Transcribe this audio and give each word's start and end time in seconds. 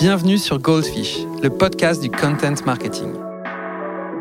Bienvenue 0.00 0.38
sur 0.38 0.58
Goldfish, 0.58 1.18
le 1.42 1.50
podcast 1.50 2.00
du 2.00 2.10
content 2.10 2.54
marketing. 2.64 3.12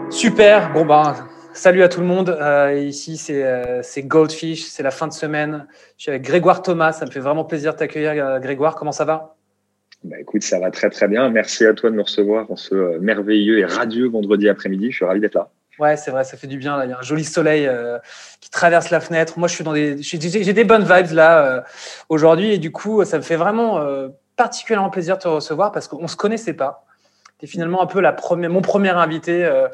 Super, 0.09 0.73
bon 0.73 0.85
ben, 0.85 1.15
salut 1.53 1.83
à 1.83 1.87
tout 1.87 2.01
le 2.01 2.05
monde. 2.05 2.31
Euh, 2.37 2.73
ici, 2.73 3.17
euh, 3.29 3.79
c'est 3.81 4.03
Goldfish, 4.03 4.65
c'est 4.65 4.83
la 4.83 4.91
fin 4.91 5.07
de 5.07 5.13
semaine. 5.13 5.67
Je 5.95 6.01
suis 6.01 6.09
avec 6.09 6.23
Grégoire 6.23 6.63
Thomas, 6.63 6.91
ça 6.91 7.05
me 7.05 7.11
fait 7.11 7.21
vraiment 7.21 7.45
plaisir 7.45 7.71
de 7.71 7.77
t'accueillir, 7.77 8.11
euh, 8.11 8.39
Grégoire. 8.39 8.75
Comment 8.75 8.91
ça 8.91 9.05
va? 9.05 9.37
Bah, 10.03 10.17
Écoute, 10.19 10.43
ça 10.43 10.59
va 10.59 10.69
très 10.69 10.89
très 10.89 11.07
bien. 11.07 11.29
Merci 11.29 11.65
à 11.65 11.73
toi 11.73 11.89
de 11.89 11.95
nous 11.95 12.03
recevoir 12.03 12.51
en 12.51 12.57
ce 12.57 12.99
merveilleux 12.99 13.59
et 13.59 13.63
radieux 13.63 14.09
vendredi 14.09 14.49
après-midi. 14.49 14.91
Je 14.91 14.97
suis 14.97 15.05
ravi 15.05 15.21
d'être 15.21 15.35
là. 15.35 15.49
Ouais, 15.79 15.95
c'est 15.95 16.11
vrai, 16.11 16.25
ça 16.25 16.35
fait 16.35 16.47
du 16.47 16.57
bien. 16.57 16.75
Là. 16.75 16.87
Il 16.87 16.89
y 16.89 16.93
a 16.93 16.99
un 16.99 17.03
joli 17.03 17.23
soleil 17.23 17.69
qui 18.41 18.49
traverse 18.49 18.89
la 18.89 18.99
fenêtre. 18.99 19.39
Moi, 19.39 19.47
je 19.47 19.55
suis 19.55 19.63
dans 19.63 19.71
des, 19.71 19.95
j'ai 20.01 20.51
des 20.51 20.65
bonnes 20.65 20.83
vibes 20.83 21.13
là 21.13 21.63
aujourd'hui 22.09 22.51
et 22.51 22.57
du 22.57 22.69
coup, 22.69 23.05
ça 23.05 23.15
me 23.15 23.23
fait 23.23 23.37
vraiment 23.37 23.79
particulièrement 24.39 24.89
plaisir 24.89 25.17
de 25.17 25.21
te 25.21 25.27
recevoir 25.27 25.73
parce 25.73 25.89
qu'on 25.89 26.01
ne 26.01 26.07
se 26.07 26.15
connaissait 26.15 26.53
pas. 26.53 26.85
Tu 27.39 27.45
es 27.45 27.47
finalement 27.47 27.81
un 27.81 27.87
peu 27.87 27.99
la 27.99 28.13
première, 28.13 28.49
mon 28.49 28.61
premier 28.61 28.91
invité 28.91 29.43
euh, 29.43 29.67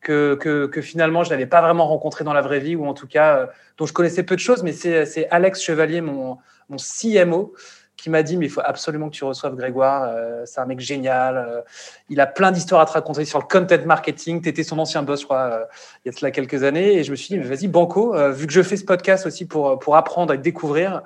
que, 0.00 0.36
que, 0.36 0.80
finalement 0.80 1.24
je 1.24 1.30
n'avais 1.30 1.46
pas 1.46 1.60
vraiment 1.60 1.88
rencontré 1.88 2.22
dans 2.22 2.32
la 2.32 2.40
vraie 2.40 2.60
vie 2.60 2.76
ou 2.76 2.86
en 2.86 2.94
tout 2.94 3.08
cas 3.08 3.36
euh, 3.36 3.46
dont 3.78 3.86
je 3.86 3.92
connaissais 3.92 4.22
peu 4.22 4.36
de 4.36 4.40
choses. 4.40 4.62
Mais 4.62 4.70
c'est 4.72 5.28
Alex 5.32 5.60
Chevalier, 5.60 6.00
mon, 6.00 6.38
mon 6.68 6.76
CMO, 6.76 7.52
qui 7.96 8.10
m'a 8.10 8.22
dit 8.22 8.36
mais 8.36 8.46
il 8.46 8.48
faut 8.48 8.62
absolument 8.64 9.08
que 9.08 9.16
tu 9.16 9.24
reçoives 9.24 9.56
Grégoire. 9.56 10.04
Euh, 10.04 10.44
c'est 10.46 10.60
un 10.60 10.66
mec 10.66 10.78
génial. 10.78 11.64
il 12.08 12.20
a 12.20 12.26
plein 12.28 12.52
d'histoires 12.52 12.82
à 12.82 12.86
te 12.86 12.92
raconter 12.92 13.24
sur 13.24 13.40
le 13.40 13.46
content 13.46 13.84
marketing. 13.84 14.40
Tu 14.40 14.50
étais 14.50 14.62
son 14.62 14.78
ancien 14.78 15.02
boss, 15.02 15.22
je 15.22 15.24
crois, 15.24 15.66
il 16.04 16.12
y 16.12 16.14
a 16.14 16.16
cela 16.16 16.30
quelques 16.30 16.62
années. 16.62 16.94
Et 16.94 17.02
je 17.02 17.10
me 17.10 17.16
suis 17.16 17.34
dit 17.34 17.38
mais 17.40 17.56
vas-y, 17.56 17.66
Banco, 17.66 18.14
vu 18.30 18.46
que 18.46 18.52
je 18.52 18.62
fais 18.62 18.76
ce 18.76 18.84
podcast 18.84 19.26
aussi 19.26 19.46
pour, 19.46 19.80
pour 19.80 19.96
apprendre 19.96 20.32
et 20.32 20.38
découvrir 20.38 21.02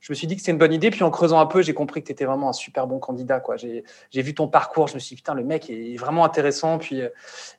je 0.00 0.10
me 0.10 0.14
suis 0.14 0.26
dit 0.26 0.34
que 0.34 0.40
c'était 0.40 0.52
une 0.52 0.58
bonne 0.58 0.72
idée. 0.72 0.90
Puis 0.90 1.02
en 1.02 1.10
creusant 1.10 1.40
un 1.40 1.46
peu, 1.46 1.62
j'ai 1.62 1.74
compris 1.74 2.00
que 2.00 2.06
tu 2.06 2.12
étais 2.12 2.24
vraiment 2.24 2.48
un 2.48 2.54
super 2.54 2.86
bon 2.86 2.98
candidat. 2.98 3.42
J'ai, 3.56 4.22
vu 4.22 4.34
ton 4.34 4.48
parcours, 4.48 4.88
je 4.88 4.94
me 4.94 4.98
suis 4.98 5.14
dit, 5.14 5.16
putain, 5.16 5.34
le 5.34 5.44
mec 5.44 5.68
est 5.68 5.96
vraiment 5.98 6.24
intéressant. 6.24 6.78
Puis, 6.78 7.02
euh, 7.02 7.08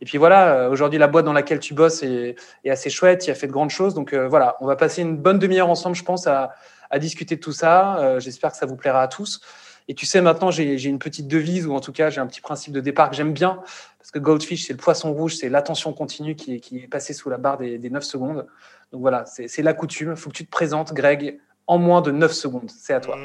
et 0.01 0.05
puis 0.05 0.17
voilà, 0.17 0.53
euh, 0.53 0.69
aujourd'hui, 0.69 0.97
la 0.97 1.07
boîte 1.07 1.25
dans 1.25 1.33
laquelle 1.33 1.59
tu 1.59 1.73
bosses 1.73 2.01
est, 2.03 2.35
assez 2.67 2.89
chouette, 2.89 3.27
il 3.27 3.31
a 3.31 3.35
fait 3.35 3.47
de 3.47 3.51
grandes 3.51 3.69
choses. 3.69 3.93
Donc 3.93 4.13
euh, 4.13 4.27
voilà, 4.27 4.57
on 4.59 4.65
va 4.65 4.75
passer 4.75 5.03
une 5.03 5.17
bonne 5.17 5.37
demi-heure 5.37 5.69
ensemble, 5.69 5.95
je 5.95 6.03
pense, 6.03 6.27
à, 6.27 6.53
discuter 6.99 7.37
de 7.37 7.39
tout 7.39 7.53
ça. 7.53 8.19
j'espère 8.19 8.51
que 8.51 8.57
ça 8.57 8.65
vous 8.65 8.75
plaira 8.75 9.01
à 9.01 9.07
tous. 9.07 9.39
Et 9.87 9.95
tu 9.95 10.05
sais, 10.05 10.19
maintenant, 10.19 10.51
j'ai, 10.51 10.83
une 10.83 10.99
petite 10.99 11.25
devise, 11.25 11.65
ou 11.65 11.73
en 11.73 11.79
tout 11.79 11.93
cas, 11.93 12.09
j'ai 12.09 12.19
un 12.19 12.27
petit 12.27 12.41
principe 12.41 12.73
de 12.73 12.81
départ 12.81 13.09
que 13.09 13.15
j'aime 13.15 13.31
bien, 13.31 13.61
parce 13.97 14.11
que 14.11 14.19
Goldfish, 14.19 14.67
c'est 14.67 14.73
le 14.73 14.77
poisson 14.77 15.13
rouge, 15.13 15.35
c'est 15.35 15.47
l'attention 15.47 15.93
continue 15.93 16.35
qui 16.35 16.55
est, 16.55 16.59
qui 16.59 16.79
est 16.79 16.87
passée 16.87 17.13
sous 17.13 17.29
la 17.29 17.37
barre 17.37 17.57
des, 17.57 17.77
des 17.77 17.89
9 17.89 18.03
secondes. 18.03 18.45
Donc 18.91 18.99
voilà, 18.99 19.25
c'est, 19.25 19.47
c'est 19.47 19.61
la 19.61 19.73
coutume. 19.73 20.11
Il 20.11 20.17
faut 20.17 20.29
que 20.29 20.35
tu 20.35 20.45
te 20.45 20.51
présentes, 20.51 20.93
Greg, 20.93 21.39
en 21.67 21.77
moins 21.77 22.01
de 22.01 22.11
9 22.11 22.31
secondes. 22.31 22.69
C'est 22.69 22.93
à 22.93 22.99
toi. 22.99 23.17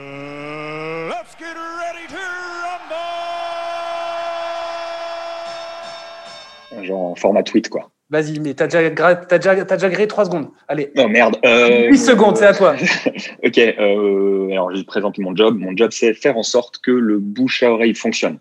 Genre 6.82 7.00
en 7.00 7.14
format 7.14 7.42
tweet, 7.42 7.68
quoi. 7.68 7.90
Vas-y, 8.08 8.38
mais 8.38 8.54
t'as 8.54 8.66
déjà, 8.66 8.78
as 8.78 9.38
déjà, 9.38 9.50
as 9.50 9.64
déjà 9.64 9.90
créé 9.90 10.06
3 10.06 10.26
secondes. 10.26 10.48
Allez. 10.68 10.92
Non, 10.94 11.08
merde. 11.08 11.36
8 11.42 11.48
euh, 11.48 11.96
secondes, 11.96 12.36
c'est 12.36 12.46
à 12.46 12.54
toi. 12.54 12.76
ok, 13.44 13.58
euh, 13.58 14.48
alors 14.52 14.74
je 14.74 14.82
présente 14.82 15.18
mon 15.18 15.34
job. 15.34 15.58
Mon 15.58 15.76
job, 15.76 15.90
c'est 15.90 16.14
faire 16.14 16.36
en 16.36 16.44
sorte 16.44 16.78
que 16.78 16.92
le 16.92 17.18
bouche 17.18 17.64
à 17.64 17.72
oreille 17.72 17.94
fonctionne. 17.94 18.38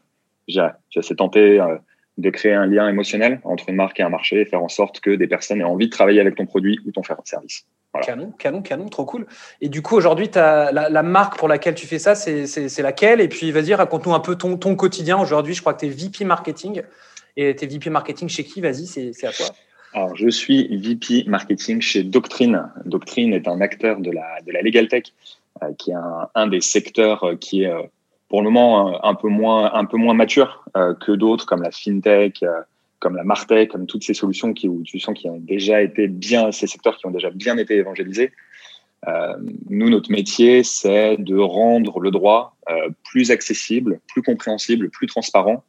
J'ai 0.48 0.62
tenté 1.18 1.60
euh, 1.60 1.78
de 2.18 2.30
créer 2.30 2.54
un 2.54 2.66
lien 2.66 2.88
émotionnel 2.88 3.42
entre 3.44 3.70
une 3.70 3.76
marque 3.76 4.00
et 4.00 4.04
un 4.04 4.10
marché 4.10 4.42
et 4.42 4.46
faire 4.46 4.64
en 4.64 4.70
sorte 4.70 5.02
que 5.02 5.12
des 5.12 5.28
personnes 5.28 5.60
aient 5.60 5.66
envie 5.66 5.88
de 5.88 5.92
travailler 5.92 6.22
avec 6.22 6.36
ton 6.36 6.46
produit 6.46 6.80
ou 6.86 6.92
ton 6.92 7.02
service. 7.24 7.66
Canon, 8.04 8.34
canon, 8.38 8.62
canon, 8.62 8.90
trop 8.90 9.06
cool. 9.06 9.26
Et 9.62 9.70
du 9.70 9.82
coup, 9.82 9.96
aujourd'hui, 9.96 10.30
la, 10.36 10.72
la 10.72 11.04
marque 11.04 11.38
pour 11.38 11.48
laquelle 11.48 11.76
tu 11.76 11.88
fais 11.88 12.00
ça, 12.00 12.16
c'est 12.16 12.82
laquelle? 12.82 13.22
Et 13.22 13.30
puis, 13.30 13.52
vas-y, 13.52 13.74
raconte-nous 13.74 14.14
un 14.14 14.20
peu 14.20 14.36
ton, 14.36 14.58
ton 14.58 14.76
quotidien. 14.76 15.18
Aujourd'hui, 15.18 15.54
je 15.54 15.62
crois 15.62 15.74
que 15.74 15.80
tu 15.80 15.86
es 15.86 15.90
VP 15.90 16.26
Marketing. 16.26 16.82
Et 17.38 17.56
tu 17.56 17.64
es 17.64 17.68
VP 17.68 17.90
Marketing 17.90 18.28
chez 18.28 18.44
qui? 18.44 18.60
Vas-y, 18.60 18.86
c'est 18.86 19.28
à 19.28 19.32
toi. 19.32 19.48
Alors, 19.94 20.16
je 20.16 20.28
suis 20.28 20.78
VP 20.78 21.24
Marketing 21.28 21.80
chez 21.80 22.04
Doctrine. 22.04 22.70
Doctrine 22.86 23.34
est 23.34 23.48
un 23.48 23.62
acteur 23.62 24.02
de 24.02 24.12
la, 24.12 24.42
de 24.46 24.52
la 24.52 24.62
Legal 24.62 24.90
Tech, 24.90 25.04
euh, 25.64 25.68
qui 25.78 25.92
est 25.92 25.96
un, 25.96 26.28
un, 26.36 26.48
des 26.48 26.60
secteurs 26.60 27.24
euh, 27.24 27.36
qui 27.38 27.64
est, 27.64 27.72
euh, 27.72 27.84
pour 28.30 28.42
le 28.42 28.50
moment, 28.50 29.04
un 29.06 29.16
peu 29.16 29.30
moins, 29.30 29.74
un 29.74 29.86
peu 29.86 29.98
moins 29.98 30.14
mature 30.14 30.66
que 30.74 31.12
d'autres, 31.12 31.46
comme 31.46 31.62
la 31.62 31.72
FinTech, 31.72 32.44
comme 33.00 33.16
la 33.16 33.24
Martech, 33.24 33.70
comme 33.70 33.86
toutes 33.86 34.04
ces 34.04 34.14
solutions 34.14 34.54
qui, 34.54 34.68
où 34.68 34.82
tu 34.84 35.00
sens 35.00 35.18
qui 35.18 35.30
ont 35.30 35.38
déjà 35.38 35.82
été 35.82 36.08
bien, 36.08 36.52
ces 36.52 36.66
secteurs 36.66 36.98
qui 36.98 37.06
ont 37.06 37.12
déjà 37.12 37.30
bien 37.30 37.58
été 37.58 37.76
évangélisés. 37.76 38.32
Euh, 39.08 39.36
nous, 39.70 39.90
notre 39.90 40.12
métier, 40.12 40.64
c'est 40.64 41.18
de 41.18 41.38
rendre 41.38 42.00
le 42.00 42.10
droit 42.10 42.56
euh, 42.70 42.90
plus 43.04 43.30
accessible, 43.30 44.00
plus 44.08 44.24
compréhensible, 44.24 44.90
plus 44.90 45.06
transparent 45.06 45.64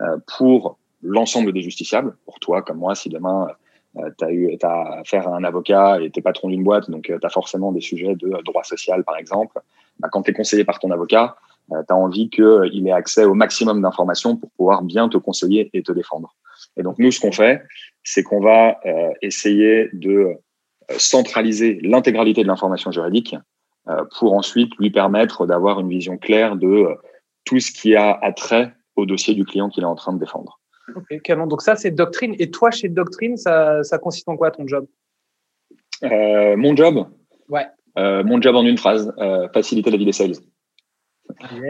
euh, 0.00 0.16
pour 0.36 0.78
l'ensemble 1.02 1.52
des 1.52 1.62
justiciables, 1.62 2.16
pour 2.24 2.40
toi 2.40 2.62
comme 2.62 2.78
moi, 2.78 2.94
si 2.94 3.08
demain 3.08 3.48
euh, 3.96 4.10
tu 4.18 4.24
as 4.24 4.30
eu 4.30 4.56
as 4.62 5.00
affaire 5.00 5.28
à 5.28 5.36
un 5.36 5.44
avocat 5.44 6.00
et 6.00 6.10
tu 6.10 6.20
es 6.20 6.22
patron 6.22 6.48
d'une 6.48 6.62
boîte, 6.64 6.90
donc 6.90 7.10
euh, 7.10 7.18
tu 7.20 7.26
as 7.26 7.30
forcément 7.30 7.72
des 7.72 7.80
sujets 7.80 8.14
de 8.14 8.42
droit 8.44 8.64
social, 8.64 9.04
par 9.04 9.16
exemple. 9.16 9.60
Bah, 9.98 10.08
quand 10.10 10.22
tu 10.22 10.30
es 10.30 10.34
conseillé 10.34 10.64
par 10.64 10.78
ton 10.78 10.90
avocat, 10.90 11.36
euh, 11.36 11.49
tu 11.70 11.92
as 11.92 11.96
envie 11.96 12.30
qu'il 12.30 12.88
ait 12.88 12.92
accès 12.92 13.24
au 13.24 13.34
maximum 13.34 13.82
d'informations 13.82 14.36
pour 14.36 14.50
pouvoir 14.50 14.82
bien 14.82 15.08
te 15.08 15.16
conseiller 15.16 15.70
et 15.72 15.82
te 15.82 15.92
défendre. 15.92 16.36
Et 16.76 16.82
donc, 16.82 16.98
nous, 16.98 17.10
ce 17.10 17.20
qu'on 17.20 17.32
fait, 17.32 17.62
c'est 18.02 18.22
qu'on 18.22 18.40
va 18.40 18.78
euh, 18.84 19.10
essayer 19.22 19.88
de 19.92 20.10
euh, 20.10 20.34
centraliser 20.98 21.78
l'intégralité 21.82 22.42
de 22.42 22.48
l'information 22.48 22.90
juridique 22.90 23.36
euh, 23.88 24.04
pour 24.18 24.34
ensuite 24.34 24.74
lui 24.78 24.90
permettre 24.90 25.46
d'avoir 25.46 25.80
une 25.80 25.88
vision 25.88 26.18
claire 26.18 26.56
de 26.56 26.86
tout 27.44 27.60
ce 27.60 27.72
qui 27.72 27.96
a 27.96 28.12
attrait 28.22 28.74
au 28.96 29.06
dossier 29.06 29.34
du 29.34 29.44
client 29.44 29.68
qu'il 29.68 29.82
est 29.82 29.86
en 29.86 29.94
train 29.94 30.12
de 30.12 30.18
défendre. 30.18 30.60
Ok, 30.94 31.22
canon. 31.22 31.46
Donc 31.46 31.62
ça, 31.62 31.76
c'est 31.76 31.90
Doctrine. 31.90 32.34
Et 32.38 32.50
toi, 32.50 32.70
chez 32.70 32.88
Doctrine, 32.88 33.36
ça, 33.36 33.82
ça 33.82 33.98
consiste 33.98 34.28
en 34.28 34.36
quoi 34.36 34.50
ton 34.50 34.66
job? 34.66 34.86
Euh, 36.02 36.56
Mon 36.56 36.74
job? 36.76 37.06
Ouais. 37.48 37.66
Euh, 37.98 38.22
mon 38.22 38.40
job 38.40 38.54
en 38.54 38.64
une 38.64 38.78
phrase, 38.78 39.12
euh, 39.18 39.48
faciliter 39.52 39.90
la 39.90 39.96
vie 39.96 40.04
des 40.04 40.12
sales. 40.12 40.36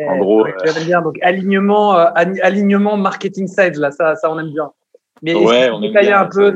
En 0.08 0.18
gros, 0.18 0.46
bien. 0.84 1.02
Donc 1.02 1.18
alignement, 1.22 1.92
alignement 1.92 2.96
marketing 2.96 3.46
sales 3.46 3.78
là, 3.78 3.90
ça, 3.90 4.16
ça 4.16 4.30
on 4.30 4.38
aime 4.38 4.52
bien. 4.52 4.70
Mais 5.22 5.34
ouais, 5.34 5.70
on 5.70 5.82
un 5.82 6.26
peu, 6.26 6.54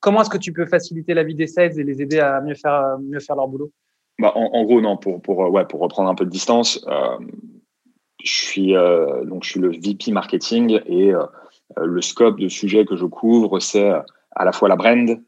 comment 0.00 0.20
est-ce 0.20 0.30
que 0.30 0.38
tu 0.38 0.52
peux 0.52 0.66
faciliter 0.66 1.14
la 1.14 1.24
vie 1.24 1.34
des 1.34 1.46
sales 1.46 1.78
et 1.78 1.82
les 1.82 2.00
aider 2.02 2.20
à 2.20 2.40
mieux 2.40 2.54
faire, 2.54 2.98
mieux 3.00 3.20
faire 3.20 3.36
leur 3.36 3.48
boulot? 3.48 3.70
Bah, 4.18 4.32
en, 4.36 4.64
gros, 4.64 4.80
non, 4.80 4.96
pour, 4.96 5.20
pour, 5.20 5.38
ouais, 5.50 5.64
pour 5.64 5.80
reprendre 5.80 6.08
un 6.08 6.14
peu 6.14 6.24
de 6.24 6.30
distance, 6.30 6.84
euh, 6.86 7.18
je, 8.22 8.32
suis, 8.32 8.76
euh, 8.76 9.24
donc, 9.24 9.42
je 9.42 9.50
suis 9.50 9.60
le 9.60 9.70
VP 9.70 10.12
marketing 10.12 10.80
et 10.86 11.12
euh, 11.12 11.24
le 11.76 12.00
scope 12.00 12.38
de 12.38 12.48
sujets 12.48 12.84
que 12.84 12.94
je 12.94 13.06
couvre, 13.06 13.58
c'est 13.58 13.90
à 14.36 14.44
la 14.44 14.52
fois 14.52 14.68
la 14.68 14.76
brand, 14.76 15.20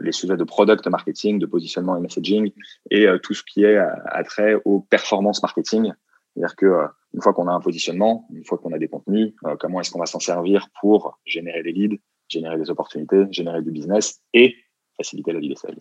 les 0.00 0.12
sujets 0.12 0.36
de 0.36 0.44
product 0.44 0.86
marketing, 0.86 1.38
de 1.38 1.46
positionnement 1.46 1.96
et 1.96 2.00
messaging, 2.00 2.52
et 2.90 3.06
tout 3.22 3.34
ce 3.34 3.42
qui 3.42 3.64
est 3.64 3.78
attrait 4.06 4.54
au 4.64 4.80
performance 4.80 5.42
marketing. 5.42 5.92
C'est-à-dire 6.34 6.56
que 6.56 6.86
une 7.14 7.22
fois 7.22 7.32
qu'on 7.32 7.46
a 7.46 7.52
un 7.52 7.60
positionnement, 7.60 8.26
une 8.34 8.44
fois 8.44 8.58
qu'on 8.58 8.72
a 8.72 8.78
des 8.78 8.88
contenus, 8.88 9.34
euh, 9.46 9.56
comment 9.58 9.80
est-ce 9.80 9.90
qu'on 9.90 10.00
va 10.00 10.06
s'en 10.06 10.18
servir 10.18 10.68
pour 10.80 11.18
générer 11.24 11.62
des 11.62 11.72
leads, 11.72 11.98
générer 12.28 12.58
des 12.58 12.70
opportunités, 12.70 13.26
générer 13.30 13.62
du 13.62 13.70
business 13.70 14.20
et 14.32 14.56
faciliter 14.96 15.32
la 15.32 15.40
vie 15.40 15.48
des 15.48 15.56
sales. 15.56 15.78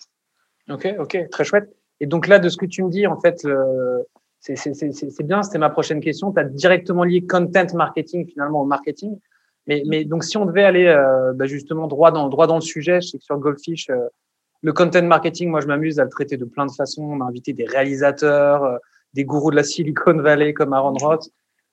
Ok, 0.69 0.93
ok, 0.99 1.29
très 1.29 1.43
chouette. 1.43 1.75
Et 1.99 2.05
donc 2.05 2.27
là, 2.27 2.39
de 2.39 2.49
ce 2.49 2.57
que 2.57 2.65
tu 2.65 2.83
me 2.83 2.89
dis, 2.89 3.07
en 3.07 3.19
fait, 3.19 3.45
euh, 3.45 4.03
c'est 4.39 5.23
bien, 5.23 5.41
c'était 5.43 5.57
ma 5.57 5.69
prochaine 5.69 6.01
question. 6.01 6.31
Tu 6.31 6.39
as 6.39 6.43
directement 6.43 7.03
lié 7.03 7.25
content 7.25 7.67
marketing 7.73 8.27
finalement 8.27 8.61
au 8.61 8.65
marketing. 8.65 9.17
Mais, 9.67 10.03
donc, 10.03 10.25
si 10.25 10.35
on 10.35 10.45
devait 10.45 10.63
aller 10.63 10.87
euh, 10.87 11.31
bah, 11.33 11.45
justement 11.45 11.87
droit 11.87 12.11
dans, 12.11 12.55
le 12.55 12.61
sujet, 12.61 12.99
je 12.99 13.07
sais 13.07 13.17
que 13.17 13.23
sur 13.23 13.37
Goldfish, 13.37 13.89
euh, 13.89 13.95
le 14.61 14.73
content 14.73 15.03
marketing, 15.03 15.49
moi, 15.49 15.61
je 15.61 15.67
m'amuse 15.67 15.99
à 15.99 16.03
le 16.03 16.09
traiter 16.09 16.35
de 16.35 16.43
plein 16.43 16.65
de 16.65 16.71
façons. 16.71 17.03
On 17.03 17.21
a 17.21 17.25
invité 17.25 17.53
des 17.53 17.65
réalisateurs, 17.65 18.79
des 19.13 19.25
gourous 19.25 19.51
de 19.51 19.55
la 19.55 19.63
Silicon 19.63 20.17
Valley 20.17 20.53
comme 20.53 20.73
Aaron 20.73 20.93
Roth 20.93 21.29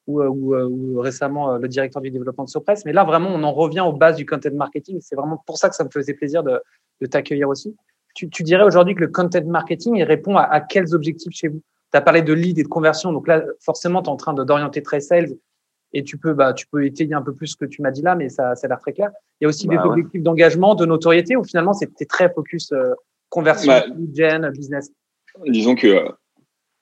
ou, 0.06 0.20
euh, 0.20 0.28
ou, 0.28 0.54
euh, 0.54 0.68
ou 0.68 1.00
récemment 1.00 1.54
euh, 1.54 1.58
le 1.58 1.68
directeur 1.68 2.02
du 2.02 2.10
développement 2.10 2.44
de 2.44 2.50
Sopress. 2.50 2.84
Mais 2.84 2.92
là, 2.92 3.04
vraiment, 3.04 3.30
on 3.32 3.42
en 3.42 3.52
revient 3.52 3.80
aux 3.80 3.92
bases 3.92 4.16
du 4.16 4.26
content 4.26 4.54
marketing. 4.54 4.98
C'est 5.00 5.16
vraiment 5.16 5.42
pour 5.46 5.58
ça 5.58 5.68
que 5.68 5.74
ça 5.74 5.84
me 5.84 5.90
faisait 5.90 6.14
plaisir 6.14 6.42
de, 6.42 6.60
de 7.00 7.06
t'accueillir 7.06 7.48
aussi. 7.48 7.76
Tu, 8.14 8.28
tu 8.28 8.42
dirais 8.42 8.64
aujourd'hui 8.64 8.94
que 8.94 9.00
le 9.00 9.08
content 9.08 9.44
marketing, 9.46 9.96
il 9.96 10.04
répond 10.04 10.36
à, 10.36 10.42
à 10.42 10.60
quels 10.60 10.94
objectifs 10.94 11.32
chez 11.32 11.48
vous? 11.48 11.62
Tu 11.92 11.96
as 11.96 12.00
parlé 12.00 12.22
de 12.22 12.32
lead 12.32 12.58
et 12.58 12.62
de 12.62 12.68
conversion. 12.68 13.12
Donc 13.12 13.28
là, 13.28 13.42
forcément, 13.60 14.02
tu 14.02 14.08
es 14.08 14.12
en 14.12 14.16
train 14.16 14.34
d'orienter 14.34 14.82
très 14.82 15.00
sales 15.00 15.30
et 15.92 16.04
tu 16.04 16.18
peux, 16.18 16.34
bah, 16.34 16.52
tu 16.52 16.66
peux 16.66 16.84
étayer 16.84 17.14
un 17.14 17.22
peu 17.22 17.34
plus 17.34 17.48
ce 17.48 17.56
que 17.56 17.64
tu 17.64 17.82
m'as 17.82 17.90
dit 17.90 18.02
là, 18.02 18.14
mais 18.14 18.28
ça, 18.28 18.54
ça 18.54 18.66
a 18.66 18.68
l'air 18.68 18.78
très 18.78 18.92
clair. 18.92 19.10
Il 19.40 19.44
y 19.44 19.46
a 19.46 19.48
aussi 19.48 19.66
bah 19.66 19.76
des 19.76 19.88
objectifs 19.88 20.22
d'engagement, 20.22 20.74
de 20.74 20.86
notoriété, 20.86 21.36
où 21.36 21.44
finalement, 21.44 21.72
c'était 21.72 22.04
très 22.04 22.32
focus 22.32 22.72
conversion, 23.28 23.72
bah, 23.72 23.84
lead 23.96 24.14
gen, 24.14 24.50
business? 24.50 24.92
Disons 25.46 25.74
que 25.74 26.12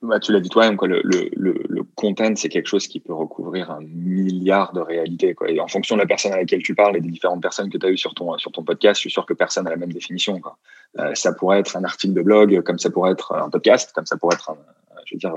bah, 0.00 0.20
tu 0.20 0.32
l'as 0.32 0.38
dit 0.38 0.48
toi-même, 0.48 0.76
quoi. 0.76 0.86
Le, 0.86 1.00
le, 1.02 1.30
le, 1.34 1.82
content, 1.96 2.36
c'est 2.36 2.48
quelque 2.48 2.68
chose 2.68 2.86
qui 2.86 3.00
peut 3.00 3.12
recouvrir 3.12 3.72
un 3.72 3.80
milliard 3.80 4.72
de 4.72 4.80
réalités. 4.80 5.34
Quoi. 5.34 5.50
Et 5.50 5.58
en 5.58 5.66
fonction 5.66 5.96
de 5.96 6.00
la 6.00 6.06
personne 6.06 6.32
à 6.32 6.36
laquelle 6.36 6.62
tu 6.62 6.74
parles 6.76 6.96
et 6.96 7.00
des 7.00 7.08
différentes 7.10 7.42
personnes 7.42 7.68
que 7.68 7.78
tu 7.78 7.84
as 7.84 7.90
eues 7.90 7.98
sur 7.98 8.14
ton, 8.14 8.38
sur 8.38 8.52
ton 8.52 8.62
podcast, 8.62 8.98
je 8.98 9.00
suis 9.00 9.10
sûr 9.10 9.26
que 9.26 9.34
personne 9.34 9.64
n'a 9.64 9.70
la 9.70 9.76
même 9.76 9.92
définition. 9.92 10.38
Quoi. 10.38 10.56
Euh, 11.00 11.14
ça 11.14 11.32
pourrait 11.32 11.58
être 11.58 11.76
un 11.76 11.82
article 11.82 12.14
de 12.14 12.22
blog, 12.22 12.62
comme 12.62 12.78
ça 12.78 12.90
pourrait 12.90 13.10
être 13.10 13.34
un 13.34 13.50
podcast, 13.50 13.90
comme 13.92 14.06
ça 14.06 14.16
pourrait 14.16 14.36
être, 14.36 14.50
un, 14.50 14.56
je 15.04 15.16
veux 15.16 15.18
dire, 15.18 15.34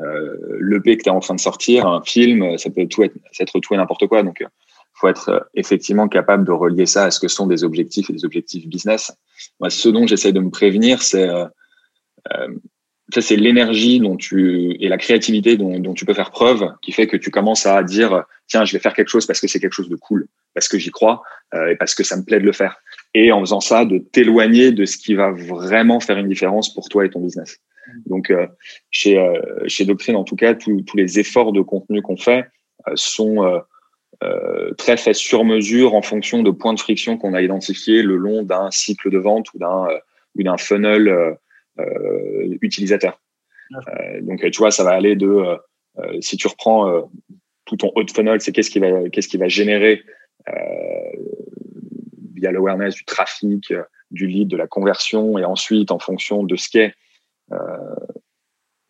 euh, 0.00 0.58
l'EP 0.60 0.96
que 0.96 1.02
tu 1.02 1.08
es 1.08 1.12
en 1.12 1.20
train 1.20 1.34
de 1.34 1.40
sortir, 1.40 1.88
un 1.88 2.02
film, 2.02 2.56
ça 2.56 2.70
peut 2.70 2.86
tout 2.86 3.02
être, 3.02 3.16
être 3.40 3.58
tout 3.58 3.74
et 3.74 3.76
n'importe 3.76 4.06
quoi. 4.06 4.22
Donc, 4.22 4.44
faut 4.92 5.08
être 5.08 5.48
effectivement 5.54 6.06
capable 6.06 6.44
de 6.44 6.52
relier 6.52 6.86
ça 6.86 7.06
à 7.06 7.10
ce 7.10 7.18
que 7.18 7.26
sont 7.26 7.48
des 7.48 7.64
objectifs 7.64 8.10
et 8.10 8.12
des 8.12 8.24
objectifs 8.24 8.68
business. 8.68 9.12
Moi, 9.58 9.70
ce 9.70 9.88
dont 9.88 10.06
j'essaie 10.06 10.32
de 10.32 10.38
me 10.38 10.50
prévenir, 10.50 11.02
c'est 11.02 11.28
ça, 13.14 13.20
c'est 13.20 13.36
l'énergie 13.36 14.00
dont 14.00 14.16
tu 14.16 14.76
et 14.80 14.88
la 14.88 14.98
créativité 14.98 15.56
dont, 15.56 15.94
tu 15.94 16.04
peux 16.04 16.14
faire 16.14 16.32
preuve 16.32 16.72
qui 16.82 16.90
fait 16.90 17.06
que 17.06 17.16
tu 17.16 17.30
commences 17.30 17.64
à 17.64 17.80
dire 17.84 18.24
tiens, 18.48 18.64
je 18.64 18.72
vais 18.72 18.80
faire 18.80 18.92
quelque 18.92 19.08
chose 19.08 19.24
parce 19.24 19.38
que 19.38 19.46
c'est 19.46 19.60
quelque 19.60 19.72
chose 19.72 19.88
de 19.88 19.94
cool, 19.94 20.26
parce 20.52 20.66
que 20.66 20.80
j'y 20.80 20.90
crois 20.90 21.22
euh, 21.54 21.68
et 21.68 21.76
parce 21.76 21.94
que 21.94 22.02
ça 22.02 22.16
me 22.16 22.24
plaît 22.24 22.40
de 22.40 22.44
le 22.44 22.50
faire. 22.50 22.76
Et 23.14 23.30
en 23.30 23.38
faisant 23.38 23.60
ça, 23.60 23.84
de 23.84 23.98
t'éloigner 23.98 24.72
de 24.72 24.84
ce 24.84 24.96
qui 24.96 25.14
va 25.14 25.30
vraiment 25.30 26.00
faire 26.00 26.18
une 26.18 26.26
différence 26.26 26.74
pour 26.74 26.88
toi 26.88 27.06
et 27.06 27.10
ton 27.10 27.20
business. 27.20 27.60
Donc, 28.06 28.30
euh, 28.30 28.48
chez, 28.90 29.16
euh, 29.16 29.40
chez 29.68 29.84
Doctrine, 29.84 30.16
en 30.16 30.24
tout 30.24 30.34
cas, 30.34 30.54
tous 30.54 30.84
les 30.96 31.20
efforts 31.20 31.52
de 31.52 31.60
contenu 31.60 32.02
qu'on 32.02 32.16
fait 32.16 32.46
sont 32.96 33.62
très 34.76 34.96
faits 34.96 35.14
sur 35.14 35.44
mesure 35.44 35.94
en 35.94 36.02
fonction 36.02 36.42
de 36.42 36.50
points 36.50 36.74
de 36.74 36.80
friction 36.80 37.16
qu'on 37.16 37.34
a 37.34 37.42
identifiés 37.42 38.02
le 38.02 38.16
long 38.16 38.42
d'un 38.42 38.72
cycle 38.72 39.08
de 39.10 39.18
vente 39.18 39.54
ou 39.54 39.58
d'un 39.58 39.86
ou 40.34 40.42
d'un 40.42 40.56
funnel 40.56 41.36
utilisateur. 42.60 43.20
Euh, 43.72 44.20
donc, 44.20 44.48
tu 44.50 44.58
vois, 44.58 44.70
ça 44.70 44.84
va 44.84 44.90
aller 44.90 45.16
de, 45.16 45.26
euh, 45.26 46.20
si 46.20 46.36
tu 46.36 46.46
reprends 46.46 47.10
tout 47.64 47.76
ton 47.76 47.92
haut 47.94 48.06
funnel, 48.14 48.40
c'est 48.40 48.52
qu'est-ce 48.52 48.70
qui 48.70 48.78
va, 48.78 49.08
qu'est-ce 49.10 49.28
qui 49.28 49.38
va 49.38 49.48
générer 49.48 50.02
via 52.34 52.52
l'awareness 52.52 52.94
du 52.94 53.04
trafic, 53.04 53.72
du 54.10 54.26
lead, 54.26 54.48
de 54.48 54.56
la 54.56 54.66
conversion, 54.66 55.38
et 55.38 55.44
ensuite, 55.44 55.90
en 55.90 55.98
fonction 55.98 56.42
de 56.42 56.56
ce 56.56 56.68
qu'est 56.68 56.94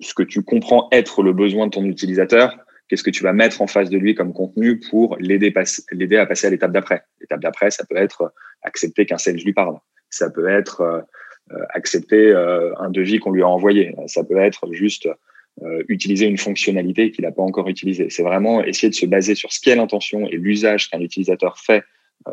ce 0.00 0.14
que 0.14 0.22
tu 0.22 0.42
comprends 0.42 0.88
être 0.92 1.22
le 1.22 1.32
besoin 1.32 1.66
de 1.66 1.70
ton 1.70 1.84
utilisateur, 1.84 2.58
qu'est-ce 2.88 3.04
que 3.04 3.10
tu 3.10 3.22
vas 3.22 3.32
mettre 3.32 3.62
en 3.62 3.66
face 3.66 3.90
de 3.90 3.98
lui 3.98 4.14
comme 4.14 4.32
contenu 4.32 4.80
pour 4.80 5.16
l'aider, 5.18 5.54
l'aider 5.92 6.16
à 6.16 6.26
passer 6.26 6.48
à 6.48 6.50
l'étape 6.50 6.72
d'après. 6.72 7.04
L'étape 7.20 7.40
d'après, 7.40 7.70
ça 7.70 7.84
peut 7.88 7.96
être 7.96 8.32
accepter 8.62 9.06
qu'un 9.06 9.18
sales 9.18 9.36
lui 9.36 9.52
parle. 9.52 9.78
Ça 10.10 10.30
peut 10.30 10.48
être 10.48 10.80
euh, 10.80 11.00
accepter 11.70 12.32
euh, 12.32 12.74
un 12.78 12.90
devis 12.90 13.18
qu'on 13.18 13.32
lui 13.32 13.42
a 13.42 13.48
envoyé. 13.48 13.94
Ça 14.06 14.24
peut 14.24 14.38
être 14.38 14.72
juste 14.72 15.08
euh, 15.62 15.82
utiliser 15.88 16.26
une 16.26 16.38
fonctionnalité 16.38 17.10
qu'il 17.10 17.24
n'a 17.24 17.32
pas 17.32 17.42
encore 17.42 17.68
utilisée. 17.68 18.10
C'est 18.10 18.22
vraiment 18.22 18.62
essayer 18.62 18.88
de 18.88 18.94
se 18.94 19.06
baser 19.06 19.34
sur 19.34 19.52
ce 19.52 19.60
qu'est 19.60 19.76
l'intention 19.76 20.26
et 20.26 20.36
l'usage 20.36 20.90
qu'un 20.90 21.00
utilisateur 21.00 21.58
fait 21.58 21.84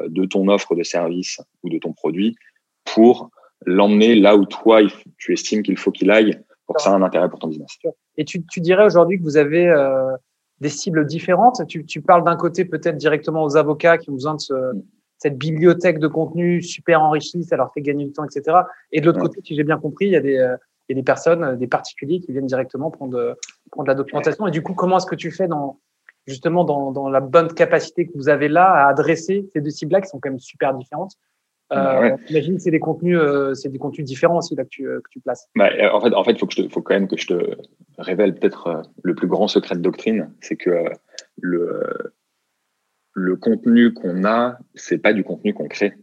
de 0.07 0.25
ton 0.25 0.47
offre 0.47 0.73
de 0.73 0.83
service 0.83 1.41
ou 1.63 1.69
de 1.69 1.77
ton 1.77 1.91
produit 1.91 2.37
pour 2.85 3.29
l'emmener 3.65 4.15
là 4.15 4.37
où 4.37 4.45
toi, 4.45 4.81
tu 5.17 5.33
estimes 5.33 5.63
qu'il 5.63 5.77
faut 5.77 5.91
qu'il 5.91 6.09
aille 6.11 6.39
pour 6.65 6.77
que 6.77 6.81
ça 6.81 6.91
ait 6.91 6.93
un 6.93 7.01
intérêt 7.01 7.29
pour 7.29 7.39
ton 7.39 7.47
business. 7.47 7.77
Et 8.17 8.23
tu, 8.23 8.45
tu 8.45 8.61
dirais 8.61 8.85
aujourd'hui 8.85 9.17
que 9.17 9.23
vous 9.23 9.37
avez 9.37 9.67
euh, 9.67 10.15
des 10.61 10.69
cibles 10.69 11.05
différentes? 11.05 11.61
Tu, 11.67 11.85
tu 11.85 12.01
parles 12.01 12.23
d'un 12.23 12.37
côté 12.37 12.63
peut-être 12.63 12.95
directement 12.95 13.43
aux 13.43 13.57
avocats 13.57 13.97
qui 13.97 14.09
ont 14.09 14.13
besoin 14.13 14.35
de 14.35 14.39
se, 14.39 14.53
mm 14.53 14.81
cette 15.21 15.37
bibliothèque 15.37 15.99
de 15.99 16.07
contenu 16.07 16.63
super 16.63 17.03
enrichie, 17.03 17.43
ça 17.43 17.55
leur 17.55 17.71
fait 17.73 17.81
gagner 17.81 18.05
du 18.05 18.11
temps, 18.11 18.25
etc. 18.25 18.57
Et 18.91 19.01
de 19.01 19.05
l'autre 19.05 19.19
côté, 19.19 19.39
si 19.43 19.55
j'ai 19.55 19.63
bien 19.63 19.77
compris, 19.77 20.07
il 20.07 20.13
y 20.13 20.15
a 20.15 20.19
des, 20.19 20.37
euh, 20.37 20.57
il 20.89 20.93
y 20.93 20.97
a 20.97 20.99
des 20.99 21.05
personnes, 21.05 21.43
euh, 21.43 21.55
des 21.55 21.67
particuliers 21.67 22.19
qui 22.19 22.31
viennent 22.31 22.47
directement 22.47 22.89
prendre, 22.89 23.15
euh, 23.15 23.33
prendre 23.69 23.87
la 23.87 23.93
documentation. 23.93 24.47
Et 24.47 24.51
du 24.51 24.63
coup, 24.63 24.73
comment 24.73 24.97
est-ce 24.97 25.05
que 25.05 25.13
tu 25.13 25.29
fais 25.29 25.47
dans, 25.47 25.79
justement 26.25 26.63
dans, 26.63 26.91
dans, 26.91 27.07
la 27.07 27.19
bonne 27.19 27.53
capacité 27.53 28.07
que 28.07 28.13
vous 28.15 28.29
avez 28.29 28.47
là 28.47 28.65
à 28.65 28.89
adresser 28.89 29.47
ces 29.53 29.61
deux 29.61 29.69
cibles-là 29.69 30.01
qui 30.01 30.09
sont 30.09 30.19
quand 30.19 30.31
même 30.31 30.39
super 30.39 30.73
différentes? 30.73 31.13
Euh, 31.71 32.17
Imagine, 32.27 32.57
c'est 32.57 32.71
des 32.71 32.79
contenus, 32.79 33.19
c'est 33.53 33.69
des 33.69 33.77
contenus 33.77 34.07
différents 34.07 34.39
aussi 34.39 34.55
là 34.55 34.63
que 34.63 34.69
tu, 34.69 34.85
que 34.85 35.09
tu 35.11 35.19
places. 35.19 35.47
Bah, 35.55 35.69
en 35.93 36.01
fait, 36.01 36.13
en 36.15 36.23
fait, 36.23 36.37
faut 36.39 36.47
que 36.47 36.55
je 36.55 36.67
faut 36.67 36.81
quand 36.81 36.95
même 36.95 37.07
que 37.07 37.15
je 37.15 37.27
te 37.27 37.57
révèle 37.99 38.33
peut-être 38.33 38.81
le 39.03 39.13
plus 39.13 39.27
grand 39.27 39.47
secret 39.47 39.75
de 39.75 39.81
doctrine, 39.81 40.33
c'est 40.41 40.57
que 40.57 40.85
le 41.39 42.11
le 43.13 43.35
contenu 43.35 43.93
qu'on 43.93 44.23
a, 44.25 44.57
c'est 44.75 44.97
pas 44.97 45.13
du 45.13 45.23
contenu 45.23 45.53
qu'on 45.53 45.67
crée. 45.67 45.93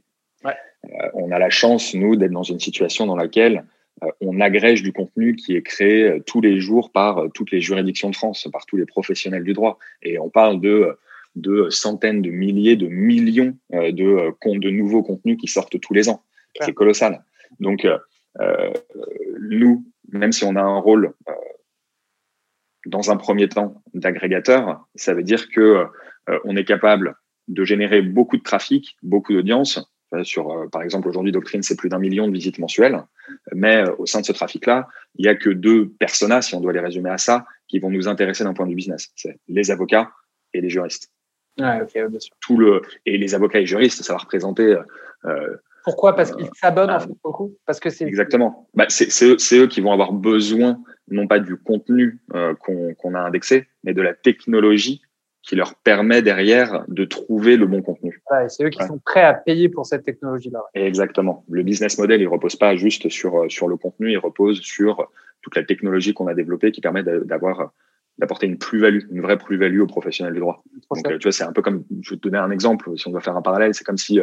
Ouais. 0.45 0.57
Euh, 0.85 1.09
on 1.15 1.31
a 1.31 1.39
la 1.39 1.51
chance, 1.51 1.95
nous, 1.95 2.17
d'être 2.17 2.33
dans 2.33 2.43
une 2.43 2.61
situation 2.61 3.07
dans 3.07 3.17
laquelle 3.17 3.65
euh, 4.03 4.11
on 4.21 4.41
agrège 4.41 4.83
du 4.83 4.93
contenu 4.93 5.35
qui 5.35 5.57
est 5.57 5.63
créé 5.63 6.05
euh, 6.05 6.21
tous 6.21 6.41
les 6.41 6.61
jours 6.61 6.93
par 6.93 7.25
toutes 7.35 7.51
les 7.51 7.61
juridictions 7.61 8.11
de 8.11 8.17
France, 8.17 8.49
par 8.53 8.67
tous 8.67 8.77
les 8.77 8.87
professionnels 8.87 9.45
du 9.45 9.55
droit. 9.55 9.79
Et 10.03 10.19
on 10.19 10.31
parle 10.31 10.61
de, 10.61 10.99
de 11.35 11.69
centaines 11.71 12.23
de 12.23 12.31
milliers, 12.31 12.77
de 12.77 12.89
millions 12.89 13.57
de, 13.73 14.59
de 14.59 14.71
nouveaux 14.71 15.03
contenus 15.03 15.39
qui 15.39 15.49
sortent 15.49 15.81
tous 15.81 15.95
les 15.95 16.09
ans. 16.09 16.23
C'est 16.61 16.73
colossal. 16.73 17.25
Donc, 17.61 17.87
nous, 19.41 19.85
même 20.13 20.33
si 20.33 20.45
on 20.45 20.57
a 20.57 20.63
un 20.63 20.79
rôle 20.79 21.13
dans 22.87 23.11
un 23.11 23.17
premier 23.17 23.49
temps 23.49 23.83
d'agrégateur, 23.95 24.89
ça 24.97 25.15
veut 25.15 25.23
dire 25.23 25.49
que 25.51 25.87
on 26.45 26.57
est 26.57 26.65
capable 26.65 27.17
de 27.49 27.65
générer 27.65 28.03
beaucoup 28.03 28.37
de 28.37 28.43
trafic, 28.43 28.97
beaucoup 29.03 29.33
d'audience. 29.33 29.81
Sur, 30.23 30.51
euh, 30.51 30.69
par 30.69 30.83
exemple, 30.83 31.07
aujourd'hui, 31.09 31.33
Doctrine, 31.33 31.63
c'est 31.63 31.77
plus 31.77 31.91
d'un 31.91 31.99
million 31.99 32.27
de 32.27 32.33
visites 32.33 32.59
mensuelles. 32.59 33.03
Mais 33.53 33.85
euh, 33.85 33.95
au 33.99 34.07
sein 34.07 34.21
de 34.21 34.27
ce 34.27 34.33
trafic-là, 34.33 34.89
il 35.17 35.25
n'y 35.25 35.29
a 35.29 35.35
que 35.35 35.51
deux 35.51 35.91
personas, 35.99 36.41
si 36.41 36.55
on 36.55 36.61
doit 36.61 36.73
les 36.73 36.81
résumer 36.81 37.11
à 37.11 37.19
ça, 37.19 37.45
qui 37.67 37.79
vont 37.79 37.91
nous 37.91 38.09
intéresser 38.09 38.43
d'un 38.45 38.55
point 38.55 38.65
de 38.65 38.71
vue 38.71 38.77
business. 38.77 39.11
C'est 39.17 39.39
les 39.49 39.71
avocats 39.71 40.11
et 40.55 40.63
les 40.63 40.71
juristes. 40.71 41.11
Ah, 41.61 41.81
bien 41.81 42.21
sûr. 42.21 42.35
Tout 42.41 42.57
le, 42.57 42.83
et 43.05 43.19
les 43.19 43.35
avocats 43.35 43.61
et 43.61 43.67
juristes, 43.67 44.03
ça 44.03 44.15
va 44.15 44.21
représenter. 44.21 44.77
Pourquoi? 45.85 46.15
Parce 46.17 46.33
qu'ils 46.33 46.49
s'abonnent 46.55 46.91
en 46.91 47.01
fait 47.01 47.11
beaucoup? 47.23 47.55
Parce 47.67 47.81
que 47.81 47.91
c'est 47.91 48.07
exactement. 48.07 48.69
Bah, 48.75 48.87
c'est 48.89 49.09
eux, 49.25 49.37
eux, 49.53 49.67
qui 49.67 49.81
vont 49.81 49.93
avoir 49.93 50.13
besoin 50.13 50.81
non 51.11 51.27
pas 51.27 51.41
du 51.41 51.57
contenu 51.57 52.19
qu'on 52.61 53.15
a 53.15 53.21
indexé, 53.21 53.69
mais 53.83 53.93
de 53.93 54.03
la 54.03 54.15
technologie 54.15 55.03
qui 55.49 55.57
leur 55.57 55.75
permet 55.75 56.23
derrière 56.23 56.85
de 56.89 57.05
trouver 57.05 57.57
le 57.57 57.67
bon 57.67 57.83
contenu. 57.83 58.23
C'est 58.49 58.65
eux 58.65 58.69
qui 58.69 58.85
sont 58.85 58.99
prêts 58.99 59.23
à 59.23 59.35
payer 59.35 59.69
pour 59.69 59.87
cette 59.87 60.05
technologie-là. 60.05 60.61
Exactement. 60.75 61.45
Le 61.51 61.63
business 61.63 61.99
model, 61.99 62.21
il 62.21 62.29
repose 62.29 62.55
pas 62.55 62.77
juste 62.77 63.09
sur 63.09 63.41
euh, 63.41 63.49
sur 63.49 63.67
le 63.67 63.77
contenu, 63.77 64.13
il 64.13 64.19
repose 64.19 64.61
sur 64.61 65.11
toute 65.43 65.57
la 65.57 65.65
technologie 65.65 66.13
qu'on 66.15 66.27
a 66.27 66.35
développée 66.35 66.71
qui 66.71 66.81
permet 66.81 67.03
d'avoir 67.03 67.73
d'apporter 68.19 68.47
une 68.47 68.59
plus-value, 68.59 69.07
une 69.11 69.23
vraie 69.23 69.39
plus-value 69.39 69.81
aux 69.81 69.87
professionnels 69.87 70.35
du 70.35 70.41
droit. 70.41 70.63
Donc, 70.91 71.07
euh, 71.07 71.19
tu 71.19 71.25
vois, 71.25 71.33
c'est 71.33 71.45
un 71.45 71.53
peu 71.53 71.63
comme, 71.63 71.85
je 72.03 72.11
vais 72.11 72.17
te 72.17 72.23
donner 72.23 72.39
un 72.39 72.51
exemple, 72.51 72.91
si 72.99 73.07
on 73.07 73.13
doit 73.13 73.21
faire 73.21 73.37
un 73.37 73.43
parallèle, 73.43 73.75
c'est 73.75 73.85
comme 73.85 73.97
si 73.97 74.21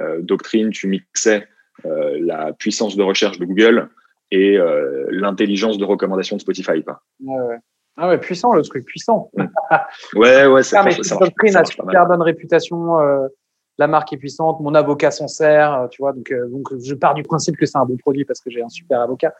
euh, 0.00 0.20
Doctrine, 0.22 0.70
tu 0.70 0.88
mixais 0.88 1.46
euh, 1.84 2.18
la 2.20 2.52
puissance 2.52 2.96
de 2.96 3.02
recherche 3.02 3.38
de 3.38 3.44
Google 3.44 3.90
et 4.30 4.56
euh, 4.56 5.06
l'intelligence 5.10 5.78
de 5.78 5.84
recommandation 5.84 6.36
de 6.36 6.40
Spotify. 6.40 6.82
Pas. 6.82 7.02
Ouais. 7.20 7.56
Ah 7.96 8.08
ouais, 8.08 8.18
puissant 8.18 8.52
le 8.52 8.62
truc, 8.62 8.84
puissant. 8.84 9.30
ouais, 10.14 10.46
ouais, 10.46 10.62
c'est 10.62 10.76
ah, 10.76 10.82
mais 10.84 10.90
ça, 11.02 11.16
marche, 11.16 11.54
a 11.54 11.64
super 11.64 12.06
bonne 12.06 12.22
réputation. 12.22 12.98
Euh, 12.98 13.28
la 13.78 13.86
marque 13.86 14.12
est 14.12 14.16
puissante, 14.16 14.60
mon 14.60 14.74
avocat 14.74 15.10
s'en 15.10 15.28
sert, 15.28 15.74
euh, 15.74 15.88
tu 15.88 16.02
vois. 16.02 16.12
Donc, 16.12 16.30
euh, 16.32 16.48
donc, 16.48 16.68
je 16.80 16.94
pars 16.94 17.14
du 17.14 17.22
principe 17.22 17.56
que 17.56 17.66
c'est 17.66 17.78
un 17.78 17.84
bon 17.84 17.96
produit 17.96 18.24
parce 18.24 18.40
que 18.40 18.50
j'ai 18.50 18.62
un 18.62 18.68
super 18.68 19.00
avocat. 19.00 19.32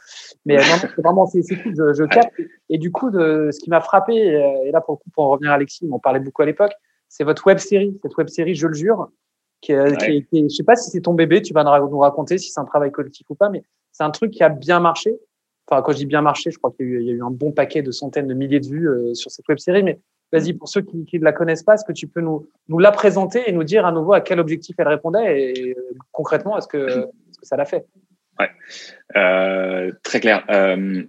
Mais 0.44 0.58
c'est 0.60 1.00
vraiment, 1.02 1.26
c'est 1.26 1.42
cool, 1.42 1.74
je, 1.76 1.94
je 1.94 2.04
capte. 2.04 2.32
Et 2.68 2.78
du 2.78 2.92
coup, 2.92 3.10
de, 3.10 3.50
ce 3.52 3.58
qui 3.58 3.70
m'a 3.70 3.80
frappé, 3.80 4.14
et 4.14 4.70
là 4.72 4.80
pour 4.80 4.94
le 4.94 4.98
coup, 4.98 5.10
pour 5.12 5.24
en 5.24 5.30
revenir 5.30 5.50
à 5.50 5.54
Alexis, 5.54 5.86
on 5.90 5.94
en 5.94 5.98
parlait 5.98 6.20
beaucoup 6.20 6.42
à 6.42 6.46
l'époque, 6.46 6.72
c'est 7.08 7.24
votre 7.24 7.46
web 7.46 7.58
série, 7.58 7.96
cette 8.02 8.16
web 8.16 8.28
série, 8.28 8.54
je 8.54 8.66
le 8.66 8.74
jure, 8.74 9.08
qui, 9.60 9.72
qui, 9.98 10.26
qui, 10.26 10.42
je 10.48 10.54
sais 10.54 10.64
pas 10.64 10.76
si 10.76 10.90
c'est 10.90 11.00
ton 11.00 11.14
bébé, 11.14 11.42
tu 11.42 11.54
vas 11.54 11.64
nous 11.64 11.98
raconter 11.98 12.38
si 12.38 12.50
c'est 12.50 12.60
un 12.60 12.64
travail 12.64 12.90
collectif 12.90 13.26
ou 13.30 13.34
pas, 13.34 13.48
mais 13.48 13.62
c'est 13.92 14.04
un 14.04 14.10
truc 14.10 14.32
qui 14.32 14.42
a 14.42 14.48
bien 14.48 14.80
marché. 14.80 15.16
Enfin, 15.68 15.82
quand 15.82 15.92
je 15.92 15.98
dis 15.98 16.06
bien 16.06 16.20
marché, 16.20 16.50
je 16.50 16.58
crois 16.58 16.72
qu'il 16.72 17.02
y, 17.02 17.10
a 17.10 17.12
eu 17.12 17.22
un 17.22 17.30
bon 17.30 17.52
paquet 17.52 17.82
de 17.82 17.90
centaines 17.90 18.26
de 18.26 18.34
milliers 18.34 18.60
de 18.60 18.66
vues 18.66 18.88
euh, 18.88 19.14
sur 19.14 19.30
cette 19.30 19.48
web 19.48 19.58
série. 19.58 19.82
Mais 19.82 19.98
vas-y, 20.32 20.52
pour 20.52 20.68
ceux 20.68 20.82
qui, 20.82 21.04
qui 21.06 21.18
ne 21.18 21.24
la 21.24 21.32
connaissent 21.32 21.62
pas, 21.62 21.74
est-ce 21.74 21.84
que 21.84 21.92
tu 21.92 22.06
peux 22.06 22.20
nous, 22.20 22.48
nous 22.68 22.78
la 22.78 22.90
présenter 22.90 23.48
et 23.48 23.52
nous 23.52 23.64
dire 23.64 23.86
à 23.86 23.92
nouveau 23.92 24.12
à 24.12 24.20
quel 24.20 24.40
objectif 24.40 24.74
elle 24.78 24.88
répondait 24.88 25.52
et, 25.52 25.70
euh, 25.70 25.96
concrètement, 26.12 26.58
est-ce 26.58 26.66
que, 26.66 26.88
est 26.88 27.40
que 27.40 27.46
ça 27.46 27.56
l'a 27.56 27.64
fait? 27.64 27.86
Ouais, 28.38 28.50
euh, 29.16 29.92
très 30.02 30.20
clair. 30.20 30.44
Euh, 30.50 31.02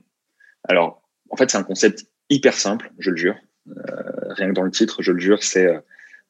alors, 0.63 1.01
en 1.31 1.37
fait, 1.37 1.49
c'est 1.49 1.57
un 1.57 1.63
concept 1.63 2.05
hyper 2.29 2.53
simple, 2.53 2.91
je 2.99 3.11
le 3.11 3.17
jure. 3.17 3.35
Rien 3.67 4.49
que 4.49 4.53
dans 4.53 4.63
le 4.63 4.71
titre, 4.71 5.01
je 5.01 5.11
le 5.11 5.19
jure, 5.19 5.41
c'est 5.41 5.67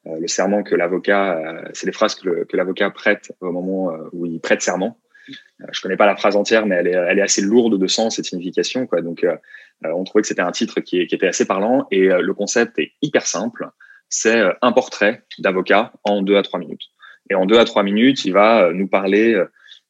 le 0.06 0.26
serment 0.26 0.62
que 0.62 0.74
l'avocat, 0.74 1.38
c'est 1.74 1.84
les 1.84 1.92
phrases 1.92 2.14
que 2.14 2.56
l'avocat 2.56 2.90
prête 2.90 3.32
au 3.40 3.52
moment 3.52 3.92
où 4.12 4.24
il 4.24 4.40
prête 4.40 4.62
serment. 4.62 4.98
Euh, 5.28 5.66
je 5.72 5.80
connais 5.80 5.96
pas 5.96 6.06
la 6.06 6.16
phrase 6.16 6.36
entière, 6.36 6.66
mais 6.66 6.76
elle 6.76 6.88
est, 6.88 6.92
elle 6.92 7.18
est 7.18 7.22
assez 7.22 7.42
lourde 7.42 7.78
de 7.78 7.86
sens 7.86 8.18
et 8.18 8.22
de 8.22 8.26
signification. 8.26 8.86
Quoi. 8.86 9.02
Donc, 9.02 9.24
euh, 9.24 9.36
euh, 9.84 9.90
on 9.94 10.04
trouvait 10.04 10.22
que 10.22 10.28
c'était 10.28 10.42
un 10.42 10.52
titre 10.52 10.80
qui, 10.80 11.06
qui, 11.06 11.14
était 11.14 11.26
assez 11.26 11.46
parlant. 11.46 11.86
Et 11.90 12.08
le 12.08 12.34
concept 12.34 12.78
est 12.78 12.92
hyper 13.02 13.26
simple. 13.26 13.68
C'est 14.08 14.40
un 14.62 14.72
portrait 14.72 15.24
d'avocat 15.38 15.92
en 16.04 16.22
deux 16.22 16.36
à 16.36 16.42
trois 16.42 16.60
minutes. 16.60 16.84
Et 17.28 17.34
en 17.34 17.44
deux 17.44 17.58
à 17.58 17.64
trois 17.64 17.82
minutes, 17.82 18.24
il 18.24 18.32
va 18.32 18.70
nous 18.72 18.86
parler 18.86 19.36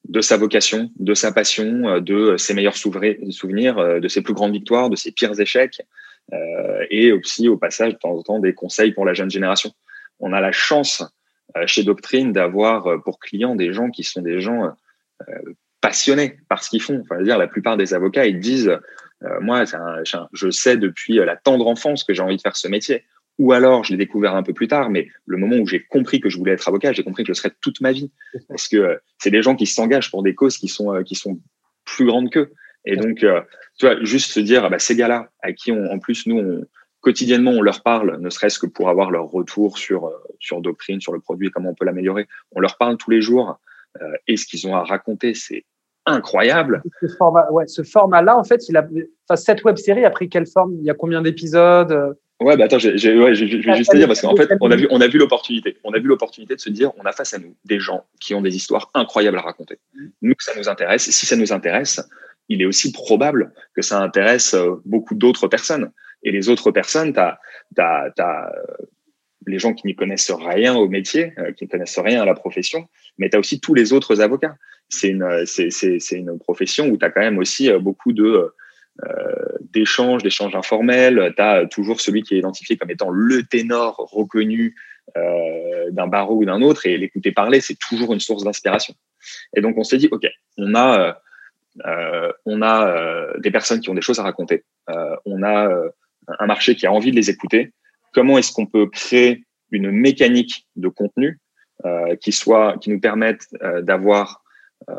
de 0.09 0.21
sa 0.21 0.39
vocation, 0.39 0.91
de 0.99 1.13
sa 1.13 1.33
passion, 1.33 2.01
de 2.01 2.37
ses 2.39 2.55
meilleurs 2.55 2.77
souvenirs, 2.77 4.01
de 4.01 4.09
ses 4.09 4.23
plus 4.23 4.33
grandes 4.33 4.53
victoires, 4.53 4.89
de 4.89 4.97
ses 4.97 5.13
pires 5.13 5.39
échecs, 5.39 5.83
et 6.91 7.13
aussi 7.13 7.49
au 7.49 7.59
passage 7.59 7.93
de 7.93 7.99
temps 7.99 8.17
en 8.17 8.23
temps 8.23 8.39
des 8.41 8.55
conseils 8.55 8.93
pour 8.93 9.05
la 9.05 9.13
jeune 9.13 9.31
génération. 9.31 9.71
On 10.19 10.33
a 10.33 10.41
la 10.41 10.51
chance 10.51 11.05
chez 11.67 11.85
Doctrine 11.85 12.33
d'avoir 12.33 13.03
pour 13.03 13.19
clients 13.19 13.55
des 13.55 13.73
gens 13.73 13.91
qui 13.91 14.03
sont 14.03 14.23
des 14.23 14.41
gens 14.41 14.65
euh, 14.65 14.71
passionnés 15.81 16.39
par 16.49 16.63
ce 16.63 16.71
qu'ils 16.71 16.83
font. 16.83 17.01
Enfin, 17.03 17.23
dire, 17.23 17.39
la 17.39 17.49
plupart 17.49 17.77
des 17.77 17.95
avocats, 17.95 18.27
ils 18.27 18.41
disent 18.41 18.79
moi, 19.41 19.65
je 20.33 20.51
sais 20.51 20.77
depuis 20.77 21.15
la 21.15 21.37
tendre 21.37 21.67
enfance 21.67 22.05
que 22.05 22.13
j'ai 22.15 22.23
envie 22.23 22.37
de 22.37 22.43
faire 22.43 22.57
ce 22.57 22.69
métier. 22.69 23.05
Ou 23.39 23.53
alors, 23.53 23.85
je 23.85 23.93
l'ai 23.93 23.99
découvert 23.99 24.35
un 24.35 24.43
peu 24.43 24.55
plus 24.55 24.69
tard, 24.69 24.89
mais 24.89 25.09
le 25.27 25.37
moment 25.37 25.57
où 25.57 25.67
j'ai 25.67 25.83
compris 25.83 26.21
que 26.21 26.31
je 26.31 26.39
voulais 26.39 26.53
être 26.53 26.69
avocat, 26.69 26.93
j'ai 26.93 27.03
compris 27.03 27.23
que 27.23 27.35
je 27.35 27.39
serais 27.39 27.53
toute 27.61 27.81
ma 27.81 27.93
vie. 27.93 28.11
Parce 28.49 28.67
que 28.69 28.99
c'est 29.19 29.31
des 29.31 29.43
gens 29.43 29.57
qui 29.57 29.67
s'engagent 29.67 30.11
pour 30.11 30.23
des 30.23 30.35
causes 30.35 30.57
qui 30.57 30.69
sont, 30.69 31.03
qui 31.03 31.15
sont 31.15 31.39
plus 31.85 32.07
grandes 32.07 32.31
qu'eux. 32.31 32.53
Et 32.87 32.97
donc, 32.97 33.19
tu 33.19 33.87
vois, 33.87 34.03
juste 34.05 34.33
se 34.33 34.41
dire, 34.41 34.65
ah 34.65 34.71
bah, 34.71 34.79
ces 34.79 34.97
gars-là, 34.97 35.31
à 35.43 35.53
qui 35.53 35.71
on, 35.71 35.91
en 35.91 35.99
plus, 35.99 36.27
nous, 36.27 36.39
on, 36.39 36.67
quotidiennement, 37.01 37.51
on 37.51 37.63
leur 37.63 37.83
parle, 37.83 38.19
ne 38.21 38.31
serait-ce 38.31 38.59
que 38.59 38.67
pour 38.67 38.89
avoir 38.89 39.11
leur 39.11 39.27
retour 39.27 39.77
sur, 39.79 40.11
sur 40.41 40.61
Doctrine, 40.61 41.01
sur 41.01 41.13
le 41.13 41.21
produit, 41.21 41.51
comment 41.51 41.71
on 41.71 41.75
peut 41.75 41.85
l'améliorer. 41.85 42.27
On 42.53 42.61
leur 42.61 42.79
parle 42.79 42.97
tous 42.97 43.11
les 43.11 43.21
jours. 43.21 43.59
Et 44.27 44.37
ce 44.37 44.47
qu'ils 44.47 44.67
ont 44.67 44.75
à 44.75 44.85
raconter, 44.85 45.35
c'est 45.35 45.65
incroyable. 46.07 46.83
Ce 47.01 47.09
format, 47.17 47.51
ouais, 47.51 47.67
ce 47.67 47.83
format-là, 47.83 48.37
en 48.37 48.45
fait, 48.45 48.69
il 48.69 48.77
a, 48.77 48.87
enfin, 49.29 49.37
cette 49.37 49.65
web 49.65 49.77
série 49.77 50.05
a 50.05 50.11
pris 50.11 50.29
quelle 50.29 50.47
forme? 50.47 50.75
Il 50.79 50.85
y 50.85 50.91
a 50.91 50.95
combien 50.95 51.21
d'épisodes? 51.21 51.93
Euh? 51.93 52.15
Ouais, 52.41 52.57
bah 52.57 52.65
attends, 52.65 52.79
je, 52.79 52.97
je, 52.97 53.11
ouais, 53.11 53.35
je, 53.35 53.45
vais 53.45 53.77
juste 53.77 53.91
te 53.91 53.97
dire 53.97 54.07
parce 54.07 54.21
qu'en 54.21 54.37
fait, 54.37 54.51
on 54.61 54.71
a 54.71 54.77
vu, 54.77 54.87
on 54.91 55.01
a 55.01 55.09
vu 55.09 55.19
l'opportunité. 55.19 55.79
On 55.85 55.93
a 55.93 55.99
vu 55.99 56.07
l'opportunité 56.07 56.55
de 56.55 56.61
se 56.61 56.69
dire, 56.69 56.93
on 56.99 57.05
a 57.05 57.13
face 57.13 57.33
à 57.33 57.39
nous 57.39 57.57
des 57.65 57.81
gens 57.81 58.05
qui 58.21 58.35
ont 58.35 58.43
des 58.43 58.55
histoires 58.55 58.91
incroyables 58.95 59.39
à 59.39 59.41
raconter. 59.41 59.79
Nous, 60.21 60.35
ça 60.39 60.53
nous 60.57 60.69
intéresse. 60.69 61.09
Et 61.09 61.13
si 61.13 61.25
ça 61.25 61.37
nous 61.37 61.53
intéresse, 61.53 62.07
il 62.49 62.61
est 62.61 62.67
aussi 62.67 62.93
probable 62.93 63.53
que 63.75 63.83
ça 63.83 64.01
intéresse 64.03 64.55
euh, 64.55 64.75
beaucoup 64.85 65.15
d'autres 65.15 65.49
personnes. 65.49 65.91
Et 66.23 66.31
les 66.31 66.49
autres 66.49 66.71
personnes, 66.71 67.15
tu 67.15 67.21
as, 67.21 67.39
as, 67.79 68.11
as, 68.19 68.53
les 69.47 69.59
gens 69.59 69.75
qui 69.75 69.87
n'y 69.87 69.95
connaissent 69.95 70.31
rien 70.31 70.75
au 70.75 70.89
métier, 70.89 71.33
euh, 71.39 71.53
qui 71.53 71.65
ne 71.65 71.71
connaissent 71.71 71.99
rien 71.99 72.23
à 72.23 72.25
la 72.25 72.35
profession, 72.35 72.89
mais 73.19 73.31
tu 73.31 73.37
as 73.37 73.41
aussi 73.41 73.61
tous 73.61 73.75
les 73.75 73.93
autres 73.93 74.21
avocats 74.21 74.57
c'est 74.89 75.09
une, 75.09 75.45
c'est, 75.47 75.71
c'est, 75.71 75.99
c'est 75.99 76.17
une 76.17 76.39
profession 76.39 76.89
où 76.89 76.97
tu 76.97 77.05
as 77.05 77.11
quand 77.11 77.21
même 77.21 77.39
aussi 77.39 77.71
euh, 77.71 77.79
beaucoup 77.79 78.13
de 78.13 78.53
euh, 79.05 79.13
d'échanges, 79.73 80.23
d'échanges 80.23 80.55
informels. 80.55 81.35
Tu 81.37 81.43
as 81.43 81.67
toujours 81.67 82.01
celui 82.01 82.23
qui 82.23 82.35
est 82.35 82.39
identifié 82.39 82.77
comme 82.77 82.91
étant 82.91 83.11
le 83.11 83.43
ténor 83.43 83.97
reconnu 83.97 84.75
euh, 85.17 85.91
d'un 85.91 86.07
barreau 86.07 86.37
ou 86.37 86.45
d'un 86.45 86.63
autre, 86.63 86.87
et 86.87 86.97
l'écouter 86.97 87.33
parler, 87.33 87.61
c'est 87.61 87.79
toujours 87.79 88.13
une 88.13 88.21
source 88.21 88.45
d'inspiration. 88.45 88.95
Et 89.55 89.61
donc 89.61 89.77
on 89.77 89.85
s'est 89.85 89.99
dit, 89.99 90.09
ok, 90.11 90.27
on 90.57 90.75
a 90.75 91.21
euh, 91.85 92.33
on 92.47 92.63
a 92.63 92.89
euh, 92.89 93.39
des 93.39 93.51
personnes 93.51 93.81
qui 93.81 93.91
ont 93.91 93.95
des 93.95 94.01
choses 94.01 94.19
à 94.19 94.23
raconter, 94.23 94.65
euh, 94.89 95.17
on 95.27 95.43
a 95.43 95.71
un 96.39 96.47
marché 96.47 96.75
qui 96.75 96.87
a 96.87 96.93
envie 96.93 97.11
de 97.11 97.17
les 97.17 97.31
écouter. 97.31 97.73
Comment 98.17 98.39
est-ce 98.39 98.51
qu'on 98.51 98.67
peut 98.67 98.87
créer 98.89 99.45
une 99.71 99.93
mécanique 99.93 100.67
de 100.75 100.89
contenu 100.89 101.39
qui 102.21 102.33
soit 102.33 102.79
qui 102.79 102.89
nous 102.89 102.99
permette 102.99 103.47
d'avoir 103.83 104.43
euh, 104.89 104.95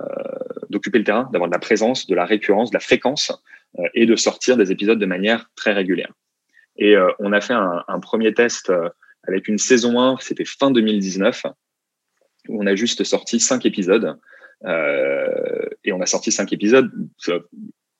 d'occuper 0.69 0.97
le 0.97 1.05
terrain, 1.05 1.29
d'avoir 1.31 1.49
de 1.49 1.55
la 1.55 1.59
présence, 1.59 2.07
de 2.07 2.15
la 2.15 2.25
récurrence, 2.25 2.71
de 2.71 2.75
la 2.75 2.81
fréquence 2.81 3.31
euh, 3.79 3.87
et 3.93 4.05
de 4.05 4.15
sortir 4.15 4.57
des 4.57 4.71
épisodes 4.71 4.99
de 4.99 5.05
manière 5.05 5.49
très 5.55 5.71
régulière. 5.71 6.11
Et 6.75 6.95
euh, 6.95 7.09
on 7.19 7.31
a 7.31 7.39
fait 7.39 7.53
un, 7.53 7.83
un 7.87 7.99
premier 7.99 8.33
test 8.33 8.71
avec 9.27 9.47
une 9.47 9.57
saison 9.57 9.99
1, 9.99 10.17
c'était 10.19 10.45
fin 10.45 10.71
2019, 10.71 11.45
où 12.49 12.61
on 12.61 12.67
a 12.67 12.75
juste 12.75 13.03
sorti 13.03 13.39
cinq 13.39 13.65
épisodes. 13.65 14.17
Euh, 14.65 15.69
et 15.83 15.93
on 15.93 16.01
a 16.01 16.05
sorti 16.05 16.31
cinq 16.31 16.51
épisodes 16.51 16.91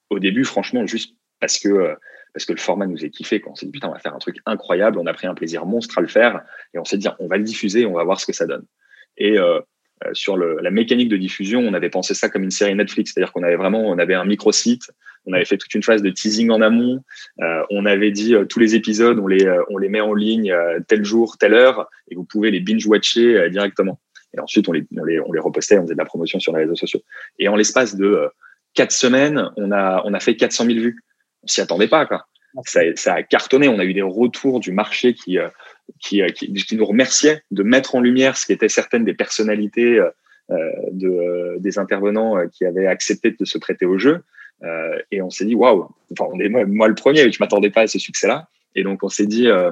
au 0.10 0.20
début, 0.20 0.44
franchement, 0.44 0.86
juste 0.88 1.16
parce 1.40 1.60
que 1.60 1.96
parce 2.34 2.46
que 2.46 2.54
le 2.54 2.60
format 2.60 2.86
nous 2.86 3.04
est 3.04 3.10
kiffé. 3.10 3.42
Quand 3.42 3.52
on 3.52 3.56
s'est 3.56 3.66
dit 3.66 3.72
putain, 3.72 3.90
on 3.90 3.94
va 3.94 4.00
faire 4.00 4.14
un 4.14 4.20
truc 4.20 4.38
incroyable, 4.46 5.00
on 5.00 5.08
a 5.08 5.14
pris 5.14 5.26
un 5.28 5.34
plaisir 5.34 5.66
monstre 5.66 5.98
à 5.98 6.02
le 6.02 6.08
faire, 6.08 6.42
et 6.74 6.80
on 6.80 6.86
s'est 6.86 6.98
dit 6.98 7.08
on 7.20 7.28
va 7.28 7.38
le 7.38 7.44
diffuser, 7.44 7.86
on 7.86 7.94
va 7.94 8.04
voir 8.04 8.20
ce 8.20 8.26
que 8.26 8.34
ça 8.34 8.46
donne. 8.46 8.66
Et 9.18 9.40
euh, 9.40 9.60
euh, 10.06 10.10
sur 10.14 10.38
le, 10.38 10.60
la 10.62 10.70
mécanique 10.70 11.10
de 11.10 11.18
diffusion, 11.18 11.62
on 11.62 11.74
avait 11.74 11.90
pensé 11.90 12.14
ça 12.14 12.30
comme 12.30 12.44
une 12.44 12.52
série 12.52 12.76
Netflix, 12.76 13.12
c'est-à-dire 13.14 13.34
qu'on 13.34 13.42
avait 13.42 13.56
vraiment, 13.56 13.82
on 13.82 13.98
avait 13.98 14.14
un 14.14 14.26
micro-site, 14.26 14.92
on 15.26 15.34
avait 15.34 15.46
fait 15.46 15.58
toute 15.58 15.74
une 15.74 15.82
phase 15.82 16.04
de 16.04 16.10
teasing 16.12 16.52
en 16.52 16.62
amont, 16.62 17.04
euh, 17.42 17.64
on 17.72 17.86
avait 17.86 18.12
dit 18.12 18.36
euh, 18.36 18.46
tous 18.46 18.60
les 18.60 18.76
épisodes, 18.76 19.18
on 19.18 19.28
les, 19.28 19.46
euh, 19.46 19.64
on 19.70 19.78
les 19.78 19.90
met 19.90 20.00
en 20.00 20.14
ligne 20.14 20.56
tel 20.88 21.04
jour, 21.04 21.38
telle 21.38 21.54
heure, 21.54 21.90
et 22.10 22.16
vous 22.16 22.24
pouvez 22.24 22.52
les 22.52 22.60
binge-watcher 22.60 23.50
directement. 23.50 24.00
Et 24.36 24.40
ensuite, 24.40 24.70
on 24.70 24.72
les, 24.72 24.86
on 24.96 25.04
les, 25.04 25.20
on 25.20 25.32
les 25.32 25.40
repostait, 25.40 25.80
on 25.80 25.84
faisait 25.84 25.96
de 25.96 26.00
la 26.00 26.06
promotion 26.06 26.40
sur 26.40 26.54
les 26.54 26.64
réseaux 26.64 26.76
sociaux. 26.76 27.02
Et 27.40 27.48
en 27.48 27.56
l'espace 27.56 27.96
de 27.96 28.30
quatre 28.76 28.92
semaines, 28.92 29.50
on 29.58 29.72
a, 29.72 30.04
on 30.06 30.14
a 30.14 30.20
fait 30.20 30.36
400 30.36 30.66
000 30.66 30.80
vues. 30.80 31.04
On 31.48 31.50
s'y 31.50 31.62
attendait 31.62 31.88
pas, 31.88 32.06
quoi. 32.06 32.28
Ça, 32.66 32.82
ça, 32.96 33.14
a 33.14 33.24
cartonné. 33.24 33.70
On 33.70 33.80
a 33.80 33.86
eu 33.86 33.94
des 33.94 34.02
retours 34.02 34.60
du 34.60 34.74
marché 34.74 35.14
qui, 35.14 35.38
qui, 36.00 36.22
euh, 36.22 36.28
qui, 36.30 36.54
qui, 36.54 36.76
nous 36.76 36.86
remerciait 36.86 37.42
de 37.52 37.64
mettre 37.64 37.96
en 37.96 38.02
lumière 38.02 38.36
ce 38.36 38.46
qui 38.46 38.52
était 38.52 38.68
certaines 38.68 39.06
des 39.06 39.14
personnalités 39.14 39.98
euh, 39.98 40.10
euh 40.52 40.72
de, 40.92 41.08
euh, 41.08 41.56
des 41.60 41.80
intervenants 41.80 42.36
qui 42.52 42.66
avaient 42.66 42.88
accepté 42.88 43.32
de 43.32 43.46
se 43.46 43.58
prêter 43.58 43.86
au 43.86 43.98
jeu. 43.98 44.24
Euh, 44.64 45.00
et 45.12 45.22
on 45.22 45.30
s'est 45.30 45.46
dit, 45.46 45.56
waouh, 45.56 45.88
enfin, 46.12 46.30
on 46.34 46.40
est 46.40 46.50
moi, 46.50 46.88
le 46.88 46.96
premier, 46.96 47.32
je 47.32 47.38
m'attendais 47.40 47.70
pas 47.70 47.82
à 47.82 47.88
ce 47.88 48.00
succès-là. 48.00 48.50
Et 48.76 48.84
donc, 48.84 49.04
on 49.04 49.10
s'est 49.10 49.28
dit, 49.28 49.48
euh, 49.48 49.72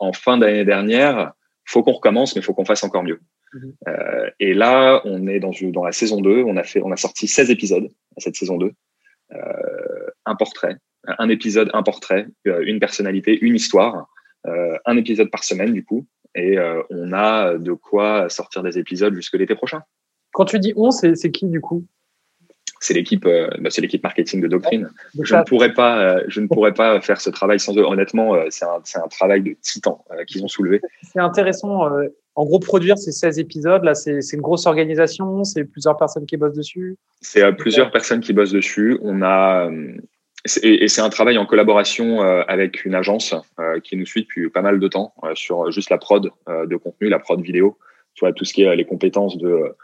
en 0.00 0.12
fin 0.12 0.38
d'année 0.38 0.64
dernière, 0.64 1.32
faut 1.64 1.84
qu'on 1.84 1.92
recommence, 1.92 2.34
mais 2.34 2.42
faut 2.42 2.54
qu'on 2.54 2.64
fasse 2.64 2.82
encore 2.82 3.04
mieux. 3.04 3.20
Mmh. 3.54 3.70
et 4.40 4.54
là, 4.54 5.02
on 5.04 5.26
est 5.26 5.38
dans, 5.38 5.50
dans 5.60 5.84
la 5.84 5.92
saison 5.92 6.22
2. 6.22 6.42
On 6.42 6.56
a, 6.56 6.62
fait, 6.62 6.80
on 6.82 6.90
a 6.90 6.96
sorti 6.96 7.28
16 7.28 7.50
épisodes 7.50 7.86
à 8.16 8.20
cette 8.20 8.34
saison 8.34 8.56
2. 8.56 8.72
Un 10.26 10.34
portrait, 10.34 10.76
un 11.06 11.28
épisode, 11.28 11.70
un 11.72 11.82
portrait, 11.82 12.26
une 12.44 12.80
personnalité, 12.80 13.38
une 13.40 13.54
histoire. 13.54 14.08
Euh, 14.48 14.76
un 14.86 14.96
épisode 14.96 15.30
par 15.30 15.44
semaine 15.44 15.72
du 15.72 15.84
coup, 15.84 16.04
et 16.34 16.58
euh, 16.58 16.82
on 16.90 17.12
a 17.12 17.56
de 17.58 17.72
quoi 17.74 18.28
sortir 18.28 18.64
des 18.64 18.76
épisodes 18.76 19.14
jusque 19.14 19.34
l'été 19.34 19.54
prochain. 19.54 19.82
Quand 20.32 20.46
tu 20.46 20.58
dis 20.58 20.72
on, 20.74 20.90
c'est 20.90 21.30
qui 21.30 21.46
du 21.46 21.60
coup? 21.60 21.84
C'est 22.80 22.94
l'équipe, 22.94 23.24
euh, 23.24 23.48
bah, 23.60 23.70
c'est 23.70 23.80
l'équipe 23.80 24.02
marketing 24.02 24.40
de 24.40 24.48
Doctrine. 24.48 24.90
je 25.20 25.36
ne 25.36 25.44
pourrais 25.44 25.72
pas, 25.72 26.26
je 26.26 26.40
ne 26.40 26.48
pourrais 26.48 26.74
pas 26.74 27.00
faire 27.00 27.20
ce 27.20 27.30
travail 27.30 27.60
sans 27.60 27.76
eux. 27.76 27.84
Honnêtement, 27.84 28.34
c'est 28.50 28.64
un, 28.64 28.82
un, 28.96 29.08
travail 29.08 29.42
de 29.42 29.54
titan 29.60 30.04
qu'ils 30.26 30.42
ont 30.42 30.48
soulevé. 30.48 30.80
C'est 31.02 31.20
intéressant. 31.20 31.88
En 32.34 32.44
gros, 32.44 32.58
produire 32.58 32.96
ces 32.96 33.12
16 33.12 33.38
épisodes, 33.38 33.84
là, 33.84 33.94
c'est 33.94 34.20
une 34.32 34.40
grosse 34.40 34.66
organisation. 34.66 35.44
C'est 35.44 35.64
plusieurs 35.64 35.96
personnes 35.96 36.24
qui 36.24 36.36
bossent 36.36 36.56
dessus. 36.56 36.96
C'est 37.20 37.52
plusieurs 37.52 37.90
personnes 37.90 38.20
qui 38.20 38.32
bossent 38.32 38.52
dessus. 38.52 38.98
A, 39.22 39.68
et, 40.62 40.88
c'est 40.88 41.00
un 41.00 41.10
travail 41.10 41.38
en 41.38 41.46
collaboration 41.46 42.22
euh, 42.22 42.42
avec 42.48 42.84
une 42.84 42.94
agence 42.94 43.34
euh, 43.60 43.78
qui 43.80 43.96
nous 43.96 44.06
suit 44.06 44.22
depuis 44.22 44.50
pas 44.50 44.62
mal 44.62 44.80
de 44.80 44.88
temps 44.88 45.14
euh, 45.22 45.34
sur 45.34 45.70
juste 45.70 45.90
la 45.90 45.98
prod 45.98 46.30
de 46.48 46.76
contenu, 46.76 47.08
la 47.08 47.20
prod 47.20 47.40
vidéo, 47.40 47.78
tout 48.16 48.44
ce 48.44 48.52
qui 48.52 48.62
est 48.62 48.76
les 48.76 48.84
compétences 48.84 49.38
de 49.38 49.74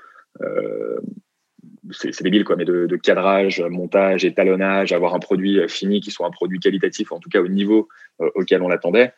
c'est 1.91 2.23
débile 2.23 2.45
quoi, 2.45 2.57
mais 2.57 2.67
de, 2.67 2.97
cadrage, 2.97 3.63
montage, 3.63 4.25
étalonnage, 4.25 4.93
avoir 4.93 5.15
un 5.15 5.21
produit 5.21 5.61
fini 5.69 6.01
qui 6.01 6.11
soit 6.11 6.27
un 6.27 6.31
produit 6.31 6.59
qualitatif, 6.59 7.13
en 7.13 7.19
tout 7.19 7.31
cas 7.31 7.41
au 7.41 7.49
niveau 7.49 7.89
auquel 8.35 8.63
on 8.63 8.69
l'attendait. 8.69 9.13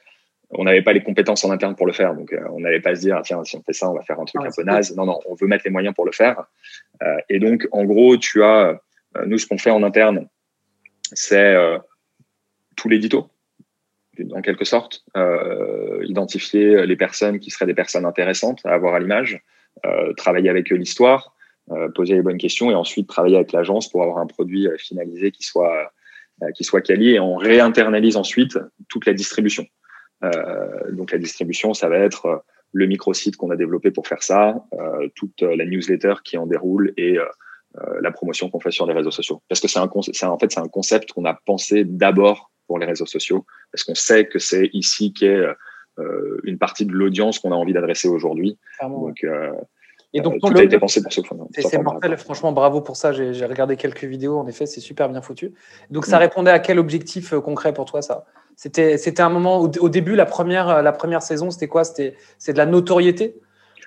On 0.52 0.64
n'avait 0.64 0.83
pas 0.83 0.92
les 0.92 1.02
compétences 1.02 1.45
en 1.45 1.50
interne 1.50 1.76
pour 1.76 1.87
le 1.87 1.92
faire, 1.92 2.14
donc 2.14 2.35
on 2.50 2.61
n'allait 2.61 2.80
pas 2.80 2.97
se 2.97 3.00
dire 3.00 3.21
tiens 3.23 3.45
si 3.45 3.57
on 3.57 3.62
fait 3.62 3.73
ça, 3.73 3.88
on 3.88 3.95
va 3.95 4.02
faire 4.02 4.19
un 4.19 4.25
truc 4.25 4.42
un 4.45 4.50
peu 4.54 4.64
naze. 4.64 4.97
Non 4.97 5.07
non, 5.07 5.21
on 5.26 5.35
veut 5.35 5.47
mettre 5.47 5.62
les 5.64 5.71
moyens 5.71 5.95
pour 5.95 6.04
le 6.04 6.12
faire. 6.12 6.45
et 7.28 7.38
donc 7.38 7.69
en 7.71 7.85
gros, 7.85 8.16
tu 8.16 8.42
as 8.42 8.80
nous 9.26 9.38
ce 9.38 9.47
qu'on 9.47 9.59
fait 9.59 9.71
en 9.71 9.83
interne, 9.83 10.28
c'est 11.12 11.54
euh, 11.54 11.78
tout 12.76 12.88
l'édito, 12.88 13.28
en 14.33 14.42
quelque 14.42 14.64
sorte, 14.64 15.04
euh, 15.16 16.04
identifier 16.04 16.87
les 16.87 16.97
personnes 16.97 17.38
qui 17.38 17.50
seraient 17.50 17.66
des 17.66 17.75
personnes 17.75 18.04
intéressantes 18.04 18.61
à 18.64 18.71
avoir 18.71 18.95
à 18.95 19.00
l'image, 19.00 19.42
euh, 19.87 20.12
travailler 20.14 20.50
avec 20.50 20.73
eux 20.73 20.76
l'histoire, 20.76 21.35
poser 21.95 22.14
les 22.14 22.23
bonnes 22.23 22.38
questions 22.38 22.69
et 22.73 22.75
ensuite 22.75 23.09
travailler 23.09 23.37
avec 23.37 23.52
l'agence 23.52 23.88
pour 23.88 24.02
avoir 24.02 24.19
un 24.19 24.26
produit 24.26 24.66
finalisé 24.76 25.30
qui 25.30 25.45
soit 25.45 25.92
qui 26.57 26.64
soit 26.64 26.80
quali 26.80 27.11
et 27.11 27.21
on 27.21 27.37
réinternalise 27.37 28.16
ensuite 28.16 28.59
toute 28.88 29.07
la 29.07 29.12
distribution. 29.12 29.64
Donc 30.91 31.12
la 31.12 31.19
distribution, 31.19 31.75
ça 31.75 31.89
va 31.89 31.97
être 31.97 32.45
le 32.73 32.87
microsite 32.87 33.37
qu'on 33.37 33.50
a 33.50 33.57
développé 33.57 33.91
pour 33.91 34.07
faire 34.07 34.23
ça, 34.23 34.65
toute 35.15 35.43
la 35.43 35.65
newsletter 35.65 36.15
qui 36.25 36.37
en 36.37 36.47
déroule 36.47 36.93
et 36.97 37.19
euh, 37.79 38.00
la 38.00 38.11
promotion 38.11 38.50
qu'on 38.50 38.59
fait 38.59 38.73
sur 38.73 38.85
les 38.85 38.95
réseaux 38.95 39.12
sociaux. 39.12 39.43
Parce 39.49 39.61
que 39.61 39.69
c'est 39.69 39.79
un, 39.79 39.89
en 39.89 40.39
fait, 40.39 40.50
c'est 40.50 40.59
un 40.59 40.69
concept 40.69 41.12
qu'on 41.12 41.25
a 41.25 41.35
pensé 41.35 41.85
d'abord 41.85 42.50
pour 42.67 42.81
les 42.81 42.87
réseaux 42.87 43.07
sociaux, 43.07 43.47
parce 43.71 43.85
qu'on 43.85 43.95
sait 43.95 44.27
que 44.27 44.41
c'est 44.41 44.71
ici 44.73 45.12
qu'est 45.12 45.41
euh, 45.99 46.41
une 46.43 46.59
partie 46.59 46.85
de 46.85 46.91
l'audience 46.91 47.39
qu'on 47.39 47.53
a 47.53 47.55
envie 47.55 47.73
d'adresser 47.73 48.09
aujourd'hui. 48.09 48.59
Donc, 48.83 49.23
euh, 49.23 49.53
et 50.12 50.21
donc, 50.21 50.40
tout 50.40 50.57
a 50.57 50.62
été 50.62 50.79
pensé 50.79 51.02
pour 51.02 51.12
ce 51.12 51.21
C'est 51.52 51.79
mortel, 51.79 52.17
franchement, 52.17 52.52
bravo 52.52 52.81
pour 52.81 52.97
ça. 52.97 53.12
J'ai 53.12 53.45
regardé 53.45 53.76
quelques 53.76 54.05
vidéos, 54.05 54.38
en 54.38 54.47
effet, 54.49 54.67
c'est 54.67 54.81
super 54.81 55.09
bien 55.09 55.23
foutu. 55.23 55.55
Donc, 55.90 56.07
ça 56.07 56.17
mm. 56.17 56.21
répondait 56.21 56.50
à 56.50 56.59
quel 56.59 56.79
objectif 56.79 57.35
concret 57.35 57.73
pour 57.73 57.85
toi, 57.85 58.02
ça? 58.02 58.25
C'était 58.57 59.21
un 59.21 59.31
moment, 59.31 59.61
au, 59.61 59.88
début, 59.88 60.17
la 60.17 60.26
première, 60.26 60.83
la 60.83 60.93
première 60.93 61.23
saison, 61.23 61.50
c'était 61.50 61.69
quoi? 61.69 61.85
C'était 61.85 62.17
de 62.49 62.59
la 62.59 62.67
notoriété? 62.67 63.37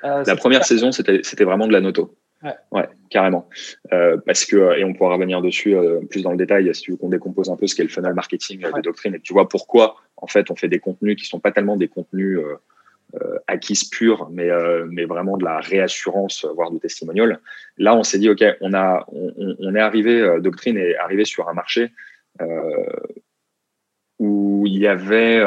La 0.01 0.35
première 0.35 0.65
saison, 0.65 0.91
c'était 0.91 1.43
vraiment 1.43 1.67
de 1.67 1.73
la 1.73 1.81
noto. 1.81 2.15
Ouais. 2.43 2.55
ouais, 2.71 2.89
carrément. 3.09 3.47
Euh, 3.93 4.17
parce 4.25 4.43
que, 4.43 4.77
et 4.77 4.83
on 4.83 4.93
pourra 4.93 5.13
revenir 5.13 5.41
dessus 5.41 5.75
euh, 5.75 6.01
plus 6.09 6.23
dans 6.23 6.31
le 6.31 6.37
détail 6.37 6.69
si 6.75 6.81
tu 6.81 6.91
veux 6.91 6.97
qu'on 6.97 7.07
décompose 7.07 7.49
un 7.49 7.55
peu 7.55 7.67
ce 7.67 7.75
qu'est 7.75 7.83
le 7.83 7.89
funnel 7.89 8.13
marketing 8.13 8.65
euh, 8.65 8.71
de 8.73 8.81
Doctrine 8.81 9.15
et 9.15 9.21
tu 9.21 9.31
vois 9.31 9.47
pourquoi, 9.47 9.95
en 10.17 10.27
fait, 10.27 10.51
on 10.51 10.55
fait 10.55 10.67
des 10.67 10.79
contenus 10.79 11.15
qui 11.15 11.25
sont 11.25 11.39
pas 11.39 11.53
tellement 11.53 11.77
des 11.77 11.87
contenus 11.87 12.39
acquise 13.47 13.83
pure, 13.83 14.29
mais, 14.31 14.49
mais 14.89 15.05
vraiment 15.05 15.37
de 15.37 15.45
la 15.45 15.59
réassurance, 15.59 16.45
voire 16.55 16.71
du 16.71 16.79
testimonial. 16.79 17.39
Là, 17.77 17.95
on 17.95 18.03
s'est 18.03 18.19
dit, 18.19 18.29
OK, 18.29 18.43
on, 18.61 18.73
a, 18.73 19.05
on, 19.11 19.75
est 19.75 19.79
arrivé, 19.79 20.37
Doctrine 20.39 20.77
est 20.77 20.95
arrivé 20.97 21.25
sur 21.25 21.47
un 21.47 21.53
marché 21.53 21.91
où 24.19 24.63
il 24.65 24.77
y 24.77 24.87
avait 24.87 25.43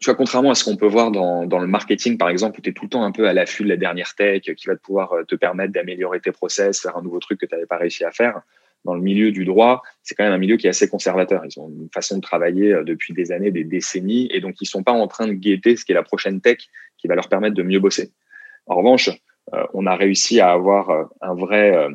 tu 0.00 0.06
vois, 0.06 0.14
contrairement 0.14 0.50
à 0.50 0.54
ce 0.54 0.64
qu'on 0.64 0.76
peut 0.76 0.86
voir 0.86 1.10
dans, 1.10 1.44
dans, 1.44 1.58
le 1.58 1.66
marketing, 1.66 2.16
par 2.16 2.30
exemple, 2.30 2.58
où 2.58 2.62
tu 2.62 2.70
es 2.70 2.72
tout 2.72 2.84
le 2.84 2.88
temps 2.88 3.04
un 3.04 3.12
peu 3.12 3.28
à 3.28 3.34
l'affût 3.34 3.64
de 3.64 3.68
la 3.68 3.76
dernière 3.76 4.14
tech 4.14 4.40
qui 4.40 4.66
va 4.66 4.74
te 4.74 4.80
pouvoir 4.80 5.14
te 5.28 5.34
permettre 5.34 5.74
d'améliorer 5.74 6.20
tes 6.20 6.32
process, 6.32 6.80
faire 6.80 6.96
un 6.96 7.02
nouveau 7.02 7.18
truc 7.18 7.38
que 7.38 7.44
tu 7.44 7.54
n'avais 7.54 7.66
pas 7.66 7.76
réussi 7.76 8.02
à 8.04 8.10
faire. 8.10 8.40
Dans 8.84 8.94
le 8.94 9.02
milieu 9.02 9.30
du 9.30 9.44
droit, 9.44 9.82
c'est 10.02 10.14
quand 10.14 10.24
même 10.24 10.32
un 10.32 10.38
milieu 10.38 10.56
qui 10.56 10.66
est 10.66 10.70
assez 10.70 10.88
conservateur. 10.88 11.44
Ils 11.44 11.60
ont 11.60 11.68
une 11.68 11.90
façon 11.92 12.16
de 12.16 12.22
travailler 12.22 12.72
euh, 12.72 12.84
depuis 12.84 13.12
des 13.12 13.30
années, 13.30 13.50
des 13.50 13.64
décennies, 13.64 14.28
et 14.32 14.40
donc 14.40 14.56
ils 14.60 14.66
sont 14.66 14.82
pas 14.82 14.92
en 14.92 15.06
train 15.06 15.26
de 15.26 15.34
guetter 15.34 15.76
ce 15.76 15.84
qui 15.84 15.92
est 15.92 15.94
la 15.94 16.02
prochaine 16.02 16.40
tech 16.40 16.58
qui 16.96 17.06
va 17.06 17.14
leur 17.14 17.28
permettre 17.28 17.54
de 17.54 17.62
mieux 17.62 17.78
bosser. 17.78 18.10
En 18.66 18.76
revanche, 18.76 19.10
euh, 19.52 19.66
on 19.74 19.86
a 19.86 19.96
réussi 19.96 20.40
à 20.40 20.52
avoir 20.52 20.90
euh, 20.90 21.04
un 21.20 21.34
vrai 21.34 21.88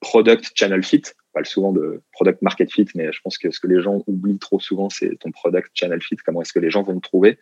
product 0.00 0.52
channel 0.54 0.82
fit 0.82 1.02
parle 1.32 1.46
souvent 1.46 1.72
de 1.72 2.00
product 2.12 2.42
market 2.42 2.70
fit, 2.70 2.86
mais 2.94 3.12
je 3.12 3.20
pense 3.20 3.38
que 3.38 3.50
ce 3.50 3.58
que 3.58 3.66
les 3.66 3.82
gens 3.82 4.04
oublient 4.06 4.38
trop 4.38 4.60
souvent, 4.60 4.88
c'est 4.88 5.16
ton 5.18 5.32
product 5.32 5.70
channel 5.74 6.00
fit. 6.00 6.16
Comment 6.24 6.42
est-ce 6.42 6.52
que 6.52 6.60
les 6.60 6.70
gens 6.70 6.84
vont 6.84 6.94
te 6.94 7.00
trouver, 7.00 7.38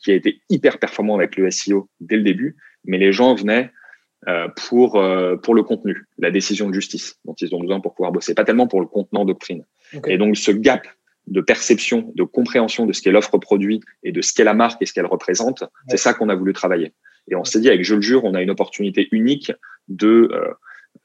qui 0.00 0.10
a 0.10 0.14
été 0.14 0.42
hyper 0.50 0.78
performant 0.78 1.14
avec 1.14 1.36
le 1.36 1.50
SEO 1.50 1.88
dès 2.00 2.16
le 2.16 2.22
début, 2.22 2.56
mais 2.84 2.98
les 2.98 3.12
gens 3.12 3.34
venaient 3.34 3.70
pour 4.56 4.96
euh, 4.96 5.36
pour 5.36 5.54
le 5.54 5.62
contenu, 5.62 6.06
la 6.18 6.30
décision 6.30 6.68
de 6.68 6.74
justice 6.74 7.18
dont 7.24 7.34
ils 7.34 7.54
ont 7.54 7.60
besoin 7.60 7.80
pour 7.80 7.94
pouvoir 7.94 8.12
bosser, 8.12 8.34
pas 8.34 8.44
tellement 8.44 8.66
pour 8.66 8.80
le 8.80 8.86
contenant 8.86 9.24
doctrine. 9.24 9.64
Et 10.06 10.18
donc 10.18 10.36
ce 10.36 10.50
gap 10.50 10.86
de 11.26 11.40
perception, 11.40 12.12
de 12.14 12.22
compréhension 12.22 12.86
de 12.86 12.92
ce 12.92 13.02
qu'est 13.02 13.10
l'offre 13.10 13.38
produit 13.38 13.80
et 14.02 14.12
de 14.12 14.22
ce 14.22 14.32
qu'est 14.32 14.44
la 14.44 14.54
marque 14.54 14.80
et 14.82 14.86
ce 14.86 14.92
qu'elle 14.92 15.06
représente, 15.06 15.64
c'est 15.88 15.96
ça 15.96 16.14
qu'on 16.14 16.28
a 16.28 16.34
voulu 16.34 16.52
travailler. 16.52 16.92
Et 17.28 17.34
on 17.34 17.44
s'est 17.44 17.60
dit 17.60 17.68
avec 17.68 17.84
Je 17.84 17.94
le 17.94 18.00
jure, 18.00 18.24
on 18.24 18.34
a 18.34 18.42
une 18.42 18.50
opportunité 18.50 19.08
unique 19.10 19.52
de 19.88 20.30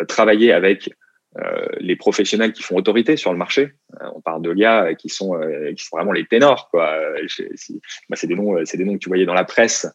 travailler 0.08 0.52
avec 0.52 0.90
euh, 1.38 1.66
les 1.80 1.96
professionnels 1.96 2.52
qui 2.52 2.62
font 2.62 2.76
autorité 2.76 3.16
sur 3.16 3.32
le 3.32 3.38
marché. 3.38 3.72
Euh, 4.02 4.08
on 4.14 4.20
parle 4.20 4.42
de 4.42 4.54
gars 4.54 4.94
qui 4.96 5.08
sont 5.08 5.34
euh, 5.34 5.72
qui 5.72 5.86
sont 5.86 5.96
vraiment 5.96 6.12
les 6.12 6.26
ténors 6.26 6.70
quoi. 6.70 6.94
c'est 7.28 8.28
des 8.28 8.36
noms 8.36 8.58
c'est 8.66 8.76
des 8.76 8.84
noms 8.84 8.96
que 8.96 9.00
tu 9.00 9.08
voyais 9.08 9.26
dans 9.26 9.34
la 9.34 9.46
presse. 9.46 9.88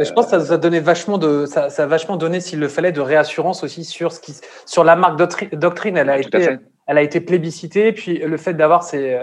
Je 0.00 0.12
pense 0.12 0.30
que 0.30 0.38
ça, 0.38 0.54
a 0.54 0.56
donné 0.58 0.80
vachement 0.80 1.18
de 1.18 1.46
ça, 1.46 1.70
ça 1.70 1.84
a 1.84 1.86
vachement 1.86 2.16
donné 2.16 2.40
s'il 2.40 2.60
le 2.60 2.68
fallait 2.68 2.92
de 2.92 3.00
réassurance 3.00 3.62
aussi 3.64 3.84
sur 3.84 4.12
ce 4.12 4.20
qui 4.20 4.34
sur 4.66 4.84
la 4.84 4.96
marque 4.96 5.18
doctrine. 5.52 5.96
Elle 5.96 6.10
a 6.10 6.18
été 6.18 6.58
elle 6.86 6.98
a 6.98 7.02
été 7.02 7.20
plébiscitée. 7.20 7.92
Puis 7.92 8.18
le 8.18 8.36
fait 8.36 8.54
d'avoir 8.54 8.82
ces 8.82 9.18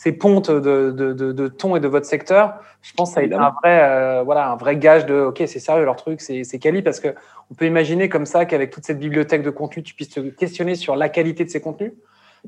ces 0.00 0.12
pontes 0.12 0.50
de, 0.50 0.92
de, 0.92 1.12
de, 1.12 1.32
de, 1.32 1.48
ton 1.48 1.76
et 1.76 1.80
de 1.80 1.86
votre 1.86 2.06
secteur, 2.06 2.54
je 2.80 2.94
pense 2.94 3.10
que 3.10 3.14
ça 3.16 3.20
a 3.20 3.22
été 3.24 3.34
un 3.34 3.52
vrai, 3.62 3.82
euh, 3.82 4.22
voilà, 4.22 4.50
un 4.50 4.56
vrai 4.56 4.78
gage 4.78 5.04
de 5.04 5.20
OK, 5.20 5.42
c'est 5.44 5.58
sérieux 5.58 5.84
leur 5.84 5.96
truc, 5.96 6.22
c'est 6.22 6.58
quali 6.58 6.80
parce 6.80 7.00
que 7.00 7.08
on 7.50 7.54
peut 7.54 7.66
imaginer 7.66 8.08
comme 8.08 8.24
ça 8.24 8.46
qu'avec 8.46 8.70
toute 8.70 8.86
cette 8.86 8.98
bibliothèque 8.98 9.42
de 9.42 9.50
contenu, 9.50 9.82
tu 9.82 9.92
puisses 9.92 10.08
te 10.08 10.20
questionner 10.20 10.74
sur 10.74 10.96
la 10.96 11.10
qualité 11.10 11.44
de 11.44 11.50
ces 11.50 11.60
contenus. 11.60 11.92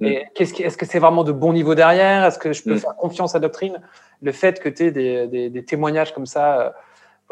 Mm. 0.00 0.06
Et 0.06 0.24
qu'est-ce 0.34 0.62
est-ce 0.62 0.78
que 0.78 0.86
c'est 0.86 0.98
vraiment 0.98 1.24
de 1.24 1.32
bon 1.32 1.52
niveau 1.52 1.74
derrière? 1.74 2.24
Est-ce 2.24 2.38
que 2.38 2.54
je 2.54 2.62
peux 2.62 2.76
mm. 2.76 2.78
faire 2.78 2.96
confiance 2.96 3.34
à 3.34 3.38
Doctrine? 3.38 3.82
Le 4.22 4.32
fait 4.32 4.58
que 4.58 4.70
tu 4.70 4.86
aies 4.86 4.90
des, 4.90 5.26
des, 5.26 5.50
des, 5.50 5.62
témoignages 5.62 6.14
comme 6.14 6.24
ça, 6.24 6.58
euh, 6.58 6.70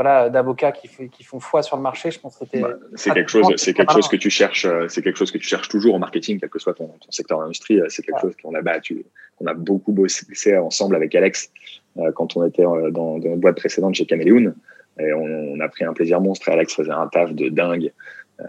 voilà, 0.01 0.31
d'avocats 0.31 0.73
qui, 0.73 0.89
qui, 1.11 1.25
font 1.25 1.41
foi 1.41 1.63
sur 1.63 1.77
le 1.77 1.83
marché, 1.83 2.11
je 2.11 2.19
pense 2.19 2.39
que 2.39 2.47
c'était. 2.47 2.63
Bah, 2.63 2.73
c'est 2.95 3.13
quelque 3.13 3.31
chose, 3.31 3.53
c'est 3.57 3.75
quelque 3.75 3.93
chose 3.93 4.09
que 4.09 4.17
tu 4.17 4.31
cherches, 4.31 4.65
euh, 4.65 4.89
c'est 4.89 5.03
quelque 5.03 5.19
chose 5.19 5.31
que 5.31 5.37
tu 5.37 5.47
cherches 5.47 5.69
toujours 5.69 5.95
en 5.95 5.99
marketing, 5.99 6.41
quel 6.41 6.49
que 6.49 6.59
soit 6.59 6.73
ton, 6.73 6.91
secteur 7.11 7.39
d'industrie. 7.39 7.79
Euh, 7.79 7.87
c'est 7.91 8.03
quelque 8.03 8.19
chose 8.23 8.35
qu'on 8.43 8.55
a 8.55 8.63
battu, 8.63 9.05
qu'on 9.37 9.45
a 9.45 9.53
beaucoup 9.53 9.93
bossé 9.93 10.57
ensemble 10.57 10.97
avec 10.97 11.15
Alex 11.15 11.53
euh, 11.99 12.13
quand 12.13 12.35
on 12.35 12.47
était 12.47 12.63
dans, 12.63 12.89
dans 12.89 13.19
notre 13.19 13.43
boîte 13.43 13.57
précédente 13.57 13.95
chez 13.95 14.07
Caméléon. 14.07 14.55
Et 14.99 15.13
on, 15.13 15.61
a 15.61 15.69
pris 15.69 15.85
un 15.85 15.93
plaisir 15.93 16.19
monstre 16.19 16.49
et 16.49 16.53
Alex 16.53 16.75
faisait 16.75 16.93
un 16.93 17.07
taf 17.09 17.35
de 17.35 17.51
dingue. 17.51 17.93
Euh, 18.41 18.45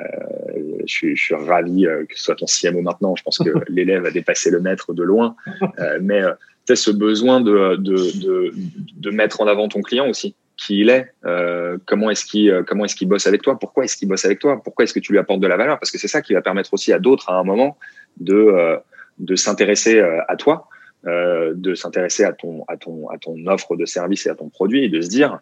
je, 0.85 0.93
suis, 0.93 1.17
je, 1.17 1.21
suis, 1.21 1.35
ravi 1.35 1.83
que 2.07 2.17
ce 2.17 2.23
soit 2.23 2.35
ton 2.35 2.45
CMO 2.45 2.81
maintenant. 2.81 3.13
Je 3.17 3.23
pense 3.23 3.39
que 3.39 3.49
l'élève 3.67 4.05
a 4.05 4.11
dépassé 4.11 4.51
le 4.51 4.61
maître 4.61 4.93
de 4.93 5.03
loin. 5.03 5.35
Euh, 5.79 5.99
mais 6.01 6.21
tu 6.65 6.77
ce 6.77 6.91
besoin 6.91 7.41
de, 7.41 7.75
de, 7.75 8.21
de, 8.21 8.53
de, 8.95 9.11
mettre 9.11 9.41
en 9.41 9.47
avant 9.47 9.67
ton 9.67 9.81
client 9.81 10.07
aussi 10.07 10.33
qui 10.61 10.81
il 10.81 10.89
est, 10.89 11.11
euh, 11.25 11.77
comment 11.87 12.11
est-ce 12.11 12.23
qu'il 12.23 12.51
euh, 12.51 12.63
est-ce 12.83 13.05
bosse 13.05 13.25
avec 13.25 13.41
toi, 13.41 13.57
pourquoi 13.57 13.83
est-ce 13.83 13.97
qu'il 13.97 14.07
bosse 14.07 14.25
avec 14.25 14.37
toi, 14.37 14.61
pourquoi 14.63 14.83
est-ce 14.83 14.93
que 14.93 14.99
tu 14.99 15.11
lui 15.11 15.17
apportes 15.17 15.39
de 15.39 15.47
la 15.47 15.57
valeur, 15.57 15.79
parce 15.79 15.89
que 15.89 15.97
c'est 15.97 16.07
ça 16.07 16.21
qui 16.21 16.33
va 16.33 16.41
permettre 16.41 16.71
aussi 16.73 16.93
à 16.93 16.99
d'autres 16.99 17.31
à 17.31 17.33
un 17.33 17.43
moment 17.43 17.77
de 18.17 18.35
euh, 18.35 18.77
de 19.17 19.35
s'intéresser 19.35 19.99
à 19.99 20.35
toi, 20.35 20.67
de 21.03 21.75
s'intéresser 21.75 22.23
à 22.23 22.31
ton 22.31 22.63
à 22.67 22.77
ton 22.77 23.09
à 23.09 23.17
ton 23.17 23.35
offre 23.47 23.75
de 23.75 23.85
service 23.85 24.25
et 24.25 24.29
à 24.29 24.35
ton 24.35 24.49
produit 24.49 24.83
et 24.83 24.89
de 24.89 25.01
se 25.01 25.09
dire 25.09 25.39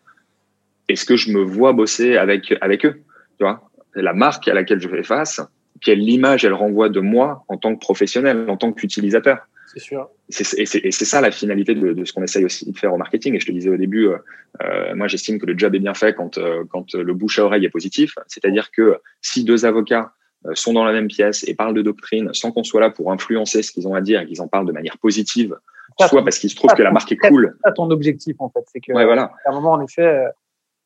est-ce 0.89 1.05
que 1.05 1.15
je 1.15 1.32
me 1.32 1.41
vois 1.41 1.71
bosser 1.73 2.17
avec 2.17 2.53
avec 2.62 2.86
eux, 2.86 3.01
tu 3.38 3.43
vois, 3.43 3.69
la 3.95 4.13
marque 4.13 4.47
à 4.47 4.53
laquelle 4.53 4.82
je 4.82 4.89
fais 4.89 5.03
face, 5.03 5.41
quelle 5.82 6.01
image 6.01 6.43
elle 6.45 6.53
renvoie 6.53 6.89
de 6.89 6.99
moi 6.99 7.45
en 7.47 7.58
tant 7.58 7.73
que 7.73 7.79
professionnel, 7.79 8.49
en 8.49 8.58
tant 8.58 8.73
qu'utilisateur? 8.73 9.47
C'est 9.73 9.79
sûr. 9.79 10.10
Et 10.29 10.65
c'est 10.65 11.05
ça 11.05 11.21
la 11.21 11.29
finalité 11.29 11.75
de, 11.75 11.93
de 11.93 12.05
ce 12.05 12.12
qu'on 12.12 12.23
essaye 12.23 12.43
aussi 12.43 12.71
de 12.71 12.77
faire 12.77 12.93
au 12.93 12.97
marketing. 12.97 13.36
Et 13.36 13.39
je 13.39 13.45
te 13.45 13.51
disais 13.51 13.69
au 13.69 13.77
début, 13.77 14.08
euh, 14.08 14.17
euh 14.63 14.95
moi 14.95 15.08
j'estime 15.08 15.39
que 15.39 15.45
le 15.45 15.58
job 15.58 15.75
est 15.75 15.79
bien 15.79 15.93
fait 15.93 16.15
quand, 16.15 16.38
euh, 16.38 16.63
quand 16.69 16.95
le 16.95 17.13
bouche 17.13 17.38
à 17.38 17.45
oreille 17.45 17.65
est 17.65 17.69
positif. 17.69 18.15
C'est-à-dire 18.27 18.71
que 18.71 18.97
si 19.21 19.43
deux 19.43 19.65
avocats 19.65 20.13
sont 20.53 20.73
dans 20.73 20.86
la 20.86 20.93
même 20.93 21.08
pièce 21.08 21.47
et 21.47 21.53
parlent 21.53 21.73
de 21.73 21.82
doctrine 21.82 22.34
sans 22.34 22.51
qu'on 22.51 22.63
soit 22.63 22.82
là 22.82 22.89
pour 22.89 23.12
influencer 23.12 23.62
ce 23.62 23.71
qu'ils 23.71 23.88
ont 23.88 23.93
à 23.93 24.01
dire 24.01 24.21
et 24.21 24.25
qu'ils 24.25 24.41
en 24.41 24.47
parlent 24.47 24.65
de 24.65 24.71
manière 24.71 24.97
positive, 24.97 25.55
soit 25.99 26.23
parce 26.23 26.39
qu'il 26.39 26.49
se 26.49 26.55
trouve 26.55 26.73
que 26.73 26.82
la 26.82 26.91
marque 26.91 27.12
est 27.12 27.17
cool. 27.17 27.58
C'est 27.63 27.73
ton 27.73 27.91
objectif 27.91 28.38
en 28.39 28.49
fait. 28.49 28.63
C'est 28.71 28.79
que 28.79 28.93
ouais, 28.93 29.05
voilà. 29.05 29.32
à 29.45 29.51
un 29.51 29.53
moment, 29.53 29.73
en 29.73 29.82
effet, 29.82 30.23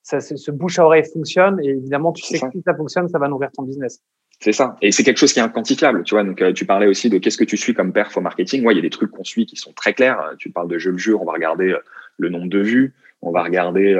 ça, 0.01 0.19
ce 0.19 0.51
bouche 0.51 0.79
à 0.79 0.85
oreille 0.85 1.05
fonctionne 1.05 1.59
et 1.61 1.69
évidemment, 1.69 2.11
tu 2.11 2.23
sais 2.23 2.39
que 2.39 2.51
si 2.51 2.61
ça 2.65 2.75
fonctionne, 2.75 3.07
ça 3.07 3.19
va 3.19 3.29
nourrir 3.29 3.49
ton 3.53 3.63
business. 3.63 4.01
C'est 4.39 4.51
ça. 4.51 4.75
Et 4.81 4.91
c'est 4.91 5.03
quelque 5.03 5.17
chose 5.17 5.31
qui 5.31 5.39
est 5.39 5.43
inquantifiable, 5.43 6.03
tu 6.03 6.15
vois. 6.15 6.23
Donc, 6.23 6.41
euh, 6.41 6.51
tu 6.51 6.65
parlais 6.65 6.87
aussi 6.87 7.09
de 7.09 7.17
qu'est-ce 7.17 7.37
que 7.37 7.45
tu 7.45 7.55
suis 7.55 7.73
comme 7.73 7.93
perf 7.93 8.17
au 8.17 8.21
marketing. 8.21 8.65
Ouais, 8.65 8.73
il 8.73 8.75
y 8.75 8.79
a 8.79 8.81
des 8.81 8.89
trucs 8.89 9.11
qu'on 9.11 9.23
suit 9.23 9.45
qui 9.45 9.55
sont 9.55 9.71
très 9.71 9.93
clairs. 9.93 10.33
Tu 10.37 10.49
parles 10.49 10.67
de 10.67 10.77
je 10.77 10.89
le 10.89 10.97
jure, 10.97 11.21
on 11.21 11.25
va 11.25 11.31
regarder 11.31 11.69
euh, 11.69 11.79
le 12.17 12.29
nombre 12.29 12.49
de 12.49 12.59
vues, 12.59 12.93
on 13.21 13.31
va 13.31 13.41
regarder 13.41 13.97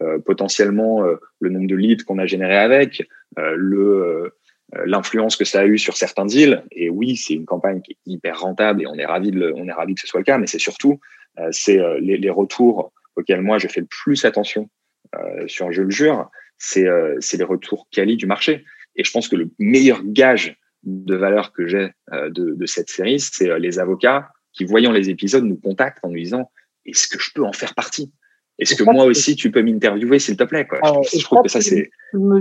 euh, 0.00 0.18
potentiellement 0.24 1.02
le 1.40 1.50
nombre 1.50 1.66
de 1.66 1.74
leads 1.74 2.04
qu'on 2.04 2.18
a 2.18 2.26
généré 2.26 2.56
avec, 2.56 3.02
le 3.36 4.32
l'influence 4.84 5.34
que 5.34 5.44
ça 5.44 5.60
a 5.60 5.66
eu 5.66 5.78
sur 5.78 5.96
certains 5.96 6.24
deals. 6.24 6.62
Et 6.70 6.88
oui, 6.88 7.16
c'est 7.16 7.34
une 7.34 7.44
campagne 7.44 7.82
qui 7.82 7.92
est 7.92 7.98
hyper 8.06 8.38
rentable 8.38 8.82
et 8.82 8.86
on 8.86 8.94
est 8.94 9.04
ravi 9.04 9.32
de 9.32 9.52
on 9.56 9.66
est 9.66 9.72
ravi 9.72 9.94
que 9.96 10.00
ce 10.00 10.06
soit 10.06 10.20
le 10.20 10.24
cas. 10.24 10.38
Mais 10.38 10.46
c'est 10.46 10.60
surtout 10.60 11.00
c'est 11.50 11.80
les, 12.00 12.16
les, 12.18 12.30
retours 12.30 12.92
auxquels 13.16 13.42
moi 13.42 13.58
je 13.58 13.66
fais 13.66 13.80
le 13.80 13.88
plus 13.90 14.24
attention 14.24 14.70
sur 15.48 15.72
je 15.72 15.82
le 15.82 15.90
jure, 15.90 16.30
c'est 16.56 16.86
c'est 17.18 17.36
les 17.36 17.44
retours 17.44 17.88
quali 17.90 18.16
du 18.16 18.26
marché. 18.26 18.64
Et 18.96 19.04
je 19.04 19.10
pense 19.10 19.28
que 19.28 19.36
le 19.36 19.50
meilleur 19.58 20.02
gage 20.04 20.58
de 20.82 21.14
valeur 21.14 21.52
que 21.52 21.66
j'ai 21.66 21.90
euh, 22.12 22.30
de, 22.30 22.54
de, 22.54 22.66
cette 22.66 22.88
série, 22.88 23.20
c'est 23.20 23.50
euh, 23.50 23.58
les 23.58 23.78
avocats 23.78 24.30
qui, 24.52 24.64
voyant 24.64 24.92
les 24.92 25.10
épisodes, 25.10 25.44
nous 25.44 25.56
contactent 25.56 26.04
en 26.04 26.08
nous 26.08 26.16
disant 26.16 26.50
est-ce 26.86 27.08
que 27.08 27.18
je 27.20 27.30
peux 27.34 27.44
en 27.44 27.52
faire 27.52 27.74
partie? 27.74 28.12
Est-ce 28.58 28.74
que 28.74 28.84
moi 28.84 29.04
aussi, 29.04 29.36
tu 29.36 29.50
peux 29.50 29.62
m'interviewer, 29.62 30.18
s'il 30.18 30.36
te 30.36 30.44
plaît 30.44 30.66
quoi. 30.66 30.80
je, 30.82 31.22
trouve 31.24 31.42
que 31.42 31.48
ça, 31.48 31.60
c'est. 31.62 31.90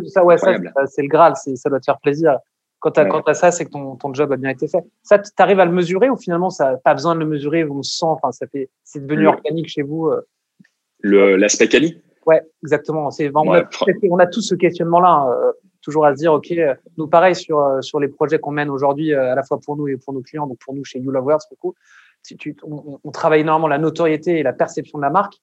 Ça, 0.08 0.26
ouais, 0.26 0.38
ça, 0.38 0.54
c'est 0.88 1.02
le 1.02 1.08
Graal, 1.08 1.34
ça 1.36 1.70
doit 1.70 1.80
te 1.80 1.86
faire 1.86 2.00
plaisir. 2.00 2.38
Quand 2.80 2.92
tu 2.92 3.00
as, 3.00 3.34
ça, 3.34 3.52
c'est 3.52 3.66
que 3.66 3.72
ton, 3.72 3.96
ton, 3.96 4.14
job 4.14 4.32
a 4.32 4.38
bien 4.38 4.50
été 4.50 4.68
fait. 4.68 4.84
Ça, 5.02 5.20
tu 5.20 5.30
arrives 5.38 5.60
à 5.60 5.66
le 5.66 5.72
mesurer 5.72 6.10
ou 6.10 6.18
finalement, 6.18 6.50
ça 6.50 6.78
pas 6.84 6.94
besoin 6.94 7.14
de 7.14 7.20
le 7.20 7.26
mesurer, 7.26 7.64
on 7.66 7.84
sent, 7.84 8.06
enfin, 8.06 8.32
ça 8.32 8.48
fait, 8.48 8.70
c'est 8.84 9.06
devenu 9.06 9.28
organique 9.28 9.68
chez 9.68 9.82
vous 9.82 10.08
euh? 10.08 11.38
L'aspect 11.38 11.68
quali? 11.68 12.02
Ouais, 12.26 12.42
exactement. 12.64 13.12
C'est, 13.12 13.32
on, 13.34 13.54
a, 13.54 13.70
on, 14.10 14.20
a, 14.20 14.28
tous 14.28 14.42
ce 14.42 14.56
questionnement-là 14.56 15.54
toujours 15.90 16.06
à 16.06 16.14
se 16.14 16.20
dire, 16.20 16.34
OK, 16.34 16.54
nous, 16.98 17.08
pareil, 17.08 17.36
sur, 17.36 17.60
euh, 17.60 17.82
sur 17.82 18.00
les 18.00 18.08
projets 18.08 18.40
qu'on 18.40 18.52
mène 18.52 18.70
aujourd'hui, 18.70 19.14
euh, 19.14 19.32
à 19.32 19.36
la 19.36 19.44
fois 19.44 19.60
pour 19.60 19.76
nous 19.76 19.88
et 19.88 19.98
pour 19.98 20.14
nos 20.14 20.22
clients, 20.22 20.46
donc 20.48 20.60
pour 20.60 20.74
nous 20.76 20.84
chez 20.84 21.00
You 21.00 21.12
Love 21.12 21.26
Words, 21.26 21.48
beaucoup, 21.50 21.74
si 22.22 22.38
tu, 22.38 22.56
on, 22.64 23.12
travaille 23.12 23.42
énormément 23.42 23.68
la 23.68 23.78
notoriété 23.78 24.40
et 24.40 24.44
la 24.44 24.54
perception 24.54 25.00
de 25.00 25.04
la 25.04 25.10
marque, 25.10 25.34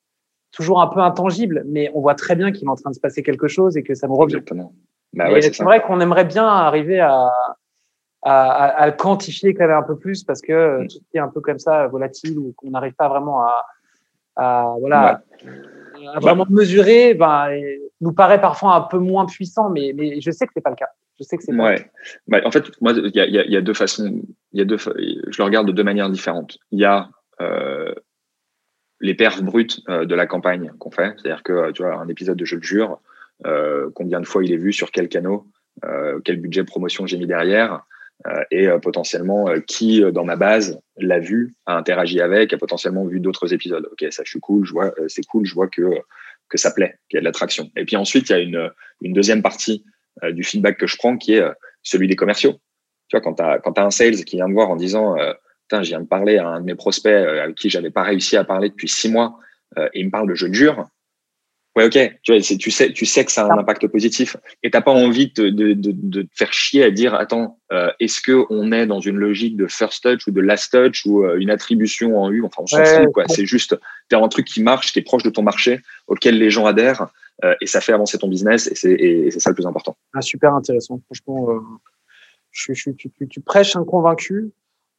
toujours 0.52 0.80
un 0.80 0.86
peu 0.86 1.00
intangible, 1.00 1.64
mais 1.66 1.90
on 1.94 2.00
voit 2.00 2.14
très 2.14 2.36
bien 2.36 2.52
qu'il 2.52 2.66
est 2.66 2.70
en 2.70 2.76
train 2.76 2.90
de 2.90 2.94
se 2.94 3.00
passer 3.00 3.22
quelque 3.22 3.48
chose 3.48 3.76
et 3.76 3.82
que 3.82 3.94
ça 3.94 4.06
nous 4.06 4.14
revient. 4.14 4.40
Bah 5.14 5.32
ouais, 5.32 5.40
c'est 5.40 5.62
vrai 5.62 5.82
qu'on 5.82 6.00
aimerait 6.00 6.26
bien 6.26 6.46
arriver 6.46 7.00
à, 7.00 7.32
à, 8.22 8.66
à, 8.66 8.86
le 8.86 8.92
quantifier 8.92 9.54
quand 9.54 9.66
même 9.66 9.76
un 9.76 9.82
peu 9.82 9.96
plus 9.96 10.22
parce 10.22 10.42
que 10.42 10.82
mm. 10.82 10.88
tout 10.88 10.98
est 11.14 11.18
un 11.18 11.28
peu 11.28 11.40
comme 11.40 11.58
ça, 11.58 11.86
volatile, 11.88 12.38
ou 12.38 12.52
qu'on 12.56 12.70
n'arrive 12.70 12.94
pas 12.94 13.08
vraiment 13.08 13.40
à, 13.40 13.66
à 14.36 14.74
voilà, 14.78 15.22
à 16.14 16.20
vraiment 16.20 16.46
mesurer, 16.48 17.14
ben, 17.14 17.48
nous 18.00 18.12
paraît 18.12 18.40
parfois 18.40 18.74
un 18.74 18.80
peu 18.82 18.98
moins 18.98 19.26
puissant, 19.26 19.70
mais, 19.70 19.92
mais 19.94 20.20
je 20.20 20.30
sais 20.30 20.46
que 20.46 20.52
c'est 20.54 20.62
pas 20.62 20.70
le 20.70 20.76
cas. 20.76 20.88
Je 21.18 21.24
sais 21.24 21.36
que 21.36 21.42
c'est 21.42 21.54
ouais. 21.54 21.90
Bah, 22.28 22.40
en 22.44 22.50
fait, 22.50 22.70
moi, 22.82 22.92
il 22.92 23.14
y 23.14 23.20
a, 23.20 23.26
y, 23.26 23.50
y 23.50 23.56
a, 23.56 23.62
deux 23.62 23.74
façons. 23.74 24.20
Il 24.52 24.58
y 24.58 24.62
a 24.62 24.64
deux. 24.66 24.76
Je 24.76 25.38
le 25.38 25.44
regarde 25.44 25.66
de 25.66 25.72
deux 25.72 25.84
manières 25.84 26.10
différentes. 26.10 26.58
Il 26.72 26.78
y 26.78 26.84
a 26.84 27.08
euh, 27.40 27.94
les 29.00 29.14
perfs 29.14 29.42
brutes 29.42 29.80
euh, 29.88 30.04
de 30.04 30.14
la 30.14 30.26
campagne 30.26 30.72
qu'on 30.78 30.90
fait, 30.90 31.14
c'est-à-dire 31.16 31.42
que 31.42 31.70
tu 31.72 31.82
vois 31.82 31.96
un 31.96 32.08
épisode 32.08 32.36
de 32.36 32.44
Je 32.44 32.56
le 32.56 32.62
jure, 32.62 33.00
euh, 33.44 33.90
combien 33.94 34.20
de 34.20 34.26
fois 34.26 34.44
il 34.44 34.52
est 34.52 34.56
vu 34.56 34.72
sur 34.72 34.90
quel 34.90 35.08
canal, 35.08 35.38
euh, 35.84 36.20
quel 36.24 36.40
budget 36.40 36.64
promotion 36.64 37.06
j'ai 37.06 37.18
mis 37.18 37.26
derrière. 37.26 37.84
Euh, 38.26 38.42
et 38.50 38.66
euh, 38.66 38.78
potentiellement 38.78 39.46
euh, 39.48 39.60
qui 39.60 40.00
dans 40.10 40.24
ma 40.24 40.36
base 40.36 40.80
l'a 40.96 41.18
vu, 41.18 41.54
a 41.66 41.76
interagi 41.76 42.20
avec, 42.20 42.52
a 42.54 42.58
potentiellement 42.58 43.04
vu 43.04 43.20
d'autres 43.20 43.52
épisodes. 43.52 43.86
Ok, 43.92 44.10
ça 44.10 44.22
je 44.24 44.30
suis 44.30 44.40
cool, 44.40 44.64
je 44.64 44.72
vois, 44.72 44.94
c'est 45.06 45.24
cool, 45.26 45.44
je 45.44 45.54
vois 45.54 45.68
que 45.68 45.82
que 46.48 46.58
ça 46.58 46.70
plaît, 46.70 46.98
qu'il 47.08 47.16
y 47.16 47.18
a 47.18 47.20
de 47.20 47.24
l'attraction. 47.24 47.70
Et 47.76 47.84
puis 47.84 47.96
ensuite, 47.96 48.30
il 48.30 48.32
y 48.32 48.36
a 48.36 48.38
une, 48.38 48.70
une 49.02 49.12
deuxième 49.12 49.42
partie 49.42 49.84
du 50.30 50.44
feedback 50.44 50.78
que 50.78 50.86
je 50.86 50.96
prends 50.96 51.18
qui 51.18 51.34
est 51.34 51.44
celui 51.82 52.06
des 52.06 52.14
commerciaux. 52.14 52.54
Tu 53.08 53.16
vois, 53.16 53.20
quand 53.20 53.34
tu 53.34 53.42
as, 53.42 53.84
un 53.84 53.90
sales 53.90 54.24
qui 54.24 54.36
vient 54.36 54.46
me 54.46 54.54
voir 54.54 54.70
en 54.70 54.76
disant 54.76 55.18
euh, 55.18 55.32
je 55.72 55.80
viens 55.80 56.00
de 56.00 56.06
parler 56.06 56.38
à 56.38 56.46
un 56.46 56.60
de 56.60 56.64
mes 56.64 56.76
prospects 56.76 57.12
avec 57.12 57.56
qui 57.56 57.68
j'avais 57.68 57.90
pas 57.90 58.04
réussi 58.04 58.36
à 58.36 58.44
parler 58.44 58.70
depuis 58.70 58.88
six 58.88 59.10
mois 59.10 59.38
et 59.76 60.00
il 60.00 60.06
me 60.06 60.10
parle 60.10 60.28
de 60.28 60.34
je 60.34 60.46
le 60.46 60.52
jure. 60.52 60.86
Ouais, 61.76 61.84
ok. 61.84 62.18
Tu 62.22 62.32
vois, 62.32 62.40
tu 62.40 62.70
sais, 62.70 62.92
tu 62.92 63.06
sais 63.06 63.24
que 63.24 63.30
ça 63.30 63.42
a 63.46 63.52
un 63.52 63.58
impact 63.58 63.86
positif 63.88 64.36
et 64.62 64.70
t'as 64.70 64.80
pas 64.80 64.92
envie 64.92 65.30
de, 65.32 65.50
de, 65.50 65.74
de, 65.74 65.92
de, 65.92 66.22
te 66.22 66.28
faire 66.34 66.52
chier 66.52 66.82
à 66.82 66.90
dire 66.90 67.14
attends, 67.14 67.58
est-ce 68.00 68.22
que 68.22 68.46
on 68.48 68.72
est 68.72 68.86
dans 68.86 69.00
une 69.00 69.16
logique 69.16 69.56
de 69.58 69.66
first 69.66 70.02
touch 70.02 70.26
ou 70.26 70.30
de 70.30 70.40
last 70.40 70.72
touch 70.72 71.04
ou 71.04 71.26
une 71.36 71.50
attribution 71.50 72.18
en 72.18 72.32
U? 72.32 72.42
Enfin, 72.44 72.62
on 72.62 72.66
s'en 72.66 72.82
fout 72.82 73.12
quoi. 73.12 73.24
C'est 73.28 73.44
juste, 73.44 73.78
t'es 74.08 74.16
un 74.16 74.28
truc 74.28 74.46
qui 74.46 74.62
marche, 74.62 74.94
t'es 74.94 75.02
proche 75.02 75.22
de 75.22 75.28
ton 75.28 75.42
marché, 75.42 75.80
auquel 76.06 76.38
les 76.38 76.48
gens 76.48 76.64
adhèrent 76.64 77.08
euh, 77.44 77.54
et 77.60 77.66
ça 77.66 77.80
fait 77.80 77.92
avancer 77.92 78.18
ton 78.18 78.28
business 78.28 78.66
et 78.66 78.74
c'est 78.74 79.40
ça 79.40 79.50
le 79.50 79.54
plus 79.54 79.66
important. 79.66 79.96
Ah, 80.14 80.22
super 80.22 80.54
intéressant. 80.54 81.00
Franchement, 81.06 81.50
euh, 81.50 81.60
je, 82.50 82.72
je, 82.72 82.90
tu, 82.90 83.10
tu, 83.28 83.40
prêches 83.40 83.76
un 83.76 83.84
convaincu. 83.84 84.52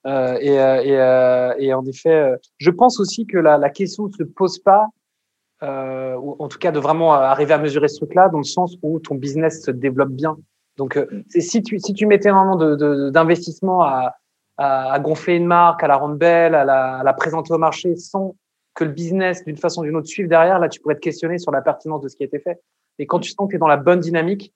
Euh, 0.05 0.37
et, 0.39 0.53
et, 0.89 1.65
et, 1.65 1.73
en 1.73 1.83
effet, 1.85 2.33
je 2.57 2.69
pense 2.69 2.99
aussi 2.99 3.25
que 3.25 3.37
la, 3.37 3.57
la 3.57 3.69
question 3.69 4.07
ne 4.07 4.11
se 4.11 4.23
pose 4.23 4.59
pas, 4.59 4.85
ou 5.61 6.35
en 6.39 6.47
tout 6.47 6.59
cas 6.59 6.71
de 6.71 6.79
vraiment 6.79 7.13
arriver 7.13 7.53
à 7.53 7.57
mesurer 7.57 7.87
ce 7.87 7.97
truc-là, 7.97 8.29
dans 8.29 8.37
le 8.37 8.43
sens 8.43 8.77
où 8.81 8.99
ton 8.99 9.15
business 9.15 9.63
se 9.63 9.71
développe 9.71 10.11
bien. 10.11 10.37
Donc, 10.77 10.95
mm. 10.95 11.23
c'est 11.29 11.41
si 11.41 11.61
tu, 11.61 11.79
si 11.79 11.93
tu 11.93 12.05
mettais 12.05 12.29
vraiment 12.29 12.55
d'investissement 13.09 13.79
de, 13.79 13.87
à, 13.87 14.15
à, 14.57 14.93
à, 14.93 14.99
gonfler 14.99 15.35
une 15.35 15.47
marque, 15.47 15.83
à 15.83 15.87
la 15.87 15.97
rendre 15.97 16.15
belle, 16.15 16.55
à 16.55 16.63
la, 16.63 16.97
à 16.97 17.03
la 17.03 17.13
présenter 17.13 17.53
au 17.53 17.57
marché 17.57 17.95
sans 17.95 18.35
que 18.73 18.83
le 18.83 18.91
business, 18.91 19.43
d'une 19.43 19.57
façon 19.57 19.81
ou 19.81 19.85
d'une 19.85 19.95
autre, 19.95 20.07
suive 20.07 20.27
derrière, 20.27 20.59
là, 20.59 20.69
tu 20.69 20.79
pourrais 20.79 20.95
te 20.95 20.99
questionner 20.99 21.39
sur 21.39 21.51
la 21.51 21.61
pertinence 21.61 22.01
de 22.01 22.07
ce 22.07 22.15
qui 22.15 22.23
a 22.23 22.27
été 22.27 22.39
fait. 22.39 22.61
Et 22.99 23.07
quand 23.07 23.19
tu 23.19 23.31
sens 23.31 23.47
que 23.47 23.51
tu 23.51 23.55
es 23.55 23.59
dans 23.59 23.67
la 23.67 23.77
bonne 23.77 23.99
dynamique, 23.99 24.53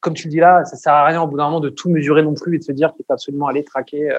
comme 0.00 0.14
tu 0.14 0.28
le 0.28 0.30
dis 0.30 0.38
là, 0.38 0.64
ça 0.64 0.76
sert 0.76 0.92
à 0.92 1.04
rien 1.04 1.20
au 1.20 1.26
bout 1.26 1.36
d'un 1.36 1.46
moment 1.46 1.60
de 1.60 1.68
tout 1.68 1.90
mesurer 1.90 2.22
non 2.22 2.34
plus 2.34 2.56
et 2.56 2.58
de 2.58 2.64
se 2.64 2.72
dire 2.72 2.92
qu'il 2.94 3.04
faut 3.04 3.12
absolument 3.12 3.48
aller 3.48 3.64
traquer 3.64 4.16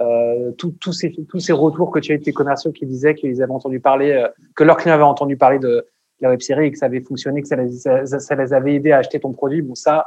euh, 0.00 0.04
euh 0.04 0.52
tous 0.52 0.92
ces, 0.92 1.12
tous 1.28 1.40
ces 1.40 1.52
retours 1.52 1.90
que 1.90 1.98
tu 1.98 2.12
as 2.12 2.14
eu 2.14 2.18
de 2.18 2.24
tes 2.24 2.32
commerciaux 2.32 2.72
qui 2.72 2.86
disaient 2.86 3.14
qu'ils 3.14 3.42
avaient 3.42 3.52
entendu 3.52 3.80
parler, 3.80 4.12
euh, 4.12 4.28
que 4.54 4.64
leurs 4.64 4.76
clients 4.76 4.94
avaient 4.94 5.04
entendu 5.04 5.36
parler 5.36 5.58
de, 5.58 5.86
la 6.20 6.30
web 6.30 6.40
série 6.40 6.66
et 6.66 6.72
que 6.72 6.78
ça 6.78 6.86
avait 6.86 7.00
fonctionné, 7.00 7.42
que 7.42 7.48
ça 7.48 7.56
les, 7.56 7.70
ça, 7.70 8.34
les 8.34 8.52
avait 8.54 8.74
aidés 8.74 8.92
à 8.92 8.98
acheter 8.98 9.20
ton 9.20 9.32
produit. 9.32 9.60
Bon, 9.60 9.74
ça, 9.74 10.06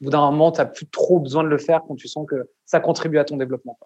au 0.00 0.04
bout 0.04 0.10
d'un 0.10 0.30
moment, 0.30 0.52
tu 0.52 0.60
n'as 0.60 0.66
plus 0.66 0.86
trop 0.86 1.18
besoin 1.18 1.44
de 1.44 1.48
le 1.48 1.58
faire 1.58 1.82
quand 1.86 1.96
tu 1.96 2.08
sens 2.08 2.26
que 2.26 2.48
ça 2.64 2.80
contribue 2.80 3.18
à 3.18 3.24
ton 3.24 3.36
développement. 3.36 3.78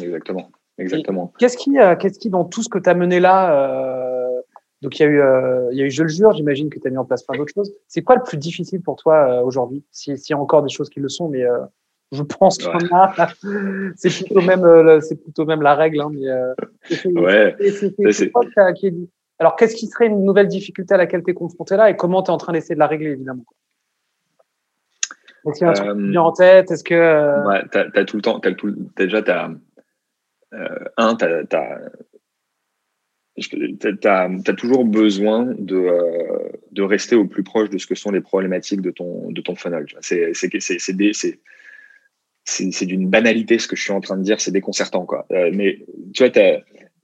Exactement. 0.00 0.50
Exactement. 0.78 1.32
Qu'est-ce 1.38 1.56
qui, 1.56 1.78
euh, 1.78 1.96
qu'est-ce 1.96 2.18
qui, 2.18 2.30
dans 2.30 2.44
tout 2.44 2.62
ce 2.62 2.68
que 2.68 2.78
tu 2.78 2.88
as 2.88 2.94
mené 2.94 3.18
là, 3.18 3.52
euh, 3.52 4.40
donc 4.80 4.98
il 4.98 5.02
y 5.02 5.06
a 5.06 5.08
eu, 5.08 5.20
euh, 5.20 5.68
il 5.72 5.78
y 5.78 5.82
a 5.82 5.86
eu 5.86 5.90
Je 5.90 6.04
le 6.04 6.08
jure, 6.08 6.32
j'imagine 6.32 6.70
que 6.70 6.78
tu 6.78 6.86
as 6.86 6.90
mis 6.90 6.98
en 6.98 7.04
place 7.04 7.24
plein 7.24 7.36
d'autres 7.36 7.52
choses. 7.52 7.72
C'est 7.88 8.02
quoi 8.02 8.14
le 8.14 8.22
plus 8.22 8.38
difficile 8.38 8.80
pour 8.80 8.94
toi 8.94 9.42
aujourd'hui? 9.42 9.84
S'il 9.90 10.14
y 10.16 10.32
a 10.32 10.38
encore 10.38 10.62
des 10.62 10.68
choses 10.68 10.88
qui 10.88 11.00
le 11.00 11.08
sont, 11.08 11.28
mais 11.28 11.42
je 12.12 12.22
pense 12.22 12.58
qu'il 12.58 12.68
y 12.68 12.70
en 12.70 12.96
a. 12.96 13.28
c'est 13.96 14.24
plutôt 14.24 14.40
même, 14.40 15.00
c'est 15.00 15.22
plutôt 15.22 15.44
même 15.44 15.62
la 15.62 15.74
règle. 15.74 16.00
Hein, 16.00 16.10
mais, 16.12 17.20
ouais. 17.20 17.56
C'est 18.12 18.30
quoi 18.30 18.44
qui 18.72 18.86
est 18.86 18.90
dit 18.90 19.10
Alors, 19.38 19.56
qu'est-ce 19.56 19.76
qui 19.76 19.86
serait 19.86 20.06
une 20.06 20.24
nouvelle 20.24 20.48
difficulté 20.48 20.94
à 20.94 20.96
laquelle 20.96 21.22
tu 21.22 21.30
es 21.30 21.34
confronté 21.34 21.76
là 21.76 21.90
et 21.90 21.96
comment 21.96 22.22
tu 22.22 22.30
es 22.30 22.34
en 22.34 22.38
train 22.38 22.52
d'essayer 22.52 22.74
de 22.74 22.80
la 22.80 22.86
régler, 22.86 23.10
évidemment? 23.10 23.44
Est-ce 25.46 25.58
qu'il 25.58 25.66
y 25.66 25.68
a 25.68 25.70
un 25.70 25.74
truc 25.74 25.96
qui 25.96 26.10
vient 26.10 26.22
en 26.22 26.32
tête? 26.32 26.70
Est-ce 26.70 26.84
que. 26.84 27.46
Ouais, 27.46 27.62
tu 27.70 27.78
as, 27.78 28.04
tout 28.04 28.16
le 28.16 28.22
temps, 28.22 28.38
as 28.38 28.52
tout, 28.52 28.74
déjà, 28.96 29.22
tu 29.22 29.30
as 29.30 29.50
euh, 30.54 30.84
un, 30.96 31.14
tu 31.14 31.24
as, 34.06 34.54
toujours 34.54 34.84
besoin 34.84 35.44
de, 35.58 35.76
euh, 35.76 36.48
de 36.72 36.82
rester 36.82 37.16
au 37.16 37.26
plus 37.26 37.42
proche 37.42 37.70
de 37.70 37.78
ce 37.78 37.86
que 37.86 37.94
sont 37.94 38.10
les 38.10 38.20
problématiques 38.20 38.80
de 38.80 38.90
ton, 38.90 39.30
de 39.30 39.40
ton 39.40 39.54
funnel. 39.54 39.86
C'est 40.00 40.32
c'est 42.50 42.86
d'une 42.86 43.08
banalité 43.08 43.58
ce 43.58 43.68
que 43.68 43.76
je 43.76 43.82
suis 43.82 43.92
en 43.92 44.00
train 44.00 44.16
de 44.16 44.22
dire, 44.22 44.40
c'est 44.40 44.50
déconcertant. 44.50 45.04
Quoi. 45.04 45.26
Euh, 45.32 45.50
mais 45.52 45.78
tu 46.14 46.24
vois, 46.24 46.32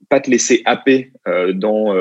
pas 0.09 0.19
te 0.19 0.29
laisser 0.29 0.61
happer 0.65 1.11
dans 1.53 1.93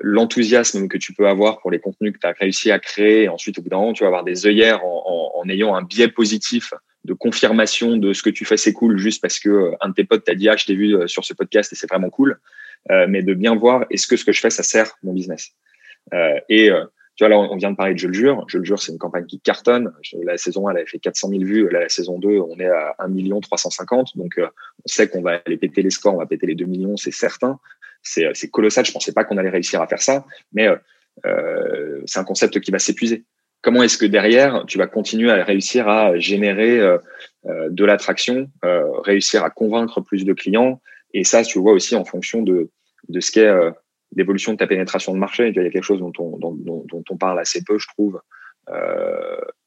l'enthousiasme 0.00 0.88
que 0.88 0.98
tu 0.98 1.14
peux 1.14 1.26
avoir 1.28 1.60
pour 1.60 1.70
les 1.70 1.78
contenus 1.78 2.12
que 2.12 2.18
tu 2.18 2.26
as 2.26 2.32
réussi 2.32 2.70
à 2.70 2.78
créer. 2.78 3.24
Et 3.24 3.28
ensuite, 3.28 3.58
au 3.58 3.62
bout 3.62 3.68
d'un 3.68 3.78
moment, 3.78 3.92
tu 3.92 4.04
vas 4.04 4.08
avoir 4.08 4.24
des 4.24 4.46
œillères 4.46 4.84
en, 4.84 5.02
en, 5.06 5.40
en 5.40 5.48
ayant 5.48 5.74
un 5.74 5.82
biais 5.82 6.08
positif 6.08 6.72
de 7.06 7.14
confirmation 7.14 7.96
de 7.96 8.12
ce 8.12 8.22
que 8.22 8.30
tu 8.30 8.44
fais, 8.44 8.56
c'est 8.56 8.72
cool, 8.72 8.98
juste 8.98 9.22
parce 9.22 9.38
que 9.38 9.48
euh, 9.48 9.76
un 9.80 9.88
de 9.90 9.94
tes 9.94 10.04
potes 10.04 10.24
t'a 10.24 10.34
dit, 10.34 10.48
ah, 10.48 10.56
je 10.56 10.66
t'ai 10.66 10.74
vu 10.74 10.94
euh, 10.94 11.06
sur 11.06 11.24
ce 11.24 11.32
podcast 11.32 11.72
et 11.72 11.76
c'est 11.76 11.88
vraiment 11.88 12.10
cool. 12.10 12.38
Euh, 12.90 13.06
mais 13.08 13.22
de 13.22 13.32
bien 13.32 13.54
voir, 13.54 13.86
est-ce 13.90 14.06
que 14.06 14.16
ce 14.16 14.24
que 14.24 14.32
je 14.32 14.40
fais, 14.40 14.50
ça 14.50 14.62
sert 14.62 14.96
mon 15.02 15.14
business? 15.14 15.52
Et 16.48 16.70
tu 17.16 17.24
vois, 17.24 17.28
là, 17.28 17.38
on 17.38 17.56
vient 17.56 17.70
de 17.70 17.76
parler 17.76 17.94
de 17.94 17.98
Je 17.98 18.08
le 18.08 18.12
jure. 18.12 18.44
Je 18.48 18.58
le 18.58 18.64
jure, 18.64 18.80
c'est 18.80 18.92
une 18.92 18.98
campagne 18.98 19.26
qui 19.26 19.40
cartonne. 19.40 19.92
La 20.22 20.36
saison 20.36 20.68
1, 20.68 20.72
elle 20.72 20.76
avait 20.78 20.86
fait 20.86 20.98
400 20.98 21.30
000 21.30 21.42
vues. 21.42 21.68
La 21.70 21.88
saison 21.88 22.18
2, 22.18 22.38
on 22.38 22.58
est 22.60 22.68
à 22.68 22.94
1 22.98 23.08
million 23.08 23.40
350. 23.40 24.16
Donc, 24.16 24.38
on 24.38 24.50
sait 24.86 25.08
qu'on 25.08 25.22
va 25.22 25.40
aller 25.44 25.56
péter 25.56 25.82
les 25.82 25.90
scores, 25.90 26.14
on 26.14 26.18
va 26.18 26.26
péter 26.26 26.46
les 26.46 26.54
2 26.54 26.66
millions, 26.66 26.96
c'est 26.96 27.12
certain. 27.12 27.58
C'est 28.02 28.50
colossal. 28.50 28.84
Je 28.84 28.92
pensais 28.92 29.12
pas 29.12 29.24
qu'on 29.24 29.38
allait 29.38 29.50
réussir 29.50 29.80
à 29.80 29.86
faire 29.86 30.02
ça, 30.02 30.26
mais 30.52 30.68
euh, 31.24 32.02
c'est 32.04 32.20
un 32.20 32.24
concept 32.24 32.60
qui 32.60 32.70
va 32.70 32.78
s'épuiser 32.78 33.24
comment 33.66 33.82
est-ce 33.82 33.98
que 33.98 34.06
derrière, 34.06 34.64
tu 34.68 34.78
vas 34.78 34.86
continuer 34.86 35.28
à 35.28 35.42
réussir 35.42 35.88
à 35.88 36.16
générer 36.20 36.78
euh, 36.78 36.98
euh, 37.46 37.68
de 37.68 37.84
l'attraction, 37.84 38.48
euh, 38.64 39.00
réussir 39.00 39.42
à 39.42 39.50
convaincre 39.50 40.00
plus 40.00 40.24
de 40.24 40.32
clients? 40.32 40.80
Et 41.12 41.24
ça, 41.24 41.42
tu 41.42 41.58
vois 41.58 41.72
aussi 41.72 41.96
en 41.96 42.04
fonction 42.04 42.42
de, 42.42 42.70
de 43.08 43.20
ce 43.20 43.32
qu'est 43.32 43.52
l'évolution 44.14 44.52
de 44.52 44.58
ta 44.58 44.66
pénétration 44.66 45.12
de 45.12 45.18
marché. 45.18 45.48
Il 45.48 45.56
y 45.56 45.58
a 45.58 45.70
quelque 45.70 45.82
chose 45.82 46.00
dont 46.00 46.12
on, 46.18 46.36
dont, 46.38 46.84
dont 46.86 47.04
on 47.10 47.16
parle 47.16 47.38
assez 47.38 47.62
peu, 47.64 47.78
je 47.78 47.88
trouve, 47.88 48.20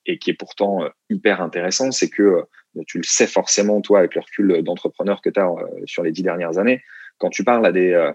et 0.06 0.18
qui 0.18 0.30
est 0.30 0.34
pourtant 0.34 0.84
hyper 1.10 1.42
intéressant, 1.42 1.92
c'est 1.92 2.10
que 2.10 2.44
tu 2.88 2.98
le 2.98 3.04
sais 3.04 3.28
forcément, 3.28 3.82
toi, 3.82 4.00
avec 4.00 4.16
le 4.16 4.22
recul 4.22 4.64
d'entrepreneur 4.64 5.22
que 5.22 5.30
tu 5.30 5.40
as 5.40 5.50
sur 5.86 6.04
les 6.04 6.12
dix 6.12 6.24
dernières 6.24 6.58
années, 6.58 6.82
quand 7.18 7.30
tu 7.30 7.44
parles 7.44 7.66
à, 7.66 7.72
des, 7.72 8.12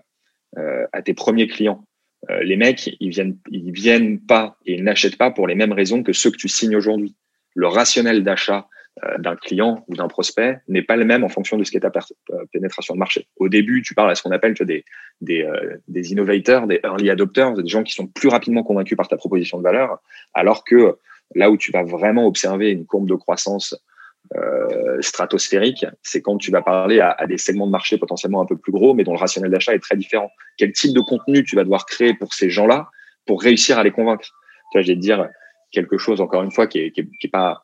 à 0.56 1.02
tes 1.02 1.14
premiers 1.14 1.46
clients, 1.46 1.84
euh, 2.30 2.42
les 2.42 2.56
mecs, 2.56 2.96
ils 3.00 3.10
viennent, 3.10 3.38
ils 3.50 3.72
viennent 3.72 4.20
pas 4.20 4.56
et 4.64 4.74
ils 4.74 4.84
n'achètent 4.84 5.18
pas 5.18 5.30
pour 5.30 5.46
les 5.46 5.54
mêmes 5.54 5.72
raisons 5.72 6.02
que 6.02 6.12
ceux 6.12 6.30
que 6.30 6.36
tu 6.36 6.48
signes 6.48 6.76
aujourd'hui. 6.76 7.14
Le 7.54 7.66
rationnel 7.66 8.24
d'achat 8.24 8.58
euh, 8.58 8.73
d'un 9.18 9.34
client 9.34 9.84
ou 9.88 9.96
d'un 9.96 10.06
prospect 10.06 10.60
n'est 10.68 10.82
pas 10.82 10.96
le 10.96 11.04
même 11.04 11.24
en 11.24 11.28
fonction 11.28 11.56
de 11.56 11.64
ce 11.64 11.72
qu'est 11.72 11.80
ta 11.80 11.90
euh, 12.30 12.44
pénétration 12.52 12.94
de 12.94 12.98
marché. 12.98 13.26
Au 13.36 13.48
début, 13.48 13.82
tu 13.82 13.94
parles 13.94 14.10
à 14.10 14.14
ce 14.14 14.22
qu'on 14.22 14.30
appelle 14.30 14.54
des, 14.54 14.84
des, 15.20 15.48
des 15.88 16.12
innovators, 16.12 16.66
des 16.66 16.80
early 16.84 17.10
adopters, 17.10 17.54
des 17.54 17.66
gens 17.66 17.82
qui 17.82 17.92
sont 17.92 18.06
plus 18.06 18.28
rapidement 18.28 18.62
convaincus 18.62 18.96
par 18.96 19.08
ta 19.08 19.16
proposition 19.16 19.58
de 19.58 19.64
valeur, 19.64 19.98
alors 20.32 20.64
que 20.64 20.96
là 21.34 21.50
où 21.50 21.56
tu 21.56 21.72
vas 21.72 21.82
vraiment 21.82 22.26
observer 22.26 22.70
une 22.70 22.86
courbe 22.86 23.08
de 23.08 23.14
croissance 23.14 23.74
euh, 24.36 25.00
stratosphérique, 25.02 25.84
c'est 26.02 26.22
quand 26.22 26.38
tu 26.38 26.50
vas 26.50 26.62
parler 26.62 27.00
à, 27.00 27.26
des 27.26 27.36
segments 27.36 27.66
de 27.66 27.72
marché 27.72 27.98
potentiellement 27.98 28.40
un 28.40 28.46
peu 28.46 28.56
plus 28.56 28.72
gros, 28.72 28.94
mais 28.94 29.04
dont 29.04 29.12
le 29.12 29.18
rationnel 29.18 29.50
d'achat 29.50 29.74
est 29.74 29.80
très 29.80 29.96
différent. 29.96 30.30
Quel 30.56 30.72
type 30.72 30.94
de 30.94 31.00
contenu 31.00 31.44
tu 31.44 31.56
vas 31.56 31.62
devoir 31.62 31.84
créer 31.86 32.14
pour 32.14 32.32
ces 32.32 32.48
gens-là 32.48 32.88
pour 33.26 33.42
réussir 33.42 33.78
à 33.78 33.84
les 33.84 33.90
convaincre? 33.90 34.24
Tu 34.72 34.78
vois, 34.78 34.82
je 34.82 34.88
vais 34.88 34.94
te 34.94 35.00
dire 35.00 35.28
quelque 35.72 35.98
chose 35.98 36.20
encore 36.20 36.42
une 36.42 36.50
fois 36.50 36.66
qui 36.66 36.78
est, 36.78 36.90
qui 36.90 37.02
est, 37.02 37.08
qui 37.20 37.26
est 37.26 37.30
pas 37.30 37.50
euh, 37.50 37.54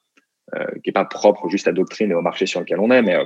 qui 0.82 0.90
est 0.90 0.92
pas 0.92 1.04
propre 1.04 1.48
juste 1.48 1.68
à 1.68 1.72
doctrine 1.72 2.10
et 2.10 2.14
au 2.14 2.22
marché 2.22 2.46
sur 2.46 2.60
lequel 2.60 2.80
on 2.80 2.90
est, 2.90 3.02
mais 3.02 3.16
euh, 3.16 3.24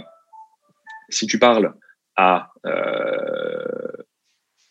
si 1.09 1.27
tu 1.27 1.39
parles 1.39 1.75
à 2.17 2.51
euh, 2.67 3.93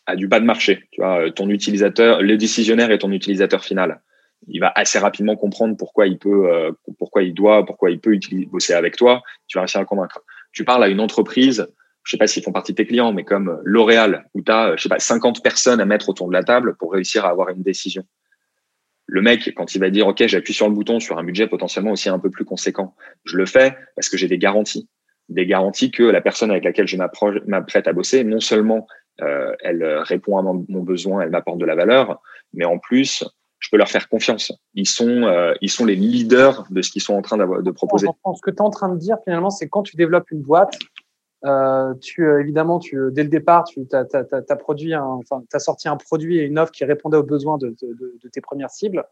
à 0.06 0.16
du 0.16 0.28
bas 0.28 0.38
de 0.38 0.44
marché, 0.44 0.86
tu 0.92 1.00
vois, 1.00 1.30
ton 1.30 1.48
utilisateur, 1.48 2.20
le 2.20 2.36
décisionnaire 2.36 2.90
est 2.90 2.98
ton 2.98 3.12
utilisateur 3.12 3.64
final 3.64 4.02
il 4.48 4.60
va 4.60 4.72
assez 4.74 4.98
rapidement 4.98 5.36
comprendre 5.36 5.76
pourquoi 5.76 6.06
il 6.06 6.18
peut, 6.18 6.50
euh, 6.50 6.72
pourquoi 6.98 7.22
il 7.22 7.34
doit, 7.34 7.64
pourquoi 7.64 7.90
il 7.90 8.00
peut 8.00 8.18
bosser 8.48 8.74
avec 8.74 8.96
toi. 8.96 9.22
Tu 9.46 9.56
vas 9.58 9.62
réussir 9.62 9.78
à 9.78 9.82
le 9.82 9.86
convaincre. 9.86 10.22
Tu 10.52 10.64
parles 10.64 10.84
à 10.84 10.88
une 10.88 11.00
entreprise, 11.00 11.66
je 12.02 12.10
sais 12.10 12.16
pas 12.16 12.26
s'ils 12.26 12.42
font 12.42 12.52
partie 12.52 12.72
de 12.72 12.76
tes 12.76 12.86
clients, 12.86 13.12
mais 13.12 13.24
comme 13.24 13.60
L'Oréal, 13.64 14.26
où 14.34 14.42
tu 14.42 14.52
as, 14.52 14.76
je 14.76 14.82
sais 14.82 14.88
pas, 14.88 14.98
50 14.98 15.42
personnes 15.42 15.80
à 15.80 15.84
mettre 15.84 16.08
autour 16.08 16.28
de 16.28 16.32
la 16.32 16.44
table 16.44 16.76
pour 16.76 16.92
réussir 16.92 17.24
à 17.24 17.30
avoir 17.30 17.48
une 17.48 17.62
décision. 17.62 18.04
Le 19.06 19.22
mec, 19.22 19.52
quand 19.54 19.74
il 19.74 19.80
va 19.80 19.90
dire, 19.90 20.06
OK, 20.06 20.26
j'appuie 20.26 20.54
sur 20.54 20.68
le 20.68 20.74
bouton 20.74 21.00
sur 21.00 21.18
un 21.18 21.24
budget 21.24 21.46
potentiellement 21.46 21.92
aussi 21.92 22.08
un 22.08 22.18
peu 22.18 22.30
plus 22.30 22.44
conséquent, 22.44 22.94
je 23.24 23.36
le 23.36 23.46
fais 23.46 23.76
parce 23.96 24.08
que 24.08 24.16
j'ai 24.16 24.28
des 24.28 24.38
garanties. 24.38 24.88
Des 25.28 25.46
garanties 25.46 25.90
que 25.90 26.02
la 26.02 26.20
personne 26.20 26.50
avec 26.50 26.64
laquelle 26.64 26.86
je 26.86 26.96
m'apprête 26.96 27.88
à 27.88 27.92
bosser, 27.92 28.24
non 28.24 28.40
seulement 28.40 28.86
euh, 29.22 29.54
elle 29.60 29.84
répond 30.02 30.38
à 30.38 30.42
mon, 30.42 30.64
mon 30.68 30.82
besoin, 30.82 31.22
elle 31.22 31.30
m'apporte 31.30 31.58
de 31.58 31.64
la 31.64 31.74
valeur, 31.74 32.20
mais 32.52 32.64
en 32.64 32.78
plus, 32.78 33.24
je 33.64 33.70
peux 33.70 33.78
leur 33.78 33.88
faire 33.88 34.08
confiance. 34.08 34.52
Ils 34.74 34.86
sont, 34.86 35.22
euh, 35.22 35.54
ils 35.62 35.70
sont 35.70 35.86
les 35.86 35.94
leaders 35.94 36.66
de 36.70 36.82
ce 36.82 36.90
qu'ils 36.90 37.00
sont 37.00 37.14
en 37.14 37.22
train 37.22 37.38
de 37.38 37.70
proposer. 37.70 38.06
Ce 38.06 38.42
que 38.42 38.50
tu 38.50 38.56
es 38.56 38.60
en 38.60 38.70
train 38.70 38.90
de 38.90 38.98
dire 38.98 39.16
finalement, 39.24 39.48
c'est 39.48 39.68
quand 39.68 39.82
tu 39.82 39.96
développes 39.96 40.30
une 40.30 40.42
boîte, 40.42 40.78
euh, 41.44 41.92
tu 42.00 42.26
euh, 42.26 42.40
évidemment, 42.40 42.78
tu, 42.78 42.98
dès 43.12 43.22
le 43.22 43.28
départ, 43.28 43.64
tu 43.64 43.86
as, 43.92 44.56
produit 44.56 44.94
enfin, 44.96 45.42
as 45.52 45.58
sorti 45.58 45.88
un 45.88 45.96
produit 45.96 46.38
et 46.38 46.42
une 46.42 46.58
offre 46.58 46.72
qui 46.72 46.84
répondait 46.84 47.18
aux 47.18 47.22
besoins 47.22 47.58
de, 47.58 47.74
de, 47.82 48.18
de, 48.22 48.28
tes 48.28 48.40
premières 48.40 48.70
cibles. 48.70 49.04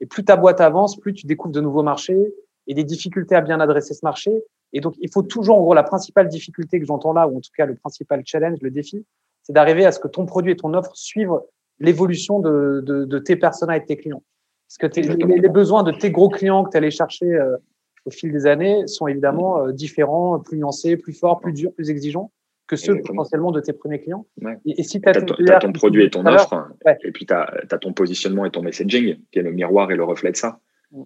Et 0.00 0.06
plus 0.06 0.24
ta 0.24 0.36
boîte 0.36 0.60
avance, 0.60 0.98
plus 0.98 1.12
tu 1.12 1.26
découvres 1.26 1.54
de 1.54 1.60
nouveaux 1.60 1.82
marchés 1.82 2.34
et 2.66 2.74
des 2.74 2.84
difficultés 2.84 3.34
à 3.34 3.42
bien 3.42 3.60
adresser 3.60 3.94
ce 3.94 4.00
marché. 4.02 4.44
Et 4.72 4.80
donc, 4.80 4.94
il 4.98 5.10
faut 5.12 5.22
toujours, 5.22 5.58
en 5.58 5.62
gros, 5.62 5.74
la 5.74 5.82
principale 5.82 6.28
difficulté 6.28 6.80
que 6.80 6.86
j'entends 6.86 7.12
là, 7.12 7.28
ou 7.28 7.36
en 7.36 7.40
tout 7.40 7.50
cas 7.56 7.66
le 7.66 7.76
principal 7.76 8.22
challenge, 8.24 8.58
le 8.62 8.70
défi, 8.70 9.04
c'est 9.42 9.52
d'arriver 9.52 9.84
à 9.84 9.92
ce 9.92 10.00
que 10.00 10.08
ton 10.08 10.24
produit 10.26 10.52
et 10.52 10.56
ton 10.56 10.72
offre 10.74 10.96
suivent 10.96 11.38
l'évolution 11.78 12.40
de, 12.40 12.82
de, 12.84 13.04
de, 13.04 13.18
tes 13.18 13.36
personas 13.36 13.76
et 13.76 13.80
de 13.80 13.84
tes 13.84 13.96
clients. 13.96 14.22
Parce 14.68 14.92
que 14.92 15.00
les, 15.00 15.40
les, 15.40 15.48
besoins 15.48 15.82
de 15.82 15.92
tes 15.92 16.10
gros 16.10 16.30
clients 16.30 16.64
que 16.64 16.70
tu 16.70 16.76
allais 16.76 16.90
chercher 16.90 17.26
euh, 17.26 17.56
au 18.04 18.10
fil 18.10 18.32
des 18.32 18.46
années 18.46 18.86
sont 18.86 19.06
évidemment 19.06 19.64
euh, 19.66 19.72
différents, 19.72 20.40
plus 20.40 20.58
nuancés, 20.58 20.96
plus 20.96 21.12
forts, 21.12 21.40
plus 21.40 21.52
durs, 21.52 21.72
plus 21.72 21.90
exigeants 21.90 22.32
que 22.66 22.76
ceux 22.76 22.98
potentiellement 23.02 23.52
de 23.52 23.60
tes 23.60 23.74
premiers 23.74 24.00
clients. 24.00 24.26
Et, 24.64 24.82
si 24.84 24.98
tu 24.98 25.08
as, 25.08 25.58
ton 25.60 25.72
produit 25.72 26.04
et 26.04 26.10
ton 26.10 26.24
offre, 26.24 26.70
et 27.04 27.12
puis 27.12 27.26
tu 27.26 27.34
as, 27.34 27.78
ton 27.78 27.92
positionnement 27.92 28.46
et 28.46 28.50
ton 28.50 28.62
messaging, 28.62 29.18
qui 29.30 29.38
est 29.38 29.42
le 29.42 29.52
miroir 29.52 29.90
et 29.90 29.96
le 29.96 30.04
reflet 30.04 30.32
de 30.32 30.36
ça. 30.36 30.60
Mm. 30.90 31.02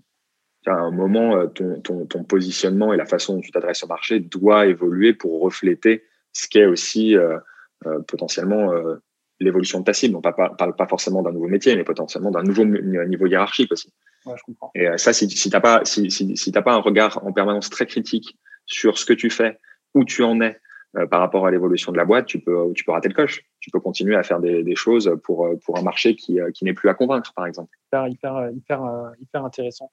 À 0.67 0.75
un 0.75 0.93
moment, 0.93 1.37
euh, 1.37 1.47
ton, 1.49 1.81
ton, 1.81 2.07
ton, 2.07 2.23
positionnement 2.23 2.93
et 2.93 2.97
la 2.97 3.07
façon 3.07 3.35
dont 3.35 3.41
tu 3.41 3.51
t'adresses 3.51 3.83
au 3.83 3.89
marché 3.89 4.21
doit 4.21 4.67
évoluer 4.67 5.15
pour 5.15 5.41
refléter 5.41 6.05
ce 6.33 6.49
qu'est 6.49 6.67
aussi 6.67 7.17
euh, 7.17 7.39
euh, 7.87 8.01
potentiellement 8.01 8.73
euh, 8.73 8.97
l'évolution 9.41 9.81
de 9.81 9.85
ta 9.85 9.93
cible. 9.93 10.17
On 10.17 10.19
ne 10.19 10.57
parle 10.57 10.77
pas 10.77 10.87
forcément 10.87 11.23
d'un 11.23 11.33
nouveau 11.33 11.49
métier, 11.49 11.77
mais 11.77 11.85
potentiellement 11.85 12.31
d'un 12.31 12.43
nouveau 12.43 12.65
niveau 12.65 13.27
hiérarchique 13.27 13.73
aussi. 13.73 13.93
Ouais, 14.29 14.37
je 14.37 14.43
comprends. 14.43 14.71
Et 14.75 14.87
ça, 14.99 15.12
si, 15.12 15.29
si 15.31 15.49
tu 15.51 15.57
n'as 15.57 15.61
pas, 15.61 15.85
si, 15.85 16.11
si, 16.11 16.37
si 16.37 16.53
pas 16.53 16.73
un 16.73 16.81
regard 16.81 17.25
en 17.25 17.33
permanence 17.33 17.71
très 17.71 17.87
critique 17.87 18.37
sur 18.67 18.99
ce 18.99 19.07
que 19.07 19.14
tu 19.14 19.31
fais, 19.31 19.59
où 19.95 20.05
tu 20.05 20.23
en 20.23 20.41
es, 20.41 20.61
euh, 20.97 21.07
par 21.07 21.21
rapport 21.21 21.47
à 21.47 21.51
l'évolution 21.51 21.93
de 21.93 21.97
la 21.97 22.05
boîte, 22.05 22.27
tu 22.27 22.41
peux, 22.41 22.73
tu 22.75 22.85
peux 22.85 22.93
rater 22.93 23.09
le 23.09 23.14
coche. 23.14 23.43
Tu 23.61 23.71
peux 23.71 23.81
continuer 23.81 24.17
à 24.17 24.23
faire 24.23 24.41
des, 24.41 24.62
des 24.62 24.75
choses 24.77 25.11
pour, 25.25 25.49
pour 25.64 25.79
un 25.79 25.83
marché 25.83 26.14
qui, 26.14 26.38
qui 26.55 26.64
n'est 26.64 26.73
plus 26.73 26.88
à 26.88 26.95
convaincre, 26.95 27.33
par 27.35 27.47
exemple. 27.47 27.77
Hyper, 27.88 28.09
hyper, 28.09 28.51
hyper, 28.51 29.12
hyper 29.21 29.45
intéressant. 29.45 29.91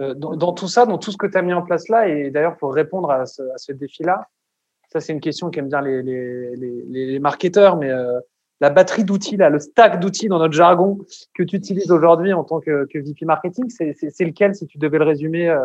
Euh, 0.00 0.14
dans, 0.14 0.36
dans, 0.36 0.52
tout 0.52 0.68
ça, 0.68 0.84
dans 0.84 0.98
tout 0.98 1.10
ce 1.10 1.16
que 1.16 1.26
tu 1.26 1.38
as 1.38 1.42
mis 1.42 1.54
en 1.54 1.62
place 1.62 1.88
là, 1.88 2.06
et 2.06 2.30
d'ailleurs 2.30 2.58
pour 2.58 2.74
répondre 2.74 3.10
à 3.10 3.24
ce, 3.24 3.42
à 3.42 3.56
ce 3.56 3.72
défi-là, 3.72 4.28
ça 4.88 5.00
c'est 5.00 5.14
une 5.14 5.20
question 5.20 5.48
qu'aiment 5.48 5.68
bien 5.68 5.80
les, 5.80 6.02
les, 6.02 6.54
les, 6.56 7.06
les, 7.06 7.18
marketeurs, 7.18 7.76
mais 7.76 7.90
euh, 7.90 8.20
la 8.60 8.70
batterie 8.70 9.04
d'outils, 9.04 9.36
là, 9.36 9.50
le 9.50 9.58
stack 9.58 10.00
d'outils 10.00 10.28
dans 10.28 10.38
notre 10.38 10.54
jargon 10.54 10.98
que 11.34 11.42
tu 11.42 11.56
utilises 11.56 11.90
aujourd'hui 11.90 12.32
en 12.32 12.44
tant 12.44 12.60
que, 12.60 12.86
VP 12.92 13.24
marketing, 13.26 13.68
c'est 13.68 14.24
lequel 14.24 14.54
si 14.54 14.66
tu 14.66 14.78
devais 14.78 14.98
le 14.98 15.04
résumer 15.04 15.48
euh, 15.48 15.60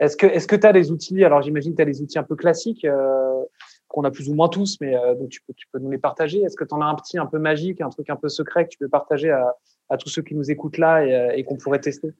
Est-ce 0.00 0.16
que 0.16 0.26
est-ce 0.26 0.46
tu 0.46 0.66
as 0.66 0.72
des 0.72 0.90
outils? 0.90 1.24
Alors 1.24 1.42
j'imagine 1.42 1.72
que 1.72 1.76
tu 1.76 1.82
as 1.82 1.86
des 1.86 2.02
outils 2.02 2.18
un 2.18 2.24
peu 2.24 2.34
classiques 2.34 2.84
euh, 2.84 3.42
qu'on 3.86 4.02
a 4.04 4.10
plus 4.10 4.28
ou 4.28 4.34
moins 4.34 4.48
tous, 4.48 4.78
mais 4.80 4.96
euh, 4.96 5.14
donc 5.14 5.30
tu 5.30 5.40
peux, 5.72 5.78
nous 5.78 5.90
les 5.90 5.98
partager. 5.98 6.40
Est-ce 6.42 6.56
que 6.56 6.64
tu 6.64 6.74
en 6.74 6.80
as 6.80 6.86
un 6.86 6.94
petit 6.96 7.18
un 7.18 7.26
peu 7.26 7.38
magique, 7.38 7.80
un 7.80 7.90
truc 7.90 8.10
un 8.10 8.16
peu 8.16 8.28
secret 8.28 8.64
que 8.64 8.70
tu 8.70 8.78
peux 8.78 8.88
partager 8.88 9.30
à, 9.30 9.96
tous 9.98 10.08
ceux 10.08 10.22
qui 10.22 10.34
nous 10.34 10.50
écoutent 10.50 10.78
là 10.78 11.04
et, 11.04 11.38
et 11.38 11.44
qu'on 11.44 11.56
pourrait 11.56 11.80
tester? 11.80 12.12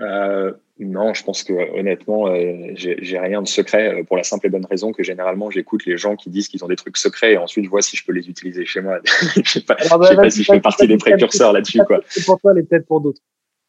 Euh, 0.00 0.52
non, 0.78 1.14
je 1.14 1.24
pense 1.24 1.42
que 1.42 1.54
honnêtement, 1.78 2.28
euh, 2.28 2.72
j'ai 2.74 3.18
rien 3.18 3.40
de 3.40 3.48
secret 3.48 4.00
euh, 4.00 4.04
pour 4.04 4.16
la 4.16 4.24
simple 4.24 4.46
et 4.46 4.50
bonne 4.50 4.66
raison 4.66 4.92
que 4.92 5.02
généralement 5.02 5.50
j'écoute 5.50 5.86
les 5.86 5.96
gens 5.96 6.16
qui 6.16 6.28
disent 6.28 6.48
qu'ils 6.48 6.64
ont 6.64 6.68
des 6.68 6.76
trucs 6.76 6.98
secrets 6.98 7.32
et 7.32 7.38
ensuite 7.38 7.64
je 7.64 7.70
vois 7.70 7.80
si 7.80 7.96
je 7.96 8.04
peux 8.04 8.12
les 8.12 8.28
utiliser 8.28 8.66
chez 8.66 8.82
moi. 8.82 9.00
je 9.42 9.50
sais 9.50 9.62
pas, 9.62 9.74
Alors, 9.74 9.98
bah, 9.98 10.08
sais 10.08 10.16
pas 10.16 10.30
si 10.30 10.42
je 10.42 10.52
fais 10.52 10.60
partie 10.60 10.86
des 10.86 10.98
précurseurs 10.98 11.52
là-dessus. 11.54 11.80
C'est 12.08 12.26
pour 12.26 12.38
toi, 12.40 12.52
les 12.52 12.62
peut-être 12.62 12.86
pour 12.86 13.00
d'autres. 13.00 13.22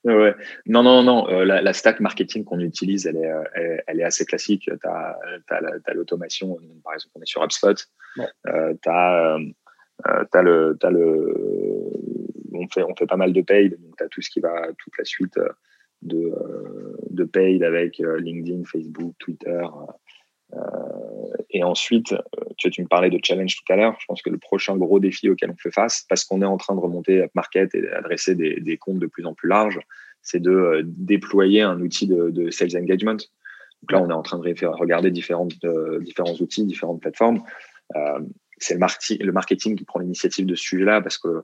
Ouais. 0.03 0.35
Non, 0.65 0.83
non, 0.83 1.01
non. 1.01 1.29
Euh, 1.29 1.43
la, 1.43 1.61
la, 1.61 1.73
stack 1.73 1.99
marketing 1.99 2.43
qu'on 2.43 2.59
utilise, 2.59 3.07
elle 3.07 3.17
est, 3.17 3.31
elle, 3.55 3.83
elle, 3.87 3.99
est 3.99 4.03
assez 4.03 4.25
classique. 4.25 4.63
Tu 4.63 4.87
as, 4.87 5.17
as 5.49 5.93
l'automation. 5.93 6.57
Par 6.83 6.93
exemple, 6.93 7.13
on 7.15 7.21
est 7.21 7.25
sur 7.25 7.43
HubSpot. 7.43 7.75
Ouais. 8.17 8.25
Tu 8.45 8.89
as, 8.89 9.37
as, 10.05 10.41
le, 10.41 10.77
as 10.81 10.89
le, 10.91 11.33
on 12.53 12.67
fait, 12.69 12.83
on 12.83 12.95
fait 12.95 13.07
pas 13.07 13.17
mal 13.17 13.33
de 13.33 13.41
paid. 13.41 13.77
Donc, 13.81 13.97
tu 13.97 14.03
as 14.03 14.07
tout 14.07 14.21
ce 14.21 14.29
qui 14.29 14.39
va, 14.39 14.67
toute 14.77 14.97
la 14.97 15.03
suite 15.03 15.37
de, 16.01 16.17
euh, 16.17 16.97
de 17.09 17.23
paid 17.23 17.63
avec 17.63 17.99
euh, 17.99 18.19
LinkedIn, 18.19 18.63
Facebook, 18.65 19.13
Twitter. 19.19 19.65
Euh, 20.53 20.59
et 21.49 21.63
ensuite, 21.63 22.15
tu, 22.57 22.69
tu 22.69 22.81
me 22.81 22.87
parlais 22.87 23.09
de 23.09 23.19
challenge 23.21 23.57
tout 23.57 23.73
à 23.73 23.75
l'heure. 23.75 23.97
Je 23.99 24.05
pense 24.07 24.21
que 24.21 24.29
le 24.29 24.37
prochain 24.37 24.77
gros 24.77 24.99
défi 24.99 25.29
auquel 25.29 25.51
on 25.51 25.57
fait 25.57 25.71
face, 25.71 26.05
parce 26.07 26.23
qu'on 26.23 26.41
est 26.41 26.45
en 26.45 26.57
train 26.57 26.75
de 26.75 26.79
remonter 26.79 27.25
market 27.35 27.73
et 27.75 27.89
adresser 27.91 28.35
des, 28.35 28.59
des 28.59 28.77
comptes 28.77 28.99
de 28.99 29.07
plus 29.07 29.25
en 29.25 29.33
plus 29.33 29.49
larges, 29.49 29.79
c'est 30.21 30.41
de 30.41 30.81
déployer 30.85 31.61
un 31.61 31.79
outil 31.81 32.07
de, 32.07 32.29
de, 32.29 32.49
sales 32.49 32.77
engagement. 32.77 33.17
Donc 33.81 33.91
là, 33.91 34.01
on 34.01 34.09
est 34.09 34.13
en 34.13 34.23
train 34.23 34.39
de 34.39 34.65
regarder 34.65 35.11
différentes, 35.11 35.53
différents 36.01 36.35
outils, 36.35 36.65
différentes 36.65 37.01
plateformes. 37.01 37.41
C'est 38.57 38.73
le, 38.73 39.25
le, 39.25 39.31
marketing 39.31 39.75
qui 39.75 39.85
prend 39.85 39.99
l'initiative 39.99 40.45
de 40.45 40.55
ce 40.55 40.63
sujet-là 40.63 41.01
parce 41.01 41.17
que 41.17 41.43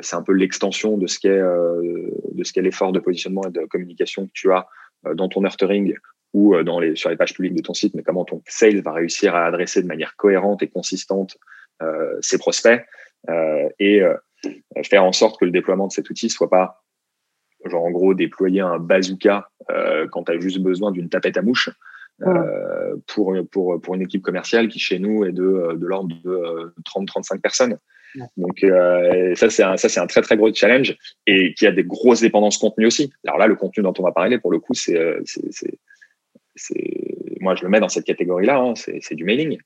c'est 0.00 0.16
un 0.16 0.22
peu 0.22 0.32
l'extension 0.32 0.96
de 0.96 1.06
ce 1.06 1.18
qu'est 1.18 1.28
euh, 1.28 2.08
de 2.32 2.44
ce 2.44 2.52
qu'est 2.52 2.62
l'effort 2.62 2.92
de 2.92 3.00
positionnement 3.00 3.42
et 3.48 3.50
de 3.50 3.64
communication 3.66 4.26
que 4.26 4.32
tu 4.32 4.52
as 4.52 4.66
euh, 5.06 5.14
dans 5.14 5.28
ton 5.28 5.40
nurturing 5.40 5.94
ou 6.32 6.56
dans 6.62 6.80
les, 6.80 6.96
sur 6.96 7.10
les 7.10 7.16
pages 7.16 7.34
publiques 7.34 7.54
de 7.54 7.60
ton 7.60 7.74
site, 7.74 7.94
mais 7.94 8.02
comment 8.02 8.24
ton 8.24 8.42
sales 8.46 8.80
va 8.80 8.92
réussir 8.92 9.34
à 9.34 9.44
adresser 9.44 9.82
de 9.82 9.86
manière 9.86 10.16
cohérente 10.16 10.62
et 10.62 10.68
consistante 10.68 11.36
euh, 11.82 12.16
ses 12.20 12.38
prospects 12.38 12.84
euh, 13.28 13.68
et 13.78 14.02
euh, 14.02 14.14
faire 14.84 15.04
en 15.04 15.12
sorte 15.12 15.38
que 15.40 15.44
le 15.44 15.50
déploiement 15.50 15.88
de 15.88 15.92
cet 15.92 16.10
outil 16.10 16.28
soit 16.28 16.50
pas 16.50 16.84
genre 17.64 17.84
en 17.84 17.90
gros 17.90 18.14
déployer 18.14 18.60
un 18.60 18.78
bazooka 18.78 19.48
quand 20.10 20.24
tu 20.24 20.32
as 20.32 20.40
juste 20.40 20.58
besoin 20.58 20.90
d'une 20.90 21.08
tapette 21.08 21.36
à 21.36 21.42
mouche 21.42 21.70
pour, 23.06 23.34
pour, 23.50 23.80
pour 23.80 23.94
une 23.94 24.02
équipe 24.02 24.22
commerciale 24.22 24.68
qui 24.68 24.80
chez 24.80 24.98
nous 24.98 25.24
est 25.24 25.32
de, 25.32 25.76
de 25.76 25.86
l'ordre 25.86 26.14
de 26.24 26.74
30-35 26.84 27.40
personnes. 27.40 27.78
Donc 28.36 28.62
euh, 28.62 29.34
ça 29.34 29.50
c'est 29.50 29.62
un 29.62 29.76
ça 29.76 29.88
c'est 29.88 30.00
un 30.00 30.06
très 30.06 30.22
très 30.22 30.36
gros 30.36 30.52
challenge 30.52 30.96
et 31.26 31.54
qui 31.54 31.66
a 31.66 31.72
des 31.72 31.84
grosses 31.84 32.20
dépendances 32.20 32.58
contenu 32.58 32.86
aussi. 32.86 33.12
Alors 33.26 33.38
là 33.38 33.46
le 33.46 33.54
contenu 33.54 33.82
dont 33.82 33.94
on 33.98 34.02
va 34.02 34.12
parler 34.12 34.38
pour 34.38 34.50
le 34.50 34.58
coup 34.58 34.74
c'est 34.74 34.96
euh, 34.96 35.20
c'est 35.24 35.78
c'est 36.54 37.36
moi 37.40 37.54
je 37.54 37.62
le 37.62 37.70
mets 37.70 37.80
dans 37.80 37.88
cette 37.88 38.04
catégorie 38.04 38.46
là 38.46 38.58
hein, 38.58 38.74
c'est 38.74 38.98
c'est 39.00 39.14
du 39.14 39.24
mailing. 39.24 39.58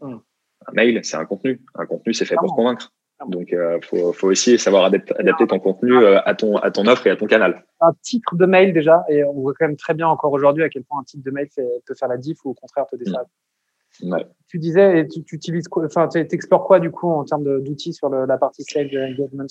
Hum. 0.00 0.22
Un 0.66 0.72
mail 0.72 1.00
c'est 1.02 1.16
un 1.16 1.24
contenu 1.24 1.60
un 1.74 1.86
contenu 1.86 2.14
c'est 2.14 2.24
fait 2.24 2.36
pour 2.36 2.54
convaincre. 2.54 2.92
Donc 3.28 3.52
euh, 3.52 3.78
faut 3.82 4.12
faut 4.12 4.28
aussi 4.28 4.58
savoir 4.58 4.84
adapter, 4.84 5.14
adapter 5.18 5.46
ton 5.46 5.60
contenu 5.60 5.96
euh, 5.96 6.20
à 6.24 6.34
ton 6.34 6.56
à 6.56 6.70
ton 6.70 6.86
offre 6.86 7.06
et 7.06 7.10
à 7.10 7.16
ton 7.16 7.26
canal. 7.26 7.64
Un 7.80 7.92
titre 8.02 8.36
de 8.36 8.46
mail 8.46 8.72
déjà 8.72 9.04
et 9.08 9.22
on 9.24 9.34
voit 9.34 9.52
quand 9.56 9.66
même 9.66 9.76
très 9.76 9.94
bien 9.94 10.08
encore 10.08 10.32
aujourd'hui 10.32 10.64
à 10.64 10.68
quel 10.68 10.82
point 10.84 11.00
un 11.00 11.04
titre 11.04 11.22
de 11.24 11.30
mail 11.30 11.48
fait, 11.54 11.66
peut 11.86 11.94
faire 11.94 12.08
la 12.08 12.16
diff 12.16 12.38
ou 12.44 12.50
au 12.50 12.54
contraire 12.54 12.86
te 12.90 12.96
desservir. 12.96 13.28
Tu 14.48 14.58
disais, 14.58 15.06
tu, 15.08 15.22
tu 15.22 15.36
utilises 15.36 15.68
quoi, 15.68 15.84
enfin, 15.86 16.08
tu 16.08 16.18
explores 16.18 16.66
quoi 16.66 16.80
du 16.80 16.90
coup 16.90 17.08
en 17.08 17.24
termes 17.24 17.62
d'outils 17.62 17.94
sur 17.94 18.08
le, 18.08 18.26
la 18.26 18.38
partie 18.38 18.64
sales 18.64 18.86
engagement? 18.86 19.46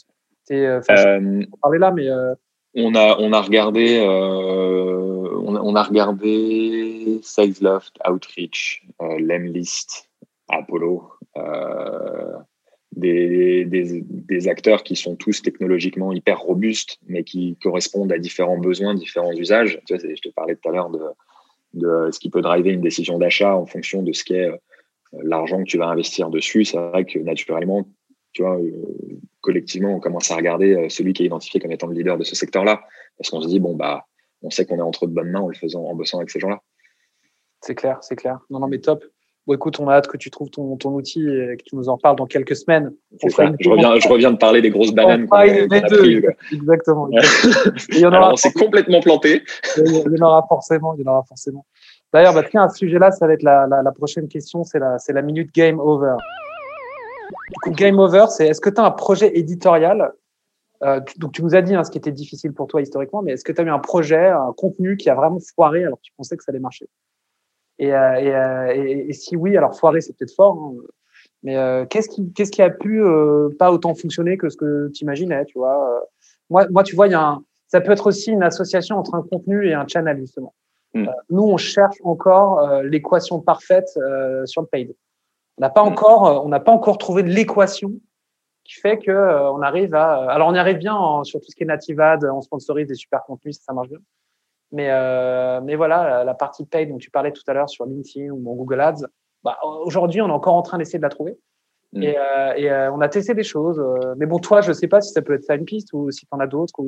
Euh, 0.51 0.81
euh, 0.89 1.45
parler 1.61 1.79
là, 1.79 1.91
mais 1.91 2.07
euh... 2.09 2.33
on 2.75 2.95
a 2.95 3.17
on 3.19 3.31
a 3.31 3.41
regardé 3.41 3.99
euh, 3.99 5.39
on, 5.43 5.55
a, 5.55 5.61
on, 5.61 5.75
a, 5.75 5.83
regardé 5.83 7.19
Salesloft, 7.23 7.97
Outreach, 8.09 8.85
Lemlist, 8.99 10.09
Apollo, 10.49 11.11
des, 12.95 13.65
des, 13.65 14.03
des, 14.03 14.47
acteurs 14.49 14.83
qui 14.83 14.95
sont 14.95 15.15
tous 15.15 15.41
technologiquement 15.41 16.11
hyper 16.11 16.39
robustes, 16.39 16.97
mais 17.07 17.23
qui 17.23 17.57
correspondent 17.63 18.11
à 18.11 18.17
différents 18.17 18.57
besoins, 18.57 18.93
différents 18.93 19.31
usages. 19.31 19.79
Tu 19.85 19.95
vois, 19.95 20.03
je 20.03 20.21
te 20.21 20.29
parlais 20.29 20.55
tout 20.55 20.69
à 20.69 20.71
l'heure 20.73 20.89
de 20.89 20.99
de 21.73 22.09
ce 22.11 22.19
qui 22.19 22.29
peut 22.29 22.41
driver 22.41 22.71
une 22.71 22.81
décision 22.81 23.17
d'achat 23.17 23.55
en 23.55 23.65
fonction 23.65 24.03
de 24.03 24.11
ce 24.13 24.23
qu'est 24.23 24.49
euh, 24.49 24.57
l'argent 25.23 25.59
que 25.59 25.69
tu 25.69 25.77
vas 25.77 25.87
investir 25.87 26.29
dessus. 26.29 26.65
C'est 26.65 26.77
vrai 26.77 27.05
que 27.05 27.19
naturellement, 27.19 27.87
tu 28.33 28.43
vois, 28.43 28.57
euh, 28.57 28.71
collectivement, 29.41 29.95
on 29.95 29.99
commence 29.99 30.31
à 30.31 30.35
regarder 30.35 30.75
euh, 30.75 30.89
celui 30.89 31.13
qui 31.13 31.23
est 31.23 31.25
identifié 31.27 31.59
comme 31.59 31.71
étant 31.71 31.87
le 31.87 31.95
leader 31.95 32.17
de 32.17 32.23
ce 32.23 32.35
secteur-là, 32.35 32.81
parce 33.17 33.29
qu'on 33.29 33.41
se 33.41 33.47
dit 33.47 33.59
bon 33.59 33.75
bah, 33.75 34.05
on 34.41 34.49
sait 34.49 34.65
qu'on 34.65 34.77
est 34.77 34.81
entre 34.81 35.07
de 35.07 35.13
bonnes 35.13 35.31
mains 35.31 35.41
en 35.41 35.47
le 35.47 35.55
faisant, 35.55 35.83
en 35.83 35.95
bossant 35.95 36.17
avec 36.17 36.29
ces 36.29 36.39
gens-là. 36.39 36.61
C'est 37.61 37.75
clair, 37.75 37.99
c'est 38.01 38.15
clair. 38.15 38.39
Non, 38.49 38.59
non, 38.59 38.67
mais 38.67 38.79
top. 38.79 39.05
Bon, 39.47 39.55
écoute, 39.55 39.79
on 39.79 39.87
a 39.87 39.95
hâte 39.95 40.07
que 40.07 40.17
tu 40.17 40.29
trouves 40.29 40.51
ton, 40.51 40.77
ton 40.77 40.91
outil 40.91 41.27
et 41.27 41.57
que 41.57 41.63
tu 41.63 41.75
nous 41.75 41.89
en 41.89 41.97
parles 41.97 42.15
dans 42.15 42.27
quelques 42.27 42.55
semaines. 42.55 42.93
Je 43.23 43.35
reviens, 43.69 43.97
je 43.97 44.07
reviens 44.07 44.31
de 44.31 44.37
parler 44.37 44.61
des 44.61 44.69
grosses 44.69 44.93
bananes. 44.93 45.27
On 45.31 45.41
les 45.41 45.67
deux. 45.67 46.21
Exactement. 46.51 47.09
il 47.89 47.99
y 47.99 48.05
en 48.05 48.13
aura 48.13 48.33
on 48.33 48.35
s'est 48.35 48.53
complètement 48.53 48.99
planté. 48.99 49.41
Il 49.77 50.15
y 50.17 50.21
en 50.21 50.27
aura 50.27 50.45
forcément. 50.47 50.93
Il 50.95 51.03
y 51.03 51.07
en 51.07 51.11
aura 51.11 51.23
forcément. 51.23 51.65
D'ailleurs, 52.13 52.33
bah, 52.33 52.43
tiens, 52.49 52.63
à 52.63 52.69
ce 52.69 52.77
sujet-là, 52.77 53.11
ça 53.11 53.25
va 53.25 53.33
être 53.33 53.41
la, 53.43 53.65
la, 53.67 53.81
la 53.81 53.91
prochaine 53.91 54.27
question. 54.27 54.63
C'est 54.63 54.79
la, 54.79 54.99
c'est 54.99 55.13
la 55.13 55.21
minute 55.23 55.51
game 55.55 55.79
over. 55.79 56.15
Game 57.69 57.99
over, 57.99 58.25
c'est 58.29 58.47
est-ce 58.47 58.61
que 58.61 58.69
tu 58.69 58.79
as 58.79 58.85
un 58.85 58.91
projet 58.91 59.37
éditorial? 59.37 60.11
Euh, 60.83 60.99
donc, 61.17 61.31
tu 61.33 61.43
nous 61.43 61.55
as 61.55 61.61
dit 61.61 61.75
hein, 61.75 61.83
ce 61.83 61.91
qui 61.91 61.97
était 61.97 62.11
difficile 62.11 62.53
pour 62.53 62.67
toi 62.67 62.81
historiquement, 62.81 63.21
mais 63.21 63.33
est-ce 63.33 63.43
que 63.43 63.51
tu 63.51 63.61
as 63.61 63.63
eu 63.63 63.69
un 63.69 63.79
projet, 63.79 64.27
un 64.27 64.53
contenu 64.55 64.97
qui 64.97 65.09
a 65.09 65.15
vraiment 65.15 65.39
foiré 65.55 65.83
alors 65.83 65.97
que 65.97 66.03
tu 66.03 66.11
pensais 66.17 66.35
que 66.37 66.43
ça 66.43 66.51
allait 66.51 66.59
marcher? 66.59 66.87
Et, 67.81 67.95
euh, 67.95 68.15
et, 68.19 68.35
euh, 68.35 69.05
et, 69.07 69.13
si 69.13 69.35
oui, 69.35 69.57
alors 69.57 69.75
foirer, 69.75 70.01
c'est 70.01 70.15
peut-être 70.15 70.35
fort, 70.35 70.53
hein, 70.53 70.73
mais 71.41 71.57
euh, 71.57 71.83
qu'est-ce 71.87 72.09
qui, 72.09 72.31
qu'est-ce 72.31 72.51
qui 72.51 72.61
a 72.61 72.69
pu 72.69 73.01
pas 73.57 73.71
autant 73.71 73.95
fonctionner 73.95 74.37
que 74.37 74.49
ce 74.49 74.55
que 74.55 74.89
tu 74.89 75.03
imaginais, 75.03 75.43
tu 75.45 75.57
vois 75.57 76.07
moi, 76.51 76.67
moi, 76.69 76.83
tu 76.83 76.95
vois, 76.95 77.07
il 77.07 77.11
y 77.11 77.15
a 77.15 77.23
un, 77.23 77.43
ça 77.67 77.81
peut 77.81 77.91
être 77.91 78.05
aussi 78.05 78.31
une 78.31 78.43
association 78.43 78.97
entre 78.97 79.15
un 79.15 79.23
contenu 79.23 79.67
et 79.67 79.73
un 79.73 79.87
channel 79.87 80.19
justement. 80.19 80.53
Mm. 80.93 81.07
nous, 81.31 81.43
on 81.43 81.57
cherche 81.57 81.95
encore 82.03 82.83
l'équation 82.83 83.39
parfaite 83.39 83.89
sur 84.45 84.61
le 84.61 84.67
paid. 84.67 84.93
On 85.57 85.61
n'a 85.61 85.71
pas 85.71 85.83
mm. 85.83 85.87
encore, 85.87 86.45
on 86.45 86.49
n'a 86.49 86.59
pas 86.59 86.71
encore 86.71 86.99
trouvé 86.99 87.23
l'équation 87.23 87.93
qui 88.63 88.75
fait 88.75 88.99
que 88.99 89.11
on 89.11 89.63
arrive 89.63 89.95
à. 89.95 90.29
Alors, 90.29 90.49
on 90.49 90.53
y 90.53 90.59
arrive 90.59 90.77
bien 90.77 90.93
en, 90.93 91.23
sur 91.23 91.39
tout 91.39 91.49
ce 91.49 91.55
qui 91.55 91.63
est 91.63 91.67
native 91.67 91.99
ad, 91.99 92.23
on 92.25 92.41
sponsorise 92.41 92.87
des 92.87 92.93
super 92.93 93.23
contenus, 93.23 93.57
ça, 93.57 93.63
ça 93.63 93.73
marche 93.73 93.89
bien. 93.89 93.99
Mais, 94.71 94.87
euh, 94.89 95.59
mais 95.61 95.75
voilà, 95.75 96.23
la 96.23 96.33
partie 96.33 96.65
paid 96.65 96.89
dont 96.89 96.97
tu 96.97 97.11
parlais 97.11 97.31
tout 97.31 97.43
à 97.47 97.53
l'heure 97.53 97.69
sur 97.69 97.85
LinkedIn 97.85 98.29
ou 98.31 98.55
Google 98.55 98.79
Ads, 98.79 99.05
bah, 99.43 99.57
aujourd'hui, 99.83 100.21
on 100.21 100.27
est 100.27 100.31
encore 100.31 100.55
en 100.55 100.61
train 100.61 100.77
d'essayer 100.77 100.99
de 100.99 101.03
la 101.03 101.09
trouver. 101.09 101.37
Mm. 101.93 102.03
Et, 102.03 102.15
euh, 102.17 102.53
et 102.55 102.71
euh, 102.71 102.91
on 102.91 103.01
a 103.01 103.09
testé 103.09 103.33
des 103.33 103.43
choses. 103.43 103.79
Euh, 103.79 104.13
mais 104.17 104.25
bon, 104.25 104.39
toi, 104.39 104.61
je 104.61 104.71
sais 104.71 104.87
pas 104.87 105.01
si 105.01 105.11
ça 105.11 105.21
peut 105.21 105.33
être 105.33 105.43
ça 105.43 105.55
une 105.55 105.65
piste 105.65 105.89
ou 105.93 106.09
si 106.11 106.21
tu 106.21 106.27
en 106.31 106.39
as 106.39 106.47
d'autres. 106.47 106.73
Ou... 106.77 106.87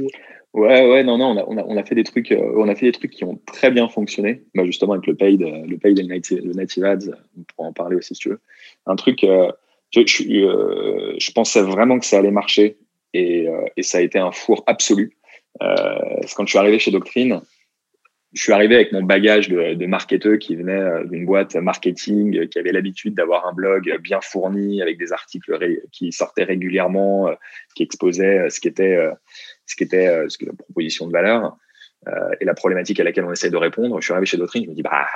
Ouais, 0.53 0.89
ouais, 0.89 1.03
non, 1.03 1.17
non, 1.17 1.31
on 1.31 1.37
a, 1.37 1.43
on 1.47 1.57
a, 1.57 1.63
on 1.65 1.77
a, 1.77 1.83
fait 1.83 1.95
des 1.95 2.03
trucs, 2.03 2.33
on 2.55 2.67
a 2.69 2.75
fait 2.75 2.85
des 2.85 2.91
trucs 2.93 3.11
qui 3.11 3.23
ont 3.23 3.39
très 3.45 3.71
bien 3.71 3.89
fonctionné. 3.89 4.43
Bah, 4.55 4.65
justement, 4.65 4.93
avec 4.93 5.07
le 5.07 5.15
paid, 5.15 5.41
le 5.41 5.77
paid 5.77 5.99
et 5.99 6.03
le 6.03 6.07
native, 6.07 6.45
le 6.45 6.53
native 6.53 6.85
ads, 6.85 7.11
on 7.37 7.43
pourra 7.43 7.67
en 7.67 7.73
parler 7.73 7.95
aussi 7.95 8.15
si 8.15 8.21
tu 8.21 8.29
veux. 8.29 8.39
Un 8.85 8.95
truc, 8.95 9.19
je, 9.21 10.01
je, 10.05 11.15
je, 11.17 11.31
pensais 11.31 11.61
vraiment 11.61 11.99
que 11.99 12.05
ça 12.05 12.19
allait 12.19 12.31
marcher 12.31 12.77
et, 13.13 13.47
et 13.75 13.83
ça 13.83 13.97
a 13.97 14.01
été 14.01 14.19
un 14.19 14.31
four 14.31 14.63
absolu. 14.67 15.17
quand 15.59 16.45
je 16.45 16.49
suis 16.49 16.59
arrivé 16.59 16.79
chez 16.79 16.91
Doctrine, 16.91 17.41
je 18.33 18.41
suis 18.41 18.51
arrivé 18.51 18.75
avec 18.75 18.91
mon 18.91 19.03
bagage 19.03 19.47
de, 19.47 19.75
de 19.75 19.85
marketeur 19.85 20.39
qui 20.39 20.55
venait 20.55 20.73
euh, 20.73 21.03
d'une 21.05 21.25
boîte 21.25 21.55
marketing, 21.55 22.37
euh, 22.37 22.47
qui 22.47 22.57
avait 22.57 22.71
l'habitude 22.71 23.13
d'avoir 23.13 23.45
un 23.45 23.53
blog 23.53 23.95
bien 24.01 24.19
fourni 24.21 24.81
avec 24.81 24.97
des 24.97 25.13
articles 25.13 25.55
qui 25.91 26.11
sortaient 26.11 26.43
régulièrement, 26.43 27.27
euh, 27.27 27.35
qui 27.75 27.83
exposaient 27.83 28.49
ce 28.49 28.59
qui 28.59 28.67
était 28.67 28.97
ce 29.65 29.75
qui 29.75 29.83
était 29.83 30.29
ce 30.29 30.37
qui 30.37 30.45
la 30.45 30.53
proposition 30.53 31.07
de 31.07 31.11
valeur 31.11 31.55
et 32.41 32.45
la 32.45 32.53
problématique 32.53 32.99
à 32.99 33.03
laquelle 33.03 33.23
on 33.23 33.31
essaie 33.31 33.49
de 33.49 33.57
répondre. 33.57 34.01
Je 34.01 34.05
suis 34.05 34.11
arrivé 34.11 34.25
chez 34.25 34.37
Doctrine, 34.37 34.65
je 34.65 34.69
me 34.69 34.75
dis 34.75 34.81
bah 34.81 35.07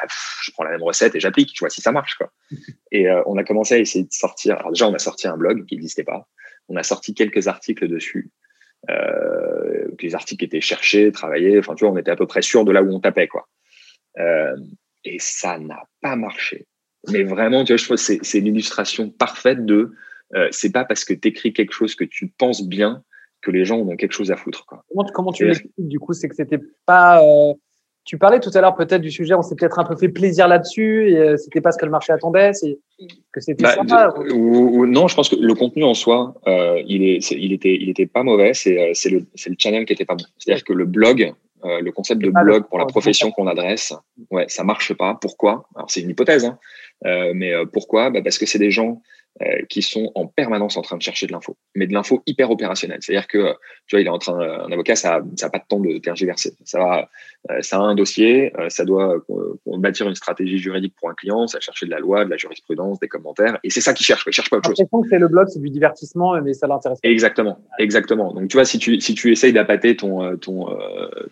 je 0.42 0.52
prends 0.52 0.64
la 0.64 0.72
même 0.72 0.84
recette 0.84 1.16
et 1.16 1.20
j'applique, 1.20 1.52
je 1.54 1.60
vois 1.60 1.70
si 1.70 1.82
ça 1.82 1.92
marche 1.92 2.16
quoi. 2.16 2.32
Et 2.92 3.08
on 3.26 3.36
a 3.38 3.44
commencé 3.44 3.76
à 3.76 3.78
essayer 3.78 4.06
de 4.06 4.14
sortir. 4.14 4.58
Alors 4.58 4.72
déjà 4.72 4.88
on 4.88 4.94
a 4.94 5.00
sorti 5.00 5.28
un 5.28 5.38
blog 5.38 5.66
qui 5.66 5.76
n'existait 5.76 6.04
pas. 6.04 6.28
On 6.70 6.76
a 6.76 6.84
sorti 6.84 7.14
quelques 7.14 7.48
articles 7.48 7.88
dessus. 7.88 8.32
Euh, 8.90 9.88
les 10.02 10.16
articles 10.16 10.44
étaient 10.44 10.62
cherchés, 10.62 11.12
travaillés. 11.12 11.60
Enfin, 11.60 11.76
tu 11.76 11.86
vois, 11.86 11.94
on 11.94 11.98
était 11.98 12.12
à 12.12 12.16
peu 12.16 12.28
près 12.28 12.42
sûr 12.42 12.66
de 12.66 12.72
là 12.72 12.84
où 12.84 12.94
on 12.94 13.00
tapait, 13.00 13.28
quoi. 13.28 13.48
Euh, 14.20 14.56
et 15.04 15.18
ça 15.20 15.58
n'a 15.60 15.84
pas 16.02 16.16
marché. 16.16 16.68
Mais 17.10 17.24
vraiment, 17.24 17.64
tu 17.64 17.74
vois, 17.74 17.78
je 17.78 17.86
trouve 17.86 17.98
que 17.98 18.26
c'est 18.26 18.40
l'illustration 18.40 19.10
parfaite 19.10 19.66
de 19.66 19.94
euh, 20.36 20.48
c'est 20.52 20.72
pas 20.72 20.84
parce 20.84 21.06
que 21.06 21.14
tu 21.14 21.30
écris 21.30 21.54
quelque 21.54 21.72
chose 21.72 21.96
que 21.96 22.04
tu 22.04 22.28
penses 22.28 22.68
bien 22.68 23.04
que 23.42 23.52
les 23.52 23.66
gens 23.66 23.78
ont 23.78 23.96
quelque 23.96 24.14
chose 24.14 24.32
à 24.32 24.36
foutre. 24.36 24.66
Quoi. 24.66 24.84
Comment, 24.90 25.06
comment 25.14 25.32
tu 25.32 25.46
l'expliques 25.46 25.72
du 25.78 26.00
coup 26.00 26.14
C'est 26.14 26.28
que 26.28 26.36
c'était 26.36 26.60
pas 26.86 27.24
euh, 27.24 27.54
tu 28.04 28.18
parlais 28.18 28.40
tout 28.40 28.52
à 28.54 28.62
l'heure 28.62 28.76
peut-être 28.76 29.02
du 29.02 29.12
sujet, 29.12 29.34
on 29.36 29.42
s'est 29.42 29.56
peut-être 29.56 29.80
un 29.80 29.84
peu 29.84 29.96
fait 29.96 30.10
plaisir 30.10 30.48
là-dessus, 30.48 31.12
et 31.12 31.18
euh, 31.18 31.38
c'était 31.38 31.62
pas 31.62 31.72
ce 31.72 31.78
que 31.78 31.86
le 31.86 31.92
marché 31.92 32.14
attendait, 32.14 32.54
c'est 32.54 32.80
que 33.32 33.42
c'était 33.42 33.64
bah. 33.64 34.14
Ou, 34.34 34.86
non, 34.86 35.08
je 35.08 35.16
pense 35.16 35.30
que 35.30 35.36
le 35.36 35.54
contenu 35.54 35.84
en 35.84 35.94
soi, 35.94 36.34
euh, 36.48 36.82
il, 36.88 37.04
est, 37.04 37.32
il 37.32 37.54
était, 37.54 37.76
il 37.76 37.90
était 37.90 38.06
pas 38.06 38.24
mauvais. 38.24 38.54
C'est, 38.54 38.78
euh, 38.80 39.10
le, 39.12 39.26
c'est 39.36 39.50
le 39.50 39.56
channel 39.58 39.86
qui 39.86 39.94
était 39.94 40.06
pas 40.06 40.16
bon. 40.16 40.26
C'est-à-dire 40.38 40.64
que 40.64 40.74
le 40.74 40.86
blog, 40.86 41.34
euh, 41.66 41.82
le 41.82 41.92
concept 41.92 42.22
de 42.22 42.30
blog 42.30 42.68
pour 42.68 42.80
la 42.80 42.86
profession 42.86 43.32
qu'on 43.32 43.48
adresse, 43.48 43.94
ouais, 44.32 44.46
ça 44.48 44.64
marche 44.64 44.94
pas. 44.94 45.18
Pourquoi? 45.20 45.68
Alors 45.76 45.90
c'est 45.92 46.02
une 46.02 46.10
hypothèse, 46.10 46.46
hein. 46.46 46.58
euh, 47.06 47.34
mais 47.36 47.54
pourquoi? 47.72 48.10
Bah 48.10 48.22
Parce 48.24 48.38
que 48.38 48.46
c'est 48.46 48.60
des 48.60 48.72
gens 48.72 49.02
euh, 49.44 49.62
qui 49.70 49.84
sont 49.84 50.12
en 50.16 50.26
permanence 50.26 50.78
en 50.78 50.82
train 50.82 50.98
de 50.98 51.02
chercher 51.04 51.28
de 51.28 51.32
l'info, 51.32 51.58
mais 51.76 51.86
de 51.86 51.94
l'info 51.94 52.24
hyper 52.26 52.50
opérationnelle. 52.50 52.98
C'est-à-dire 53.02 53.28
que, 53.28 53.54
tu 53.86 53.96
vois, 53.96 54.02
il 54.02 54.08
est 54.08 54.10
en 54.10 54.18
train, 54.18 54.40
un 54.40 54.72
avocat, 54.72 54.96
ça 54.96 55.22
n'a 55.40 55.50
pas 55.52 55.60
de 55.60 55.64
temps 55.70 55.80
de 55.80 56.00
tergiverser. 56.00 56.54
Ça, 56.66 56.80
va, 56.80 57.10
euh, 57.52 57.62
ça 57.62 57.78
a 57.78 57.82
un 57.82 57.94
dossier, 57.94 58.52
euh, 58.58 58.70
ça 58.70 58.84
doit 58.84 59.24
bâtir 59.68 60.08
une 60.08 60.16
stratégie 60.16 60.58
juridique 60.58 60.96
pour 61.00 61.12
un 61.12 61.14
client, 61.14 61.46
ça 61.46 61.60
chercher 61.60 61.86
de 61.86 61.92
la 61.92 62.00
loi, 62.00 62.26
de 62.26 62.32
la 62.32 62.38
jurisprudence, 62.38 63.00
des 63.00 63.08
commentaires, 63.08 63.60
et 63.64 63.70
c'est 63.70 63.82
ça 63.82 63.94
qu'il 63.94 64.08
cherche. 64.08 64.24
Il 64.26 64.34
cherche 64.34 64.50
pas 64.50 64.58
autre 64.58 64.70
chose. 64.70 64.78
que 64.78 65.10
c'est 65.10 65.20
le 65.20 65.28
blog, 65.28 65.48
c'est 65.50 65.62
du 65.62 65.70
divertissement, 65.70 66.42
mais 66.42 66.56
ça 66.56 66.66
l'intéresse 66.66 67.00
pas. 67.00 67.08
Exactement, 67.08 67.60
exactement. 67.78 68.34
Donc, 68.34 68.50
tu 68.50 68.58
vois, 68.58 68.66
si 68.66 68.80
tu 68.80 69.00
si 69.00 69.14
tu 69.14 69.32
essayes 69.32 69.54
d'appâter 69.54 69.96
ton 69.96 70.36
ton 70.38 70.66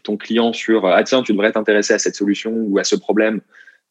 ton 0.04 0.16
client 0.16 0.54
sur 0.54 0.86
ah 0.86 1.04
tiens, 1.04 1.24
tu 1.24 1.32
devrais 1.32 1.52
t'intéresser 1.52 1.96
à 1.96 2.00
cette 2.00 2.16
solution 2.16 2.52
ou 2.52 2.78
à 2.78 2.84
ce 2.84 2.96
problème 2.96 3.42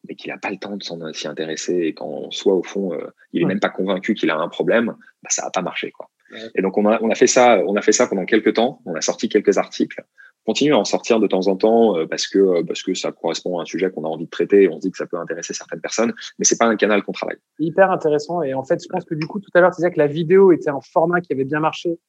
mais 0.07 0.15
qu'il 0.15 0.31
n'a 0.31 0.37
pas 0.37 0.49
le 0.49 0.57
temps 0.57 0.75
de 0.77 1.13
s'y 1.13 1.27
intéresser 1.27 1.75
et 1.75 1.93
qu'en 1.93 2.29
soit 2.31 2.53
au 2.53 2.63
fond 2.63 2.93
euh, 2.93 3.07
il 3.33 3.41
est 3.41 3.45
même 3.45 3.59
pas 3.59 3.69
convaincu 3.69 4.13
qu'il 4.13 4.29
a 4.29 4.37
un 4.37 4.47
problème, 4.47 4.95
bah, 5.23 5.29
ça 5.29 5.43
n'a 5.43 5.51
pas 5.51 5.61
marché 5.61 5.91
quoi. 5.91 6.09
Et 6.55 6.61
donc 6.61 6.77
on 6.77 6.85
a, 6.87 6.99
on 7.01 7.09
a 7.09 7.15
fait 7.15 7.27
ça, 7.27 7.61
on 7.67 7.75
a 7.75 7.81
fait 7.81 7.91
ça 7.91 8.07
pendant 8.07 8.25
quelques 8.25 8.55
temps. 8.55 8.81
On 8.85 8.95
a 8.95 9.01
sorti 9.01 9.29
quelques 9.29 9.57
articles, 9.57 10.03
on 10.45 10.51
continue 10.51 10.73
à 10.73 10.77
en 10.77 10.83
sortir 10.83 11.19
de 11.19 11.27
temps 11.27 11.47
en 11.47 11.55
temps 11.55 11.97
euh, 11.97 12.07
parce 12.07 12.27
que 12.27 12.39
euh, 12.39 12.63
parce 12.63 12.83
que 12.83 12.93
ça 12.93 13.11
correspond 13.11 13.59
à 13.59 13.61
un 13.61 13.65
sujet 13.65 13.89
qu'on 13.91 14.05
a 14.05 14.07
envie 14.07 14.25
de 14.25 14.29
traiter 14.29 14.63
et 14.63 14.69
on 14.69 14.77
se 14.77 14.81
dit 14.81 14.91
que 14.91 14.97
ça 14.97 15.05
peut 15.05 15.17
intéresser 15.17 15.53
certaines 15.53 15.81
personnes, 15.81 16.13
mais 16.39 16.45
c'est 16.45 16.57
pas 16.57 16.65
un 16.65 16.75
canal 16.75 17.03
qu'on 17.03 17.11
travaille. 17.11 17.37
Hyper 17.59 17.91
intéressant 17.91 18.41
et 18.41 18.53
en 18.53 18.63
fait 18.63 18.83
je 18.83 18.87
pense 18.87 19.05
que 19.05 19.15
du 19.15 19.27
coup 19.27 19.39
tout 19.39 19.51
à 19.53 19.61
l'heure 19.61 19.71
tu 19.71 19.77
disais 19.77 19.91
que 19.91 19.99
la 19.99 20.07
vidéo 20.07 20.51
était 20.51 20.69
un 20.69 20.81
format 20.81 21.21
qui 21.21 21.33
avait 21.33 21.45
bien 21.45 21.59
marché 21.59 21.99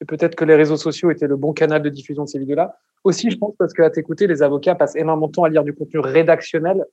et 0.00 0.04
peut-être 0.04 0.34
que 0.34 0.44
les 0.44 0.56
réseaux 0.56 0.76
sociaux 0.76 1.10
étaient 1.10 1.26
le 1.26 1.36
bon 1.36 1.52
canal 1.52 1.82
de 1.82 1.88
diffusion 1.88 2.24
de 2.24 2.28
ces 2.28 2.38
vidéos-là. 2.38 2.76
Aussi, 3.04 3.30
je 3.30 3.36
pense 3.36 3.54
parce 3.58 3.72
qu'à 3.72 3.90
t'écouter, 3.90 4.26
les 4.26 4.42
avocats 4.42 4.74
passent 4.74 4.96
énormément 4.96 5.28
de 5.28 5.32
temps 5.32 5.44
à 5.44 5.48
lire 5.48 5.62
du 5.62 5.74
contenu 5.74 6.00
rédactionnel 6.00 6.84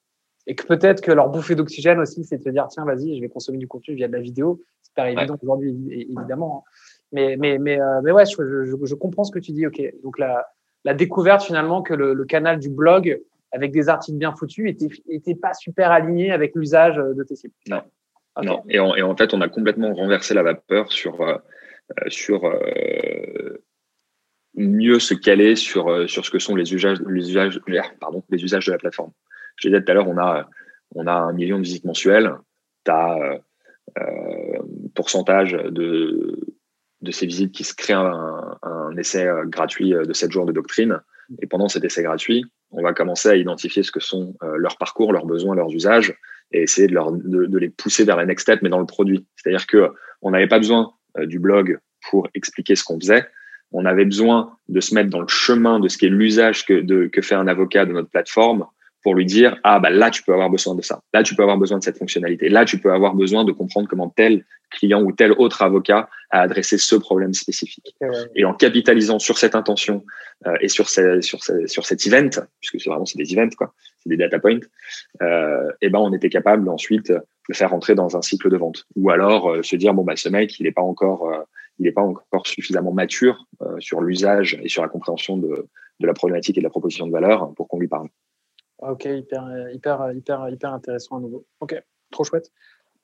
et 0.47 0.55
que 0.55 0.65
peut-être 0.65 1.01
que 1.01 1.11
leur 1.11 1.29
bouffée 1.29 1.55
d'oxygène 1.55 1.99
aussi, 1.99 2.23
c'est 2.23 2.37
de 2.37 2.43
se 2.43 2.49
dire 2.49 2.67
tiens, 2.69 2.85
vas-y, 2.85 3.15
je 3.15 3.21
vais 3.21 3.29
consommer 3.29 3.57
du 3.57 3.67
contenu 3.67 3.95
via 3.95 4.07
de 4.07 4.13
la 4.13 4.19
vidéo. 4.19 4.61
C'est 4.81 4.93
pas 4.95 5.09
évident 5.09 5.37
aujourd'hui, 5.41 5.75
évidemment. 5.91 6.63
Hein. 6.65 6.71
Mais, 7.11 7.35
mais, 7.37 7.57
mais, 7.57 7.79
euh, 7.79 8.01
mais 8.03 8.11
ouais, 8.11 8.25
je, 8.25 8.65
je, 8.65 8.75
je, 8.83 8.95
comprends 8.95 9.23
ce 9.23 9.31
que 9.31 9.39
tu 9.39 9.51
dis. 9.51 9.67
Ok, 9.67 9.81
donc 10.03 10.17
la, 10.17 10.47
la 10.85 10.93
découverte 10.93 11.43
finalement 11.43 11.81
que 11.81 11.93
le, 11.93 12.13
le, 12.13 12.25
canal 12.25 12.59
du 12.59 12.69
blog 12.69 13.21
avec 13.51 13.71
des 13.71 13.89
articles 13.89 14.17
bien 14.17 14.33
foutus 14.33 14.69
était, 14.69 14.87
était 15.09 15.35
pas 15.35 15.53
super 15.53 15.91
aligné 15.91 16.31
avec 16.31 16.55
l'usage 16.55 16.95
de 16.95 17.23
tes 17.23 17.35
sites. 17.35 17.53
Non. 17.67 17.81
Non. 18.41 18.63
Et 18.69 18.79
en, 18.79 18.95
et 18.95 19.01
en, 19.01 19.15
fait, 19.15 19.33
on 19.33 19.41
a 19.41 19.49
complètement 19.49 19.93
renversé 19.93 20.33
la 20.33 20.43
vapeur 20.43 20.91
sur, 20.91 21.21
euh, 21.21 21.37
sur 22.07 22.45
euh, 22.45 23.63
mieux 24.55 24.99
se 24.99 25.13
caler 25.13 25.55
sur, 25.55 25.89
euh, 25.89 26.07
sur 26.07 26.25
ce 26.25 26.31
que 26.31 26.39
sont 26.39 26.55
les 26.55 26.73
usages, 26.73 26.99
les 27.07 27.29
usages, 27.29 27.59
pardon, 27.99 28.23
les 28.29 28.43
usages 28.43 28.65
de 28.65 28.71
la 28.71 28.77
plateforme. 28.77 29.11
Je 29.61 29.67
disais 29.69 29.81
tout 29.81 29.91
à 29.91 29.93
l'heure, 29.93 30.07
on 30.07 30.17
a, 30.17 30.47
un 31.13 31.33
million 31.33 31.57
de 31.57 31.63
visites 31.63 31.85
mensuelles. 31.85 32.33
Tu 32.83 32.91
as 32.91 33.15
euh, 33.15 33.37
euh, 33.99 34.59
pourcentage 34.95 35.51
de, 35.51 36.39
ces 37.11 37.25
visites 37.25 37.51
qui 37.51 37.63
se 37.63 37.73
créent 37.73 37.93
un, 37.93 38.57
un 38.63 38.97
essai 38.97 39.25
euh, 39.25 39.45
gratuit 39.45 39.91
de 39.91 40.13
7 40.13 40.31
jours 40.31 40.45
de 40.45 40.51
doctrine. 40.51 40.99
Et 41.41 41.47
pendant 41.47 41.69
cet 41.69 41.85
essai 41.85 42.03
gratuit, 42.03 42.45
on 42.71 42.81
va 42.81 42.93
commencer 42.93 43.29
à 43.29 43.35
identifier 43.35 43.83
ce 43.83 43.91
que 43.91 44.01
sont 44.01 44.35
leurs 44.41 44.77
parcours, 44.77 45.13
leurs 45.13 45.25
besoins, 45.25 45.55
leurs 45.55 45.71
usages 45.71 46.13
et 46.51 46.63
essayer 46.63 46.89
de, 46.89 47.57
les 47.57 47.69
pousser 47.69 48.03
vers 48.03 48.17
la 48.17 48.25
next 48.25 48.43
step, 48.43 48.61
mais 48.61 48.69
dans 48.69 48.79
le 48.79 48.85
produit. 48.85 49.25
C'est-à-dire 49.37 49.65
que 49.65 49.91
on 50.21 50.31
n'avait 50.31 50.49
pas 50.49 50.57
besoin 50.57 50.91
du 51.17 51.39
blog 51.39 51.79
pour 52.09 52.27
expliquer 52.33 52.75
ce 52.75 52.83
qu'on 52.83 52.99
faisait. 52.99 53.25
On 53.71 53.85
avait 53.85 54.03
besoin 54.03 54.57
de 54.67 54.81
se 54.81 54.93
mettre 54.93 55.09
dans 55.09 55.21
le 55.21 55.29
chemin 55.29 55.79
de 55.79 55.87
ce 55.87 55.97
qui 55.97 56.07
est 56.07 56.09
l'usage 56.09 56.65
que 56.65 57.21
fait 57.21 57.35
un 57.35 57.47
avocat 57.47 57.85
de 57.85 57.93
notre 57.93 58.09
plateforme 58.09 58.65
pour 59.03 59.15
lui 59.15 59.25
dire 59.25 59.57
ah 59.63 59.79
bah 59.79 59.89
là 59.89 60.09
tu 60.09 60.23
peux 60.23 60.33
avoir 60.33 60.49
besoin 60.49 60.75
de 60.75 60.81
ça, 60.81 61.01
là 61.13 61.23
tu 61.23 61.35
peux 61.35 61.43
avoir 61.43 61.57
besoin 61.57 61.79
de 61.79 61.83
cette 61.83 61.97
fonctionnalité, 61.97 62.49
là 62.49 62.65
tu 62.65 62.77
peux 62.77 62.91
avoir 62.91 63.15
besoin 63.15 63.43
de 63.43 63.51
comprendre 63.51 63.87
comment 63.87 64.09
tel 64.09 64.45
client 64.69 65.01
ou 65.01 65.11
tel 65.11 65.33
autre 65.33 65.61
avocat 65.63 66.09
a 66.29 66.41
adressé 66.41 66.77
ce 66.77 66.95
problème 66.95 67.33
spécifique. 67.33 67.93
Et 68.35 68.45
en 68.45 68.53
capitalisant 68.53 69.19
sur 69.19 69.37
cette 69.37 69.55
intention 69.55 70.05
euh, 70.47 70.55
et 70.61 70.69
sur 70.69 70.87
ces, 70.87 71.21
sur 71.21 71.43
ces, 71.43 71.67
sur 71.67 71.85
cet 71.85 72.05
event, 72.07 72.29
puisque 72.59 72.79
c'est 72.79 72.89
vraiment 72.89 73.05
c'est 73.05 73.17
des 73.17 73.33
events 73.33 73.55
quoi, 73.57 73.73
c'est 73.99 74.09
des 74.09 74.17
data 74.17 74.39
points, 74.39 74.59
euh, 75.21 75.71
et 75.81 75.89
ben 75.89 75.99
on 75.99 76.13
était 76.13 76.29
capable 76.29 76.69
ensuite 76.69 77.11
de 77.11 77.19
le 77.49 77.55
faire 77.55 77.71
rentrer 77.71 77.95
dans 77.95 78.15
un 78.15 78.21
cycle 78.21 78.49
de 78.49 78.57
vente. 78.57 78.85
Ou 78.95 79.09
alors 79.09 79.49
euh, 79.49 79.63
se 79.63 79.75
dire 79.75 79.93
bon 79.93 80.03
bah 80.03 80.15
ce 80.15 80.29
mec 80.29 80.59
il 80.59 80.63
n'est 80.63 80.71
pas 80.71 80.81
encore 80.81 81.29
euh, 81.29 81.41
il 81.79 81.85
n'est 81.85 81.91
pas 81.91 82.03
encore 82.03 82.45
suffisamment 82.45 82.91
mature 82.91 83.47
sur 83.79 84.01
l'usage 84.01 84.59
et 84.61 84.69
sur 84.69 84.83
la 84.83 84.87
compréhension 84.89 85.37
de, 85.37 85.67
de 85.99 86.07
la 86.07 86.13
problématique 86.13 86.57
et 86.57 86.61
de 86.61 86.65
la 86.65 86.69
proposition 86.69 87.07
de 87.07 87.11
valeur 87.11 87.53
pour 87.55 87.67
qu'on 87.67 87.79
lui 87.79 87.87
parle. 87.87 88.07
Ok, 88.81 89.05
hyper, 89.05 89.43
hyper, 89.71 90.11
hyper, 90.11 90.49
hyper 90.49 90.73
intéressant 90.73 91.17
à 91.17 91.19
nouveau. 91.19 91.45
Ok, 91.59 91.81
trop 92.11 92.23
chouette. 92.23 92.51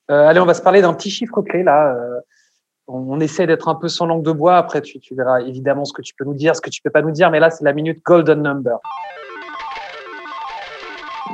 Euh, 0.09 0.27
allez, 0.27 0.39
on 0.39 0.45
va 0.45 0.55
se 0.55 0.61
parler 0.61 0.81
d'un 0.81 0.93
petit 0.93 1.11
chiffre 1.11 1.41
clé 1.41 1.63
là. 1.63 1.95
Euh, 1.95 2.19
on, 2.87 3.19
essaie 3.19 3.45
d'être 3.45 3.67
un 3.67 3.75
peu 3.75 3.87
sans 3.89 4.05
langue 4.05 4.23
de 4.23 4.31
bois. 4.31 4.57
Après, 4.57 4.81
tu, 4.81 4.99
tu, 4.99 5.13
verras 5.13 5.41
évidemment 5.41 5.85
ce 5.85 5.93
que 5.93 6.01
tu 6.01 6.15
peux 6.15 6.23
nous 6.23 6.33
dire, 6.33 6.55
ce 6.55 6.61
que 6.61 6.69
tu 6.69 6.81
peux 6.81 6.89
pas 6.89 7.01
nous 7.01 7.11
dire. 7.11 7.29
Mais 7.29 7.39
là, 7.39 7.49
c'est 7.49 7.65
la 7.65 7.73
minute 7.73 8.01
golden 8.03 8.41
number. 8.41 8.79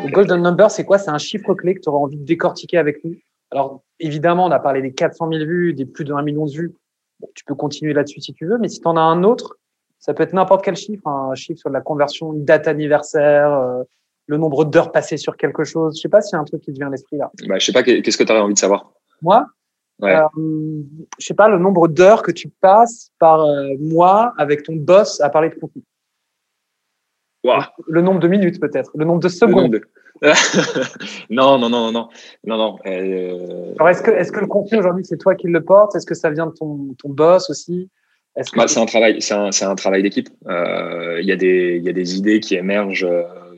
Le 0.03 0.11
golden 0.11 0.41
number, 0.41 0.71
c'est 0.71 0.83
quoi? 0.83 0.97
C'est 0.97 1.11
un 1.11 1.19
chiffre 1.19 1.53
clé 1.53 1.75
que 1.75 1.81
tu 1.81 1.89
auras 1.89 1.99
envie 1.99 2.17
de 2.17 2.25
décortiquer 2.25 2.79
avec 2.79 3.03
nous. 3.05 3.15
Alors, 3.51 3.83
évidemment, 3.99 4.45
on 4.45 4.51
a 4.51 4.59
parlé 4.59 4.81
des 4.81 4.91
400 4.91 5.29
000 5.31 5.45
vues, 5.45 5.73
des 5.73 5.85
plus 5.85 6.03
de 6.03 6.13
1 6.13 6.23
million 6.23 6.47
de 6.47 6.51
vues. 6.51 6.73
tu 7.35 7.45
peux 7.45 7.55
continuer 7.55 7.93
là-dessus 7.93 8.19
si 8.19 8.33
tu 8.33 8.47
veux. 8.47 8.57
Mais 8.57 8.67
si 8.67 8.81
tu 8.81 8.87
en 8.87 8.97
as 8.97 9.01
un 9.01 9.23
autre, 9.23 9.57
ça 9.99 10.15
peut 10.15 10.23
être 10.23 10.33
n'importe 10.33 10.65
quel 10.65 10.75
chiffre, 10.75 11.07
un 11.07 11.35
chiffre 11.35 11.59
sur 11.59 11.69
la 11.69 11.81
conversion, 11.81 12.33
une 12.33 12.43
date 12.43 12.67
anniversaire, 12.67 13.53
euh, 13.53 13.83
le 14.27 14.37
nombre 14.37 14.65
d'heures 14.65 14.91
passées 14.91 15.17
sur 15.17 15.37
quelque 15.37 15.63
chose. 15.63 15.95
Je 15.97 16.01
sais 16.01 16.09
pas 16.09 16.21
s'il 16.21 16.35
y 16.35 16.37
a 16.37 16.41
un 16.41 16.45
truc 16.45 16.61
qui 16.61 16.71
te 16.71 16.77
vient 16.77 16.87
à 16.87 16.91
l'esprit 16.91 17.17
là. 17.17 17.31
Bah, 17.47 17.59
je 17.59 17.65
sais 17.65 17.73
pas, 17.73 17.83
qu'est-ce 17.83 18.17
que 18.17 18.23
tu 18.23 18.31
aurais 18.31 18.41
envie 18.41 18.53
de 18.53 18.59
savoir? 18.59 18.93
Moi? 19.21 19.45
Ouais. 20.01 20.15
euh, 20.15 20.29
Je 21.19 21.25
sais 21.25 21.33
pas, 21.33 21.47
le 21.47 21.59
nombre 21.59 21.87
d'heures 21.87 22.23
que 22.23 22.31
tu 22.31 22.49
passes 22.49 23.11
par 23.19 23.41
euh, 23.41 23.69
mois 23.79 24.33
avec 24.37 24.63
ton 24.63 24.75
boss 24.75 25.21
à 25.21 25.29
parler 25.29 25.49
de 25.49 25.55
contenu. 25.55 25.83
Wow. 27.43 27.63
Le 27.87 28.01
nombre 28.01 28.19
de 28.19 28.27
minutes 28.27 28.59
peut-être, 28.59 28.91
le 28.95 29.05
nombre 29.05 29.19
de 29.19 29.27
secondes. 29.27 29.81
non, 31.29 31.59
non, 31.59 31.69
non, 31.69 31.91
non, 31.91 32.07
non, 32.45 32.57
non. 32.57 32.77
Euh... 32.85 33.73
Alors, 33.77 33.89
est-ce 33.89 34.01
que, 34.01 34.11
est-ce 34.11 34.31
que 34.31 34.39
le 34.39 34.47
contenu 34.47 34.77
aujourd'hui, 34.77 35.03
c'est 35.03 35.17
toi 35.17 35.35
qui 35.35 35.47
le 35.47 35.61
portes? 35.61 35.95
Est-ce 35.95 36.05
que 36.05 36.15
ça 36.15 36.29
vient 36.29 36.47
de 36.47 36.53
ton, 36.53 36.95
ton 36.97 37.09
boss 37.09 37.49
aussi? 37.49 37.89
-ce 38.37 38.55
bah, 38.55 38.67
c'est 38.67 38.79
un 38.79 38.85
travail, 38.85 39.21
c'est 39.21 39.33
un, 39.33 39.49
un, 39.49 39.75
travail 39.75 40.01
d'équipe. 40.01 40.29
Euh, 40.47 41.19
il 41.21 41.27
y 41.27 41.31
a 41.31 41.35
des, 41.35 41.77
il 41.77 41.83
y 41.83 41.89
a 41.89 41.93
des 41.93 42.17
idées 42.17 42.39
qui 42.39 42.55
émergent 42.55 43.05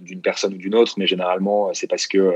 d'une 0.05 0.21
personne 0.21 0.53
ou 0.53 0.57
d'une 0.57 0.75
autre, 0.75 0.93
mais 0.97 1.07
généralement, 1.07 1.69
euh, 1.69 1.71
c'est 1.73 1.87
parce 1.87 2.07
que 2.07 2.33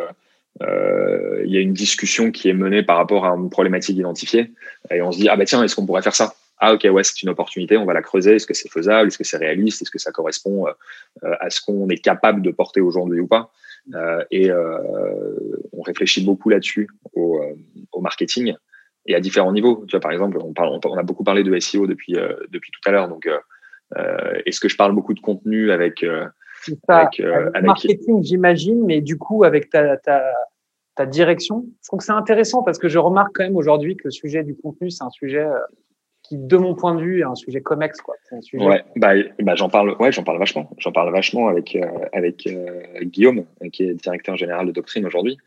euh, 0.61 1.41
il 1.45 1.51
y 1.51 1.57
a 1.57 1.61
une 1.61 1.73
discussion 1.73 2.31
qui 2.31 2.49
est 2.49 2.53
menée 2.53 2.83
par 2.83 2.97
rapport 2.97 3.25
à 3.25 3.29
une 3.29 3.49
problématique 3.49 3.97
identifiée. 3.97 4.51
Et 4.91 5.01
on 5.01 5.11
se 5.11 5.19
dit 5.19 5.29
ah 5.29 5.37
bah 5.37 5.45
tiens 5.45 5.63
est-ce 5.63 5.75
qu'on 5.75 5.85
pourrait 5.85 6.01
faire 6.01 6.15
ça? 6.15 6.33
Ah 6.57 6.73
ok 6.73 6.85
ouais 6.91 7.03
c'est 7.05 7.21
une 7.21 7.29
opportunité 7.29 7.77
on 7.77 7.85
va 7.85 7.93
la 7.93 8.01
creuser. 8.01 8.35
Est-ce 8.35 8.47
que 8.47 8.53
c'est 8.53 8.69
faisable? 8.69 9.07
Est-ce 9.07 9.17
que 9.17 9.23
c'est 9.23 9.37
réaliste? 9.37 9.81
Est-ce 9.81 9.91
que 9.91 9.99
ça 9.99 10.11
correspond 10.11 10.67
euh, 10.67 11.35
à 11.39 11.49
ce 11.49 11.61
qu'on 11.61 11.87
est 11.89 11.97
capable 11.97 12.41
de 12.41 12.51
porter 12.51 12.81
aujourd'hui 12.81 13.19
ou 13.19 13.27
pas? 13.27 13.51
Euh, 13.95 14.23
et 14.31 14.51
on 14.51 15.81
réfléchit 15.81 16.23
beaucoup 16.23 16.49
là-dessus 16.49 16.89
au, 17.13 17.41
marketing 18.01 18.53
et 19.05 19.15
à 19.15 19.19
différents 19.19 19.53
niveaux. 19.53 19.85
Tu 19.87 19.91
vois 19.91 20.01
par 20.01 20.11
exemple 20.11 20.37
on, 20.39 20.97
a 20.97 21.03
beaucoup 21.03 21.23
parlé 21.23 21.43
de 21.43 21.57
SEO 21.59 21.87
depuis 21.87 22.13
depuis 22.49 22.71
tout 22.71 22.81
à 22.85 22.91
l'heure. 22.91 23.07
Donc 23.07 23.29
est-ce 24.45 24.59
que 24.59 24.67
je 24.67 24.75
parle 24.75 24.93
beaucoup 24.93 25.13
de 25.13 25.21
contenu 25.21 25.71
avec 25.71 26.03
avec, 26.87 27.19
euh, 27.19 27.49
marketing, 27.61 28.23
j'imagine, 28.23 28.85
mais 28.85 29.01
du 29.01 29.17
coup, 29.17 29.43
avec 29.43 29.69
ta, 29.69 29.97
ta, 29.97 30.23
ta 30.95 31.05
direction. 31.05 31.65
Je 31.81 31.87
trouve 31.87 31.99
que 31.99 32.05
c'est 32.05 32.11
intéressant 32.11 32.63
parce 32.63 32.77
que 32.77 32.89
je 32.89 32.99
remarque 32.99 33.31
quand 33.35 33.43
même 33.43 33.55
aujourd'hui 33.55 33.95
que 33.95 34.03
le 34.05 34.11
sujet 34.11 34.43
du 34.43 34.55
contenu, 34.55 34.89
c'est 34.89 35.03
un 35.03 35.09
sujet 35.09 35.45
euh, 35.45 35.57
qui, 36.23 36.37
de 36.37 36.57
mon 36.57 36.75
point 36.75 36.95
de 36.95 37.01
vue, 37.01 37.21
est 37.21 37.23
un 37.23 37.35
sujet 37.35 37.61
comex. 37.61 38.01
Quoi. 38.01 38.15
Un 38.31 38.41
sujet... 38.41 38.65
Ouais, 38.65 38.83
bah, 38.95 39.13
bah, 39.39 39.55
j'en 39.55 39.69
parle, 39.69 39.95
ouais, 39.99 40.11
j'en 40.11 40.23
parle 40.23 40.39
vachement. 40.39 40.69
J'en 40.77 40.91
parle 40.91 41.11
vachement 41.11 41.47
avec, 41.47 41.75
euh, 41.75 41.85
avec 42.13 42.45
euh, 42.47 42.81
Guillaume, 43.01 43.45
qui 43.71 43.83
est 43.83 43.93
directeur 43.93 44.35
général 44.35 44.67
de 44.67 44.71
Doctrine 44.71 45.05
aujourd'hui. 45.05 45.37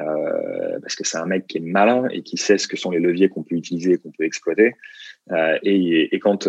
Euh, 0.00 0.80
parce 0.80 0.96
que 0.96 1.06
c'est 1.06 1.18
un 1.18 1.26
mec 1.26 1.46
qui 1.46 1.58
est 1.58 1.60
malin 1.60 2.08
et 2.10 2.22
qui 2.22 2.36
sait 2.36 2.58
ce 2.58 2.66
que 2.66 2.76
sont 2.76 2.90
les 2.90 2.98
leviers 2.98 3.28
qu'on 3.28 3.44
peut 3.44 3.54
utiliser 3.54 3.92
et 3.92 3.98
qu'on 3.98 4.10
peut 4.10 4.24
exploiter. 4.24 4.74
et, 5.62 6.14
et, 6.14 6.18
quand 6.18 6.48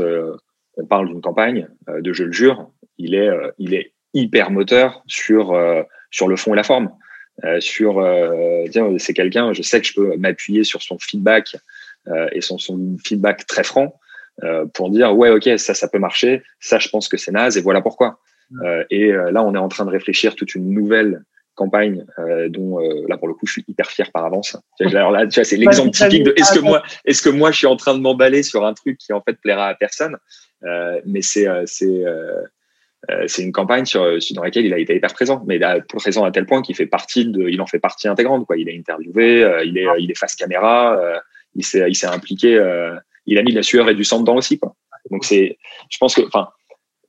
on 0.78 0.86
parle 0.86 1.10
d'une 1.10 1.22
campagne 1.22 1.68
de 1.88 2.12
Je 2.12 2.24
le 2.24 2.32
jure, 2.32 2.72
il 2.98 3.14
est, 3.14 3.30
il 3.60 3.76
est 3.76 3.94
hyper 4.16 4.50
moteur 4.50 5.04
sur 5.06 5.54
euh, 5.54 5.84
sur 6.10 6.28
le 6.28 6.36
fond 6.36 6.54
et 6.54 6.56
la 6.56 6.64
forme. 6.64 6.90
Euh, 7.44 7.60
sur 7.60 8.00
euh, 8.00 8.66
c'est 8.98 9.14
quelqu'un, 9.14 9.52
je 9.52 9.62
sais 9.62 9.82
que 9.82 9.88
je 9.88 9.94
peux 9.94 10.16
m'appuyer 10.16 10.64
sur 10.64 10.82
son 10.82 10.98
feedback 10.98 11.56
et 12.34 12.40
son, 12.40 12.60
son 12.60 12.98
feedback 13.04 13.48
très 13.48 13.64
franc 13.64 14.00
pour 14.76 14.92
dire 14.92 15.18
ouais 15.18 15.32
ok 15.32 15.58
ça 15.58 15.74
ça 15.74 15.88
peut 15.88 15.98
marcher, 15.98 16.44
ça 16.60 16.78
je 16.78 16.88
pense 16.88 17.08
que 17.08 17.18
c'est 17.18 17.32
naze 17.32 17.58
et 17.58 17.62
voilà 17.62 17.82
pourquoi. 17.82 18.20
et 18.92 19.12
là 19.12 19.44
on 19.44 19.56
est 19.56 19.58
en 19.58 19.70
train 19.70 19.86
de 19.86 19.90
réfléchir 19.90 20.36
toute 20.36 20.54
une 20.54 20.70
nouvelle 20.70 21.24
campagne 21.56 22.06
dont 22.50 22.78
là 23.10 23.18
pour 23.18 23.28
le 23.28 23.34
coup 23.34 23.48
je 23.48 23.54
suis 23.54 23.66
hyper 23.68 23.90
fier 23.90 24.12
par 24.12 24.24
avance. 24.24 24.56
Alors 24.82 25.10
là, 25.10 25.26
tu 25.26 25.40
vois, 25.40 25.46
c'est 25.46 25.58
l'exemple 25.58 25.90
typique 25.90 26.26
de 26.26 26.34
est-ce 26.38 26.54
que 26.54 26.64
moi 26.64 26.84
est-ce 27.06 27.24
que 27.24 27.30
moi 27.30 27.50
je 27.50 27.58
suis 27.58 27.68
en 27.68 27.76
train 27.76 27.96
de 27.96 28.02
m'emballer 28.02 28.44
sur 28.44 28.68
un 28.68 28.76
truc 28.76 29.00
qui 29.00 29.12
en 29.12 29.22
fait 29.22 29.34
plaira 29.42 29.70
à 29.70 29.74
personne, 29.74 30.16
mais 31.08 31.24
c'est 31.24 31.48
c'est 31.66 32.06
euh, 32.06 32.44
c'est 33.28 33.44
une 33.44 33.52
campagne 33.52 33.86
sur, 33.86 34.18
dans 34.32 34.44
laquelle 34.44 34.66
il 34.66 34.74
a 34.74 34.80
été 34.80 34.96
hyper 34.96 35.14
présent, 35.14 35.44
mais 35.46 35.58
il 35.58 35.64
a 35.64 35.80
présent 35.82 36.24
à 36.24 36.32
tel 36.32 36.46
point 36.46 36.62
qu'il 36.62 37.62
en 37.62 37.68
fait 37.68 37.80
partie 37.80 38.08
intégrante. 38.08 38.48
Il 38.58 38.70
est 38.70 38.78
interviewé, 38.78 39.44
euh, 39.44 39.64
il 39.64 39.78
est, 39.78 40.18
face 40.18 40.36
caméra, 40.36 40.98
euh, 40.98 41.20
il 41.56 41.64
s'est, 41.64 42.08
impliqué, 42.08 42.54
il 43.26 43.38
a 43.38 43.44
mis 43.44 43.52
de 43.52 43.56
la 43.56 43.64
sueur 43.64 43.90
et 43.90 43.96
du 43.96 44.04
sang 44.04 44.20
dedans 44.20 44.38
aussi. 44.38 44.60
Donc 45.12 45.24
c'est, 45.24 45.58
je 45.90 45.98
pense 45.98 46.16
que, 46.16 46.22
enfin, 46.26 46.50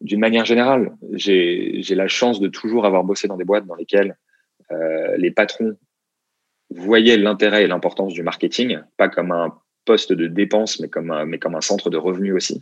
d'une 0.01 0.21
manière 0.21 0.45
générale, 0.45 0.93
j'ai, 1.13 1.83
la 1.91 2.09
chance 2.09 2.41
de 2.41 2.49
toujours 2.49 2.85
avoir 2.85 3.05
bossé 3.05 3.29
dans 3.29 3.37
des 3.37 3.45
boîtes 3.45 3.67
dans 3.67 3.75
lesquelles 3.75 4.17
les 5.17 5.31
patrons 5.31 5.77
voyaient 6.71 7.17
l'intérêt 7.17 7.65
et 7.65 7.67
l'importance 7.69 8.13
du 8.13 8.23
marketing, 8.23 8.81
pas 8.97 9.09
comme 9.09 9.33
un 9.33 9.57
poste 9.85 10.13
de 10.13 10.27
dépense, 10.27 10.81
mais 10.81 10.89
comme 10.89 11.11
un 11.11 11.61
centre 11.61 11.91
de 11.91 11.97
revenus 11.97 12.35
aussi. 12.35 12.61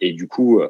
et 0.00 0.12
du 0.12 0.28
coup, 0.28 0.62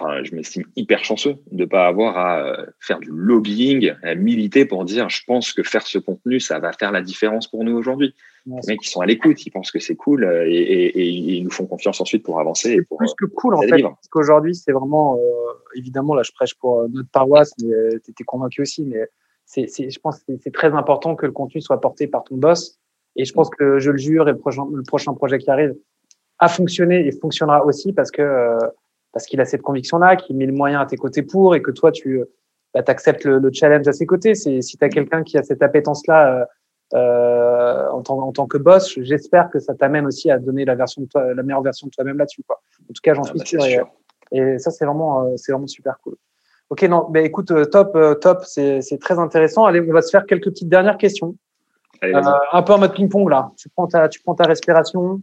enfin, 0.00 0.22
je 0.24 0.34
m'estime 0.34 0.64
hyper 0.76 1.04
chanceux 1.04 1.36
de 1.52 1.64
pas 1.64 1.86
avoir 1.86 2.16
à 2.16 2.40
euh, 2.40 2.66
faire 2.80 3.00
du 3.00 3.10
lobbying, 3.12 3.92
à 4.02 4.14
militer 4.14 4.64
pour 4.64 4.84
dire, 4.84 5.08
je 5.08 5.22
pense 5.26 5.52
que 5.52 5.62
faire 5.62 5.86
ce 5.86 5.98
contenu, 5.98 6.40
ça 6.40 6.58
va 6.58 6.72
faire 6.72 6.92
la 6.92 7.02
différence 7.02 7.48
pour 7.48 7.64
nous 7.64 7.76
aujourd'hui. 7.76 8.14
les 8.46 8.54
mecs, 8.66 8.84
ils 8.84 8.88
sont 8.88 9.00
à 9.00 9.06
l'écoute, 9.06 9.44
ils 9.44 9.50
pensent 9.50 9.70
que 9.70 9.78
c'est 9.78 9.96
cool 9.96 10.24
euh, 10.24 10.44
et, 10.46 11.08
ils 11.08 11.44
nous 11.44 11.50
font 11.50 11.66
confiance 11.66 12.00
ensuite 12.00 12.22
pour 12.22 12.40
avancer. 12.40 12.72
Et 12.72 12.82
pour, 12.82 12.98
plus 12.98 13.12
que 13.14 13.26
cool, 13.26 13.54
en 13.54 13.62
fait, 13.62 13.82
parce 13.82 14.08
qu'aujourd'hui, 14.10 14.54
c'est 14.54 14.72
vraiment, 14.72 15.16
euh, 15.16 15.52
évidemment, 15.74 16.14
là, 16.14 16.22
je 16.22 16.32
prêche 16.32 16.54
pour 16.54 16.88
notre 16.88 17.10
paroisse, 17.10 17.52
mais 17.62 17.98
tu 18.04 18.10
étais 18.10 18.24
convaincu 18.24 18.62
aussi, 18.62 18.84
mais 18.84 19.06
c'est, 19.44 19.66
je 19.90 19.98
pense 19.98 20.20
que 20.20 20.32
c'est 20.42 20.52
très 20.52 20.72
important 20.74 21.16
que 21.16 21.26
le 21.26 21.32
contenu 21.32 21.60
soit 21.60 21.80
porté 21.80 22.06
par 22.06 22.24
ton 22.24 22.36
boss. 22.36 22.78
Et 23.16 23.24
je 23.24 23.32
pense 23.32 23.50
que, 23.50 23.80
je 23.80 23.90
le 23.90 23.98
jure, 23.98 24.28
et 24.28 24.32
le 24.32 24.38
prochain, 24.38 24.62
le 24.72 24.84
prochain 24.84 25.12
projet 25.14 25.38
qui 25.38 25.50
arrive 25.50 25.74
a 26.38 26.48
fonctionné 26.48 27.06
et 27.06 27.12
fonctionnera 27.12 27.66
aussi 27.66 27.92
parce 27.92 28.10
que 28.10 28.22
parce 29.12 29.26
qu'il 29.26 29.40
a 29.40 29.44
cette 29.44 29.62
conviction-là, 29.62 30.16
qu'il 30.16 30.36
met 30.36 30.46
le 30.46 30.52
moyen 30.52 30.80
à 30.80 30.86
tes 30.86 30.96
côtés 30.96 31.22
pour 31.22 31.54
et 31.54 31.62
que 31.62 31.70
toi, 31.70 31.92
tu 31.92 32.22
bah, 32.74 32.82
acceptes 32.86 33.24
le, 33.24 33.38
le, 33.38 33.50
challenge 33.52 33.86
à 33.88 33.92
ses 33.92 34.06
côtés. 34.06 34.34
C'est 34.34 34.62
si 34.62 34.76
tu 34.76 34.84
as 34.84 34.88
quelqu'un 34.88 35.22
qui 35.22 35.36
a 35.38 35.42
cette 35.42 35.62
appétence-là 35.62 36.40
euh, 36.40 36.44
euh, 36.92 37.88
en, 37.90 38.02
tant, 38.02 38.18
en 38.18 38.32
tant 38.32 38.46
que 38.46 38.58
boss, 38.58 38.98
j'espère 38.98 39.48
que 39.50 39.60
ça 39.60 39.74
t'amène 39.74 40.06
aussi 40.06 40.30
à 40.30 40.38
donner 40.38 40.64
la 40.64 40.74
version 40.74 41.02
de 41.02 41.06
toi, 41.06 41.34
la 41.34 41.42
meilleure 41.42 41.62
version 41.62 41.86
de 41.86 41.92
toi-même 41.92 42.18
là-dessus. 42.18 42.42
Quoi. 42.46 42.60
En 42.82 42.92
tout 42.92 43.00
cas, 43.02 43.14
j'en 43.14 43.22
ah, 43.22 43.28
suis 43.28 43.38
bah, 43.38 43.44
sûr, 43.44 43.62
sûr. 43.62 43.90
Et, 44.32 44.58
ça, 44.58 44.70
c'est 44.70 44.84
vraiment, 44.84 45.24
euh, 45.24 45.36
c'est 45.36 45.52
vraiment 45.52 45.66
super 45.66 45.98
cool. 46.02 46.16
Ok, 46.68 46.82
non, 46.84 47.08
mais 47.10 47.24
écoute, 47.24 47.50
euh, 47.50 47.64
top, 47.64 47.94
euh, 47.96 48.14
top, 48.14 48.44
c'est 48.44 48.80
très 49.00 49.18
intéressant. 49.18 49.64
Allez, 49.64 49.80
on 49.80 49.92
va 49.92 50.02
se 50.02 50.10
faire 50.10 50.26
quelques 50.26 50.50
petites 50.50 50.68
dernières 50.68 50.98
questions. 50.98 51.34
Allez, 52.00 52.14
un 52.14 52.62
peu 52.62 52.72
en 52.72 52.78
mode 52.78 52.94
ping-pong 52.94 53.28
là. 53.28 53.50
Tu 53.56 53.68
prends 53.68 53.86
ta, 53.86 54.08
tu 54.08 54.20
prends 54.22 54.34
ta 54.34 54.44
respiration. 54.44 55.20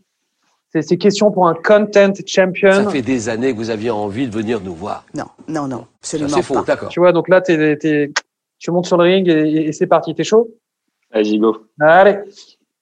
C'est 0.81 0.97
questions 0.97 1.31
pour 1.31 1.47
un 1.47 1.53
content 1.53 2.13
champion. 2.25 2.71
Ça 2.71 2.89
fait 2.89 3.01
des 3.01 3.29
années 3.29 3.53
que 3.53 3.57
vous 3.57 3.69
aviez 3.69 3.89
envie 3.89 4.27
de 4.27 4.33
venir 4.33 4.61
nous 4.61 4.73
voir. 4.73 5.05
Non, 5.13 5.25
non, 5.47 5.67
non, 5.67 5.85
absolument 5.99 6.29
C'est 6.29 6.41
faux, 6.41 6.63
d'accord. 6.63 6.89
Tu 6.89 6.99
vois, 6.99 7.11
donc 7.11 7.29
là, 7.29 7.41
tu 7.41 8.71
montes 8.71 8.85
sur 8.85 8.97
le 8.97 9.03
ring 9.03 9.27
et, 9.27 9.71
c'est 9.71 9.87
parti. 9.87 10.15
T'es 10.15 10.23
chaud? 10.23 10.49
Vas-y, 11.13 11.39
go. 11.39 11.65
Allez. 11.79 12.17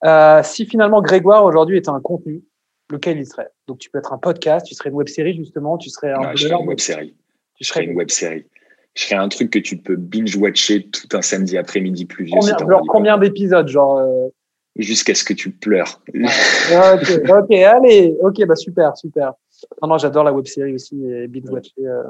Euh, 0.04 0.40
si 0.42 0.66
finalement 0.66 1.00
Grégoire 1.00 1.44
aujourd'hui 1.44 1.78
était 1.78 1.88
un 1.88 2.00
contenu, 2.00 2.42
lequel 2.90 3.18
il 3.18 3.26
serait? 3.26 3.48
Donc 3.66 3.78
tu 3.78 3.90
peux 3.90 3.98
être 3.98 4.12
un 4.12 4.18
podcast, 4.18 4.66
tu 4.66 4.74
serais 4.74 4.90
une 4.90 4.96
web 4.96 5.08
série 5.08 5.34
justement, 5.34 5.78
tu 5.78 5.90
serais 5.90 6.12
un. 6.12 6.34
je 6.34 6.46
serais 6.46 6.60
une 6.60 6.68
web 6.68 6.80
série. 6.80 7.14
Tu 7.54 7.64
serais 7.64 7.84
une 7.84 7.96
web 7.96 8.10
série. 8.10 8.44
Je 8.94 9.04
serais 9.04 9.16
un 9.16 9.28
truc 9.28 9.50
que 9.50 9.58
tu 9.58 9.76
peux 9.76 9.96
binge-watcher 9.96 10.88
tout 10.88 11.08
un 11.16 11.22
samedi 11.22 11.58
après-midi 11.58 12.06
pluvieux. 12.06 12.34
Combien, 12.38 12.58
genre 12.58 12.82
combien 12.88 13.18
d'épisodes 13.18 13.68
Genre. 13.68 13.98
Euh, 13.98 14.28
jusqu'à 14.78 15.14
ce 15.14 15.24
que 15.24 15.32
tu 15.32 15.50
pleures. 15.50 16.00
ok, 16.14 17.50
allez, 17.52 18.16
ok, 18.20 18.44
bah 18.46 18.56
super, 18.56 18.96
super. 18.96 19.34
Non, 19.82 19.88
non, 19.88 19.98
j'adore 19.98 20.24
la 20.24 20.32
web 20.32 20.46
série 20.46 20.74
aussi 20.74 21.02
et 21.04 21.30
Watch. 21.48 21.70
Euh, 21.78 22.02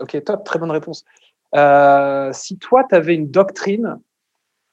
ok, 0.00 0.24
top, 0.24 0.44
très 0.44 0.58
bonne 0.58 0.70
réponse. 0.70 1.04
Euh, 1.54 2.30
si 2.32 2.58
toi, 2.58 2.84
tu 2.88 2.94
avais 2.94 3.14
une 3.14 3.30
doctrine, 3.30 3.98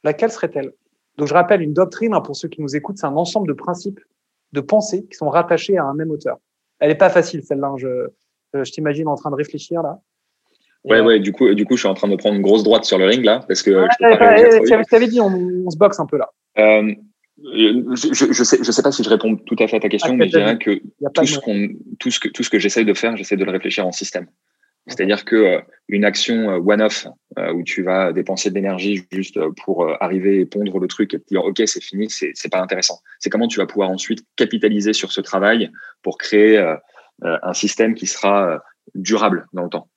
laquelle 0.03 0.31
serait-elle? 0.31 0.73
Donc, 1.17 1.27
je 1.27 1.33
rappelle, 1.33 1.61
une 1.61 1.73
doctrine, 1.73 2.13
hein, 2.13 2.21
pour 2.21 2.35
ceux 2.35 2.47
qui 2.47 2.61
nous 2.61 2.75
écoutent, 2.75 2.97
c'est 2.97 3.07
un 3.07 3.15
ensemble 3.15 3.47
de 3.47 3.53
principes, 3.53 3.99
de 4.53 4.61
pensées 4.61 5.05
qui 5.09 5.17
sont 5.17 5.29
rattachés 5.29 5.77
à 5.77 5.83
un 5.83 5.93
même 5.93 6.11
auteur. 6.11 6.37
Elle 6.79 6.91
est 6.91 6.95
pas 6.95 7.09
facile, 7.09 7.43
celle-là. 7.43 7.67
Hein, 7.67 7.77
je, 7.77 8.07
je 8.53 8.71
t'imagine 8.71 9.07
en 9.07 9.15
train 9.15 9.31
de 9.31 9.35
réfléchir 9.35 9.81
là. 9.81 9.99
Ouais, 10.85 11.01
ouais, 11.01 11.19
du 11.19 11.33
coup, 11.33 11.53
du 11.53 11.65
coup, 11.65 11.75
je 11.75 11.81
suis 11.81 11.89
en 11.89 11.93
train 11.93 12.07
de 12.07 12.15
prendre 12.15 12.35
une 12.35 12.41
grosse 12.41 12.63
droite 12.63 12.85
sur 12.85 12.97
le 12.97 13.05
ring 13.05 13.25
là, 13.25 13.41
parce 13.47 13.61
que. 13.61 13.85
je 13.99 14.89
t'avais 14.89 15.07
dit, 15.07 15.19
on, 15.19 15.69
se 15.69 15.77
boxe 15.77 15.99
un 15.99 16.05
peu 16.05 16.17
là. 16.17 16.29
Euh, 17.45 17.83
euh, 17.91 17.95
je, 17.95 18.31
je, 18.31 18.43
sais, 18.43 18.57
je 18.61 18.71
sais 18.71 18.81
pas 18.81 18.91
si 18.91 19.03
je 19.03 19.09
réponds 19.09 19.35
tout 19.35 19.55
à 19.59 19.67
fait 19.67 19.77
à 19.77 19.79
ta 19.79 19.89
question, 19.89 20.15
mais 20.15 20.25
je 20.27 20.37
dirais 20.37 20.57
que 20.57 20.81
tout 21.13 21.25
ce, 21.25 21.39
qu'on, 21.39 21.69
tout 21.99 22.11
ce 22.11 22.19
que 22.19 22.27
tout 22.27 22.43
ce 22.43 22.49
que 22.49 22.59
j'essaye 22.59 22.85
de 22.85 22.93
faire, 22.93 23.15
j'essaie 23.17 23.37
de 23.37 23.45
le 23.45 23.51
réfléchir 23.51 23.85
en 23.85 23.91
système. 23.91 24.27
C'est-à-dire 24.87 25.23
que 25.23 25.35
euh, 25.35 25.61
une 25.87 26.03
action 26.03 26.49
euh, 26.49 26.57
one-off 26.57 27.07
où 27.53 27.63
tu 27.63 27.83
vas 27.83 28.11
dépenser 28.11 28.49
de 28.49 28.55
l'énergie 28.55 29.05
juste 29.11 29.39
pour 29.63 29.87
arriver 30.01 30.41
et 30.41 30.45
pondre 30.45 30.77
le 30.77 30.87
truc 30.87 31.13
et 31.13 31.19
te 31.19 31.27
dire 31.29 31.45
ok 31.45 31.61
c'est 31.65 31.81
fini, 31.81 32.09
c'est 32.09 32.31
c'est 32.33 32.49
pas 32.49 32.59
intéressant. 32.59 32.99
C'est 33.19 33.29
comment 33.29 33.47
tu 33.47 33.59
vas 33.59 33.65
pouvoir 33.65 33.89
ensuite 33.89 34.25
capitaliser 34.35 34.91
sur 34.91 35.11
ce 35.13 35.21
travail 35.21 35.71
pour 36.01 36.17
créer 36.17 36.57
un 37.21 37.53
système 37.53 37.93
qui 37.95 38.07
sera 38.07 38.61
durable 38.93 39.47
dans 39.53 39.63
le 39.63 39.69
temps. 39.69 39.89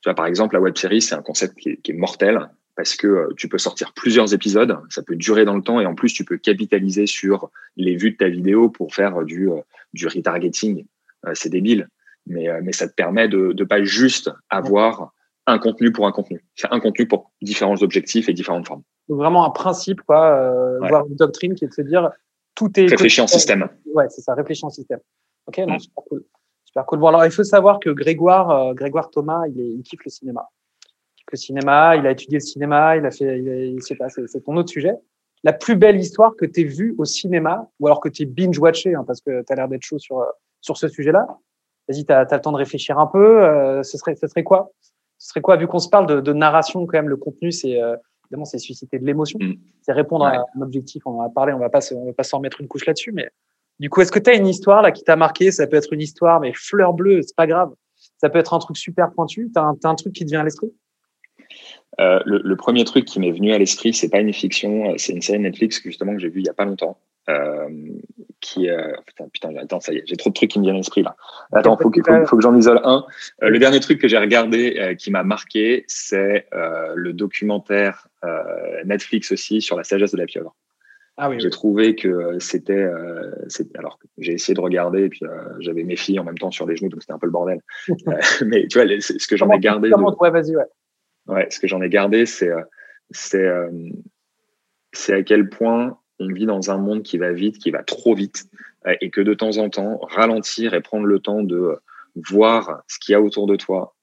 Tu 0.00 0.08
vois 0.08 0.14
par 0.14 0.26
exemple 0.26 0.56
la 0.56 0.60
web 0.60 0.76
série 0.76 1.00
c'est 1.00 1.14
un 1.14 1.22
concept 1.22 1.56
qui 1.56 1.68
est, 1.68 1.76
qui 1.76 1.92
est 1.92 1.94
mortel 1.94 2.48
parce 2.78 2.94
que 2.94 3.08
euh, 3.08 3.34
tu 3.36 3.48
peux 3.48 3.58
sortir 3.58 3.92
plusieurs 3.92 4.32
épisodes, 4.32 4.78
ça 4.88 5.02
peut 5.02 5.16
durer 5.16 5.44
dans 5.44 5.56
le 5.56 5.62
temps 5.62 5.80
et 5.80 5.86
en 5.86 5.96
plus 5.96 6.12
tu 6.12 6.24
peux 6.24 6.36
capitaliser 6.38 7.08
sur 7.08 7.50
les 7.76 7.96
vues 7.96 8.12
de 8.12 8.16
ta 8.16 8.28
vidéo 8.28 8.68
pour 8.68 8.94
faire 8.94 9.24
du, 9.24 9.50
euh, 9.50 9.60
du 9.94 10.06
retargeting. 10.06 10.86
Euh, 11.26 11.32
c'est 11.34 11.48
débile, 11.48 11.88
mais, 12.26 12.46
mais 12.62 12.70
ça 12.70 12.86
te 12.86 12.94
permet 12.94 13.26
de 13.26 13.52
ne 13.52 13.64
pas 13.64 13.82
juste 13.82 14.30
avoir 14.48 15.12
un 15.48 15.58
contenu 15.58 15.90
pour 15.90 16.06
un 16.06 16.12
contenu. 16.12 16.44
C'est 16.54 16.68
un 16.70 16.78
contenu 16.78 17.08
pour 17.08 17.32
différents 17.42 17.82
objectifs 17.82 18.28
et 18.28 18.32
différentes 18.32 18.68
formes. 18.68 18.84
Donc 19.08 19.18
vraiment 19.18 19.44
un 19.44 19.50
principe, 19.50 20.02
quoi, 20.02 20.40
euh, 20.40 20.78
voire 20.88 21.04
une 21.08 21.16
doctrine 21.16 21.56
qui 21.56 21.64
est 21.64 21.68
de 21.68 21.74
se 21.74 21.82
dire 21.82 22.12
tout 22.54 22.70
est 22.78 22.86
réfléchi 22.86 23.20
en 23.20 23.26
système. 23.26 23.68
Ouais, 23.92 24.08
c'est 24.08 24.20
ça, 24.20 24.34
réfléchi 24.34 24.64
en 24.64 24.70
système. 24.70 25.00
Ok, 25.46 25.58
non, 25.66 25.74
mm. 25.74 25.80
super 25.80 26.04
cool. 26.04 26.24
Super 26.64 26.86
cool. 26.86 27.00
Bon 27.00 27.08
alors 27.08 27.24
il 27.24 27.32
faut 27.32 27.42
savoir 27.42 27.80
que 27.80 27.90
Grégoire, 27.90 28.72
Grégoire 28.74 29.10
Thomas, 29.10 29.48
il, 29.48 29.60
est, 29.60 29.68
il 29.68 29.82
kiffe 29.82 30.04
le 30.04 30.10
cinéma 30.12 30.48
le 31.32 31.36
cinéma, 31.38 31.96
il 31.96 32.06
a 32.06 32.10
étudié 32.10 32.38
le 32.38 32.44
cinéma, 32.44 32.96
il 32.96 33.06
a 33.06 33.10
fait, 33.10 33.38
il, 33.38 33.82
sait 33.82 33.94
pas, 33.96 34.08
c'est 34.08 34.40
ton 34.44 34.56
autre 34.56 34.70
sujet. 34.70 34.94
La 35.44 35.52
plus 35.52 35.76
belle 35.76 35.96
histoire 35.98 36.34
que 36.36 36.44
tu 36.44 36.60
aies 36.60 36.64
vue 36.64 36.94
au 36.98 37.04
cinéma, 37.04 37.68
ou 37.78 37.86
alors 37.86 38.00
que 38.00 38.08
tu 38.08 38.26
binge-watché, 38.26 38.94
hein, 38.94 39.04
parce 39.06 39.20
que 39.20 39.42
tu 39.42 39.52
as 39.52 39.56
l'air 39.56 39.68
d'être 39.68 39.82
chaud 39.82 39.98
sur, 39.98 40.24
sur 40.60 40.76
ce 40.76 40.88
sujet-là. 40.88 41.26
Vas-y, 41.88 42.04
tu 42.04 42.12
as, 42.12 42.24
le 42.30 42.40
temps 42.40 42.52
de 42.52 42.56
réfléchir 42.56 42.98
un 42.98 43.06
peu. 43.06 43.44
Euh, 43.44 43.82
ce, 43.82 43.96
serait, 43.98 44.16
ce 44.16 44.26
serait 44.26 44.42
quoi? 44.42 44.72
Ce 45.18 45.28
serait 45.28 45.40
quoi, 45.40 45.56
vu 45.56 45.66
qu'on 45.66 45.78
se 45.78 45.88
parle 45.88 46.06
de, 46.06 46.20
de, 46.20 46.32
narration, 46.32 46.84
quand 46.86 46.98
même, 46.98 47.08
le 47.08 47.16
contenu, 47.16 47.52
c'est 47.52 47.80
euh, 47.80 47.96
évidemment, 48.26 48.44
c'est 48.44 48.58
susciter 48.58 48.98
de 48.98 49.04
l'émotion, 49.06 49.38
Mm. 49.40 49.54
c'est 49.82 49.92
répondre 49.92 50.24
Ouais. 50.24 50.36
à 50.36 50.44
un 50.56 50.62
objectif. 50.62 51.06
On 51.06 51.18
en 51.18 51.22
a 51.22 51.30
parlé, 51.30 51.52
on 51.52 51.58
va 51.58 51.70
pas, 51.70 51.80
on 51.94 52.06
va 52.06 52.12
pas 52.12 52.24
s'en 52.24 52.40
mettre 52.40 52.60
une 52.60 52.68
couche 52.68 52.86
là-dessus, 52.86 53.12
mais 53.12 53.28
du 53.78 53.90
coup, 53.90 54.00
est-ce 54.00 54.12
que 54.12 54.18
tu 54.18 54.30
as 54.30 54.34
une 54.34 54.46
histoire 54.46 54.82
là 54.82 54.90
qui 54.90 55.04
t'a 55.04 55.16
marqué? 55.16 55.50
Ça 55.52 55.66
peut 55.66 55.76
être 55.76 55.92
une 55.92 56.00
histoire, 56.00 56.40
mais 56.40 56.52
fleur 56.52 56.92
bleue, 56.94 57.22
c'est 57.22 57.36
pas 57.36 57.46
grave. 57.46 57.72
Ça 58.18 58.28
peut 58.28 58.38
être 58.38 58.54
un 58.54 58.58
truc 58.58 58.76
super 58.76 59.12
pointu. 59.12 59.50
T'as 59.54 59.62
un, 59.62 59.74
t'as 59.76 59.88
un 59.88 59.94
truc 59.94 60.12
qui 60.12 60.24
te 60.24 60.30
vient 60.30 60.40
à 60.40 60.44
l'esprit? 60.44 60.72
Euh, 62.00 62.20
le, 62.26 62.40
le 62.44 62.56
premier 62.56 62.84
truc 62.84 63.04
qui 63.04 63.18
m'est 63.20 63.32
venu 63.32 63.52
à 63.52 63.58
l'esprit, 63.58 63.92
c'est 63.92 64.08
pas 64.10 64.20
une 64.20 64.32
fiction, 64.32 64.90
euh, 64.90 64.94
c'est 64.98 65.12
une 65.12 65.22
série 65.22 65.38
Netflix 65.40 65.80
justement 65.82 66.12
que 66.14 66.20
j'ai 66.20 66.28
vue 66.28 66.40
il 66.40 66.46
y 66.46 66.50
a 66.50 66.54
pas 66.54 66.64
longtemps. 66.64 66.98
Euh, 67.28 67.68
qui 68.40 68.70
euh, 68.70 68.92
putain, 69.04 69.28
putain, 69.30 69.56
attends, 69.56 69.80
ça 69.80 69.92
y 69.92 69.98
est, 69.98 70.02
j'ai 70.06 70.16
trop 70.16 70.30
de 70.30 70.34
trucs 70.34 70.50
qui 70.50 70.58
me 70.58 70.64
viennent 70.64 70.76
à 70.76 70.78
l'esprit 70.78 71.02
là. 71.02 71.14
Attends, 71.52 71.76
faut 71.76 71.90
que, 71.90 72.00
faut, 72.20 72.26
faut 72.26 72.36
que 72.36 72.42
j'en 72.42 72.56
isole 72.56 72.80
un. 72.84 73.04
Euh, 73.42 73.50
le 73.50 73.58
dernier 73.58 73.80
truc 73.80 74.00
que 74.00 74.08
j'ai 74.08 74.16
regardé 74.16 74.76
euh, 74.78 74.94
qui 74.94 75.10
m'a 75.10 75.24
marqué, 75.24 75.84
c'est 75.88 76.46
euh, 76.54 76.92
le 76.94 77.12
documentaire 77.12 78.08
euh, 78.24 78.38
Netflix 78.86 79.30
aussi 79.32 79.60
sur 79.60 79.76
la 79.76 79.84
sagesse 79.84 80.12
de 80.12 80.16
la 80.18 80.24
pieuvre. 80.24 80.54
Ah 81.18 81.28
oui. 81.28 81.36
J'ai 81.40 81.50
trouvé 81.50 81.96
que 81.96 82.38
c'était, 82.38 82.72
euh, 82.74 83.32
alors 83.76 83.98
j'ai 84.18 84.32
essayé 84.34 84.54
de 84.54 84.60
regarder 84.60 85.02
et 85.02 85.08
puis 85.08 85.24
euh, 85.24 85.28
j'avais 85.58 85.82
mes 85.82 85.96
filles 85.96 86.20
en 86.20 86.24
même 86.24 86.38
temps 86.38 86.52
sur 86.52 86.64
les 86.66 86.76
genoux, 86.76 86.88
donc 86.88 87.02
c'était 87.02 87.12
un 87.12 87.18
peu 87.18 87.26
le 87.26 87.32
bordel. 87.32 87.60
Euh, 88.08 88.14
mais 88.46 88.66
tu 88.68 88.78
vois, 88.78 88.84
les- 88.86 89.00
ce 89.00 89.26
que 89.26 89.36
j'en 89.36 89.50
ai 89.50 89.58
gardé, 89.58 89.88
de- 89.88 89.94
Comment- 89.94 90.16
Ouais, 90.20 90.30
vas-y, 90.30 90.56
ouais. 90.56 90.62
Ce 91.50 91.60
que 91.60 91.68
j'en 91.68 91.82
ai 91.82 91.88
gardé, 91.88 92.26
c'est 92.26 92.48
euh, 92.48 92.62
euh, 93.34 93.70
c'est 94.92 95.14
à 95.14 95.22
quel 95.22 95.48
point 95.48 95.98
on 96.18 96.28
vit 96.28 96.46
dans 96.46 96.70
un 96.70 96.78
monde 96.78 97.02
qui 97.02 97.18
va 97.18 97.32
vite, 97.32 97.58
qui 97.58 97.70
va 97.70 97.82
trop 97.82 98.14
vite, 98.14 98.46
euh, 98.86 98.94
et 99.00 99.10
que 99.10 99.20
de 99.20 99.34
temps 99.34 99.58
en 99.58 99.68
temps, 99.68 99.98
ralentir 100.02 100.74
et 100.74 100.80
prendre 100.80 101.06
le 101.06 101.20
temps 101.20 101.42
de 101.42 101.78
voir 102.28 102.82
ce 102.88 102.98
qu'il 102.98 103.12
y 103.12 103.14
a 103.14 103.20
autour 103.20 103.46
de 103.46 103.54
toi 103.54 103.94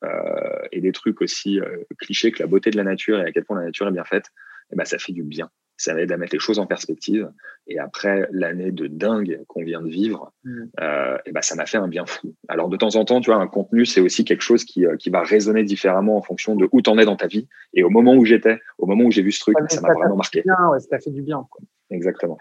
et 0.72 0.80
des 0.80 0.94
trucs 0.94 1.22
aussi 1.22 1.60
clichés 1.98 2.32
que 2.32 2.42
la 2.42 2.48
beauté 2.48 2.70
de 2.70 2.78
la 2.78 2.86
nature 2.86 3.20
et 3.20 3.24
à 3.26 3.32
quel 3.34 3.44
point 3.44 3.60
la 3.60 3.66
nature 3.66 3.88
est 3.90 3.92
bien 3.92 4.06
faite, 4.06 4.28
eh 4.72 4.76
ben, 4.78 4.86
ça 4.86 4.98
fait 4.98 5.12
du 5.12 5.24
bien. 5.24 5.50
Ça 5.78 5.94
aide 6.00 6.12
à 6.12 6.18
mettre 6.18 6.34
les 6.34 6.40
choses 6.40 6.58
en 6.60 6.66
perspective. 6.66 7.30
Et 7.68 7.80
après 7.80 8.28
l'année 8.32 8.72
de 8.72 8.88
dingue 8.88 9.42
qu'on 9.48 9.64
vient 9.64 9.82
de 9.82 9.90
vivre, 9.90 10.32
Mm. 10.46 10.64
euh, 10.80 11.18
eh 11.26 11.32
ben, 11.32 11.42
ça 11.42 11.56
m'a 11.56 11.66
fait 11.66 11.78
un 11.78 11.88
bien 11.90 12.06
fou. 12.06 12.34
Alors 12.48 12.70
de 12.70 12.78
temps 12.78 12.96
en 12.96 13.04
temps, 13.04 13.20
tu 13.20 13.32
vois, 13.32 13.42
un 13.42 13.48
contenu, 13.48 13.86
c'est 13.86 14.00
aussi 14.02 14.24
quelque 14.24 14.42
chose 14.42 14.64
qui, 14.64 14.86
euh, 14.86 14.96
qui 14.96 15.10
va 15.10 15.22
résonner 15.24 15.64
différemment 15.64 16.16
en 16.18 16.22
fonction 16.22 16.56
de 16.56 16.70
où 16.72 16.82
t'en 16.82 16.98
es 16.98 17.06
dans 17.06 17.16
ta 17.18 17.28
vie. 17.28 17.48
Et 17.74 17.84
au 17.84 17.90
moment 17.90 18.14
où 18.14 18.24
j'étais, 18.24 18.60
au 18.78 18.86
moment 18.86 19.04
où 19.04 19.12
j'ai 19.12 19.22
vu 19.22 19.32
ce 19.34 19.40
truc, 19.42 19.60
Ouais, 19.60 19.66
ça 19.70 19.82
m'a 19.82 19.94
vraiment 19.94 20.16
marqué. 20.16 20.44
Bien, 20.44 20.56
ouais, 20.72 20.80
ça 20.80 21.00
fait 21.00 21.12
du 21.12 21.22
bien. 21.22 21.46
quoi. 21.50 21.62
Exactement. 21.90 22.38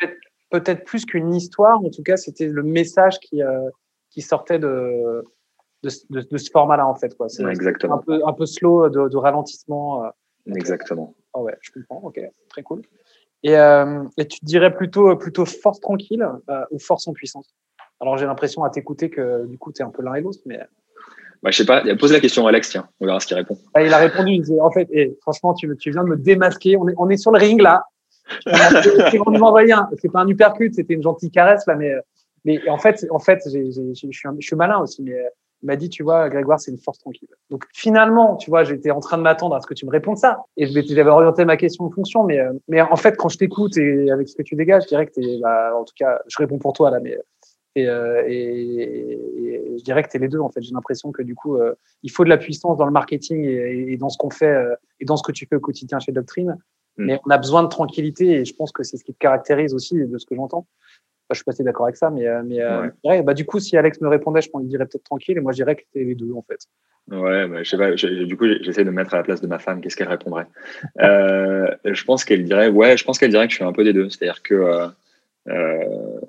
Peut-être 0.50 0.84
plus 0.84 1.04
qu'une 1.04 1.34
histoire, 1.34 1.80
en 1.84 1.90
tout 1.90 2.02
cas, 2.04 2.16
c'était 2.16 2.46
le 2.46 2.62
message 2.62 3.18
qui, 3.18 3.42
euh, 3.42 3.68
qui 4.10 4.22
sortait 4.22 4.60
de, 4.60 5.24
de, 5.82 5.88
ce- 5.88 6.04
de- 6.10 6.20
de 6.30 6.36
ce 6.38 6.50
format-là, 6.52 6.86
en 6.86 6.94
fait. 6.94 7.16
quoi. 7.16 7.26
Un 7.40 7.48
exactement. 7.50 7.98
peu, 7.98 8.20
un 8.24 8.32
peu 8.32 8.46
slow 8.46 8.88
de, 8.90 9.16
ralentissement. 9.16 10.04
euh. 10.04 10.08
Exactement. 10.54 11.14
Ah 11.32 11.40
ouais, 11.40 11.56
je 11.62 11.72
comprends. 11.72 12.00
Ok, 12.06 12.20
très 12.48 12.62
cool. 12.62 12.82
Et, 13.44 13.56
euh, 13.56 14.02
et 14.18 14.26
tu 14.26 14.40
te 14.40 14.44
dirais 14.44 14.74
plutôt, 14.74 15.14
plutôt 15.16 15.44
force 15.44 15.78
tranquille 15.78 16.26
euh, 16.50 16.64
ou 16.70 16.78
force 16.78 17.06
en 17.06 17.12
puissance? 17.12 17.54
Alors 18.00 18.16
j'ai 18.18 18.26
l'impression 18.26 18.64
à 18.64 18.70
t'écouter 18.70 19.08
que 19.10 19.46
du 19.46 19.56
coup 19.58 19.70
tu 19.72 19.82
es 19.82 19.84
un 19.84 19.90
peu 19.90 20.02
l'un 20.02 20.14
et 20.14 20.20
l'autre, 20.22 20.40
mais 20.46 20.58
Bah, 21.42 21.50
je 21.50 21.58
sais 21.58 21.66
pas, 21.66 21.82
pose 21.96 22.12
la 22.12 22.20
question 22.20 22.46
à 22.46 22.48
Alex, 22.48 22.70
tiens, 22.70 22.88
on 23.00 23.06
verra 23.06 23.20
ce 23.20 23.26
qu'il 23.26 23.36
répond. 23.36 23.56
Ah, 23.74 23.82
il 23.82 23.92
a 23.92 23.98
répondu. 23.98 24.32
il 24.32 24.40
disait, 24.40 24.60
en 24.60 24.70
fait, 24.70 24.88
et 24.90 25.16
franchement, 25.20 25.52
tu, 25.54 25.74
tu 25.78 25.90
viens 25.90 26.02
de 26.04 26.08
me 26.08 26.16
démasquer. 26.16 26.76
On 26.76 26.88
est, 26.88 26.94
on 26.96 27.08
est 27.10 27.16
sur 27.18 27.30
le 27.32 27.38
ring 27.38 27.60
là. 27.60 27.84
C'est 28.44 28.50
un- 28.52 29.88
C'est 30.00 30.10
pas 30.10 30.20
un 30.22 30.28
uppercut, 30.28 30.72
c'était 30.74 30.94
une 30.94 31.02
gentille 31.02 31.30
caresse 31.30 31.66
là, 31.66 31.76
mais 31.76 31.92
mais 32.46 32.66
en 32.68 32.78
fait, 32.78 33.06
en 33.10 33.18
fait, 33.18 33.40
je 33.46 33.92
suis 34.10 34.28
un- 34.28 34.36
je 34.38 34.46
suis 34.46 34.56
malin 34.56 34.78
aussi, 34.78 35.02
mais 35.02 35.12
euh, 35.12 35.28
m'a 35.66 35.76
dit, 35.76 35.88
tu 35.88 36.02
vois, 36.02 36.28
Grégoire, 36.28 36.60
c'est 36.60 36.70
une 36.70 36.78
force 36.78 36.98
tranquille. 36.98 37.28
Donc 37.50 37.64
finalement, 37.72 38.36
tu 38.36 38.50
vois, 38.50 38.64
j'étais 38.64 38.90
en 38.90 39.00
train 39.00 39.18
de 39.18 39.22
m'attendre 39.22 39.56
à 39.56 39.60
ce 39.60 39.66
que 39.66 39.74
tu 39.74 39.86
me 39.86 39.90
répondes 39.90 40.18
ça, 40.18 40.38
et 40.56 40.66
j'avais 40.66 41.10
orienté 41.10 41.44
ma 41.44 41.56
question 41.56 41.84
en 41.84 41.90
fonction, 41.90 42.24
mais 42.24 42.38
euh, 42.38 42.52
mais 42.68 42.80
en 42.80 42.96
fait, 42.96 43.16
quand 43.16 43.28
je 43.28 43.38
t'écoute 43.38 43.76
et 43.76 44.10
avec 44.10 44.28
ce 44.28 44.36
que 44.36 44.42
tu 44.42 44.56
dégages, 44.56 44.84
je 44.84 44.88
dirais 44.88 45.06
que 45.06 45.12
t'es, 45.12 45.38
bah, 45.40 45.72
en 45.76 45.84
tout 45.84 45.94
cas, 45.96 46.20
je 46.28 46.36
réponds 46.38 46.58
pour 46.58 46.72
toi 46.72 46.90
là, 46.90 47.00
mais 47.00 47.18
et, 47.76 47.88
euh, 47.88 48.22
et, 48.26 49.12
et 49.42 49.78
je 49.78 49.82
dirais 49.82 50.02
que 50.02 50.08
tu 50.08 50.16
es 50.16 50.20
les 50.20 50.28
deux 50.28 50.38
en 50.38 50.48
fait. 50.48 50.62
J'ai 50.62 50.72
l'impression 50.72 51.12
que 51.12 51.22
du 51.22 51.34
coup, 51.34 51.56
euh, 51.56 51.74
il 52.02 52.10
faut 52.10 52.24
de 52.24 52.28
la 52.28 52.38
puissance 52.38 52.76
dans 52.76 52.86
le 52.86 52.92
marketing 52.92 53.44
et, 53.44 53.92
et 53.92 53.96
dans 53.96 54.08
ce 54.08 54.18
qu'on 54.18 54.30
fait 54.30 54.46
euh, 54.46 54.74
et 55.00 55.04
dans 55.04 55.16
ce 55.16 55.22
que 55.22 55.32
tu 55.32 55.46
fais 55.46 55.56
au 55.56 55.60
quotidien 55.60 55.98
chez 55.98 56.12
Doctrine. 56.12 56.56
Mm. 56.96 57.04
Mais 57.06 57.20
on 57.26 57.30
a 57.30 57.38
besoin 57.38 57.62
de 57.62 57.68
tranquillité 57.68 58.30
et 58.30 58.44
je 58.44 58.54
pense 58.54 58.70
que 58.70 58.82
c'est 58.84 58.96
ce 58.96 59.04
qui 59.04 59.12
te 59.12 59.18
caractérise 59.18 59.74
aussi 59.74 59.96
de 59.96 60.18
ce 60.18 60.26
que 60.26 60.36
j'entends. 60.36 60.66
Je 61.30 61.36
suis 61.36 61.44
pas 61.44 61.52
assez 61.52 61.64
d'accord 61.64 61.86
avec 61.86 61.96
ça, 61.96 62.10
mais, 62.10 62.26
euh, 62.26 62.42
mais 62.44 62.60
euh, 62.60 62.82
Ouais. 62.82 62.90
ouais, 63.04 63.22
bah, 63.22 63.34
du 63.34 63.44
coup, 63.46 63.58
si 63.58 63.76
Alex 63.76 64.00
me 64.00 64.08
répondait, 64.08 64.42
je 64.42 64.50
pense 64.50 64.60
qu'il 64.60 64.68
dirait 64.68 64.84
peut-être 64.86 65.04
tranquille 65.04 65.36
et 65.38 65.40
moi 65.40 65.52
je 65.52 65.56
dirais 65.56 65.74
que 65.76 65.82
t'es 65.92 66.04
les 66.04 66.14
deux 66.14 66.32
en 66.32 66.42
fait. 66.42 66.58
Ouais, 67.10 67.46
bah, 67.48 67.62
je 67.62 67.68
sais 67.70 67.76
pas, 67.76 67.90
du 67.92 68.36
coup, 68.36 68.46
j'essaie 68.62 68.84
de 68.84 68.90
me 68.90 68.96
mettre 68.96 69.14
à 69.14 69.18
la 69.18 69.22
place 69.22 69.40
de 69.40 69.46
ma 69.46 69.58
femme, 69.58 69.80
qu'est-ce 69.80 69.96
qu'elle 69.96 70.08
répondrait? 70.08 70.46
Euh, 71.02 71.70
Je 71.84 72.04
pense 72.04 72.24
qu'elle 72.24 72.44
dirait, 72.44 72.68
ouais, 72.68 72.96
je 72.96 73.04
pense 73.04 73.18
qu'elle 73.18 73.30
dirait 73.30 73.46
que 73.46 73.50
je 73.52 73.56
suis 73.56 73.64
un 73.64 73.72
peu 73.72 73.84
des 73.84 73.92
deux. 73.92 74.08
C'est-à-dire 74.10 74.42
que, 74.42 74.54
euh, 74.54 74.86
euh, 75.48 76.20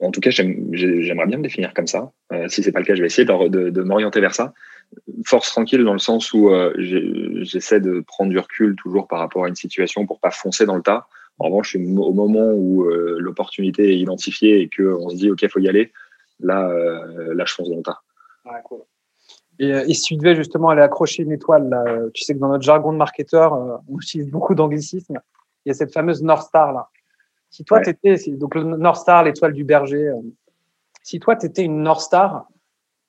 en 0.00 0.10
tout 0.10 0.20
cas, 0.20 0.30
j'aime- 0.30 0.68
j'ai- 0.72 1.02
j'aimerais 1.02 1.26
bien 1.26 1.38
me 1.38 1.42
définir 1.42 1.72
comme 1.74 1.86
ça. 1.86 2.12
Si 2.48 2.62
c'est 2.62 2.72
pas 2.72 2.80
le 2.80 2.84
cas, 2.84 2.94
je 2.94 3.00
vais 3.00 3.06
essayer 3.06 3.24
de, 3.26 3.48
de- 3.48 3.70
de 3.70 3.82
m'orienter 3.82 4.20
vers 4.20 4.34
ça. 4.34 4.52
Force 5.24 5.48
tranquille 5.50 5.82
dans 5.84 5.92
le 5.94 5.98
sens 5.98 6.32
où 6.32 6.50
j'essaie 6.78 7.80
de 7.80 8.00
prendre 8.06 8.30
du 8.30 8.38
recul 8.38 8.76
toujours 8.76 9.08
par 9.08 9.18
rapport 9.20 9.44
à 9.44 9.48
une 9.48 9.54
situation 9.56 10.06
pour 10.06 10.20
pas 10.20 10.30
foncer 10.30 10.66
dans 10.66 10.76
le 10.76 10.82
tas. 10.82 11.06
En 11.38 11.46
revanche, 11.46 11.76
au 11.76 12.12
moment 12.12 12.50
où 12.52 12.84
euh, 12.84 13.16
l'opportunité 13.18 13.90
est 13.92 13.98
identifiée 13.98 14.60
et 14.60 14.70
qu'on 14.70 15.10
se 15.10 15.16
dit, 15.16 15.30
OK, 15.30 15.46
faut 15.48 15.58
y 15.60 15.68
aller, 15.68 15.92
là, 16.40 16.68
euh, 16.68 17.34
là, 17.34 17.44
je 17.46 17.54
fonce 17.54 17.68
dans 17.68 17.76
le 17.76 17.82
tas. 17.82 18.00
Ouais, 18.44 18.60
cool. 18.64 18.80
Et, 19.58 19.72
euh, 19.72 19.84
et 19.86 19.94
si 19.94 20.02
tu 20.02 20.16
devais 20.16 20.34
justement 20.34 20.68
aller 20.70 20.82
accrocher 20.82 21.22
une 21.22 21.32
étoile, 21.32 21.68
là, 21.68 21.84
euh, 21.86 22.10
tu 22.14 22.24
sais 22.24 22.34
que 22.34 22.38
dans 22.38 22.48
notre 22.48 22.64
jargon 22.64 22.92
de 22.92 22.98
marketeur, 22.98 23.82
on 23.88 23.98
utilise 24.00 24.30
beaucoup 24.30 24.54
d'anglicisme. 24.54 25.18
Il 25.64 25.70
y 25.70 25.72
a 25.72 25.74
cette 25.74 25.92
fameuse 25.92 26.22
North 26.22 26.46
Star 26.46 26.72
là. 26.72 26.88
Si 27.50 27.64
toi 27.64 27.78
Ouais. 27.78 27.84
t'étais, 27.84 28.16
donc 28.32 28.54
le 28.54 28.64
North 28.64 29.00
Star, 29.00 29.22
l'étoile 29.22 29.52
du 29.52 29.64
berger. 29.64 30.10
si 31.02 31.20
toi 31.20 31.36
t'étais 31.36 31.62
une 31.62 31.82
North 31.82 32.00
Star, 32.00 32.48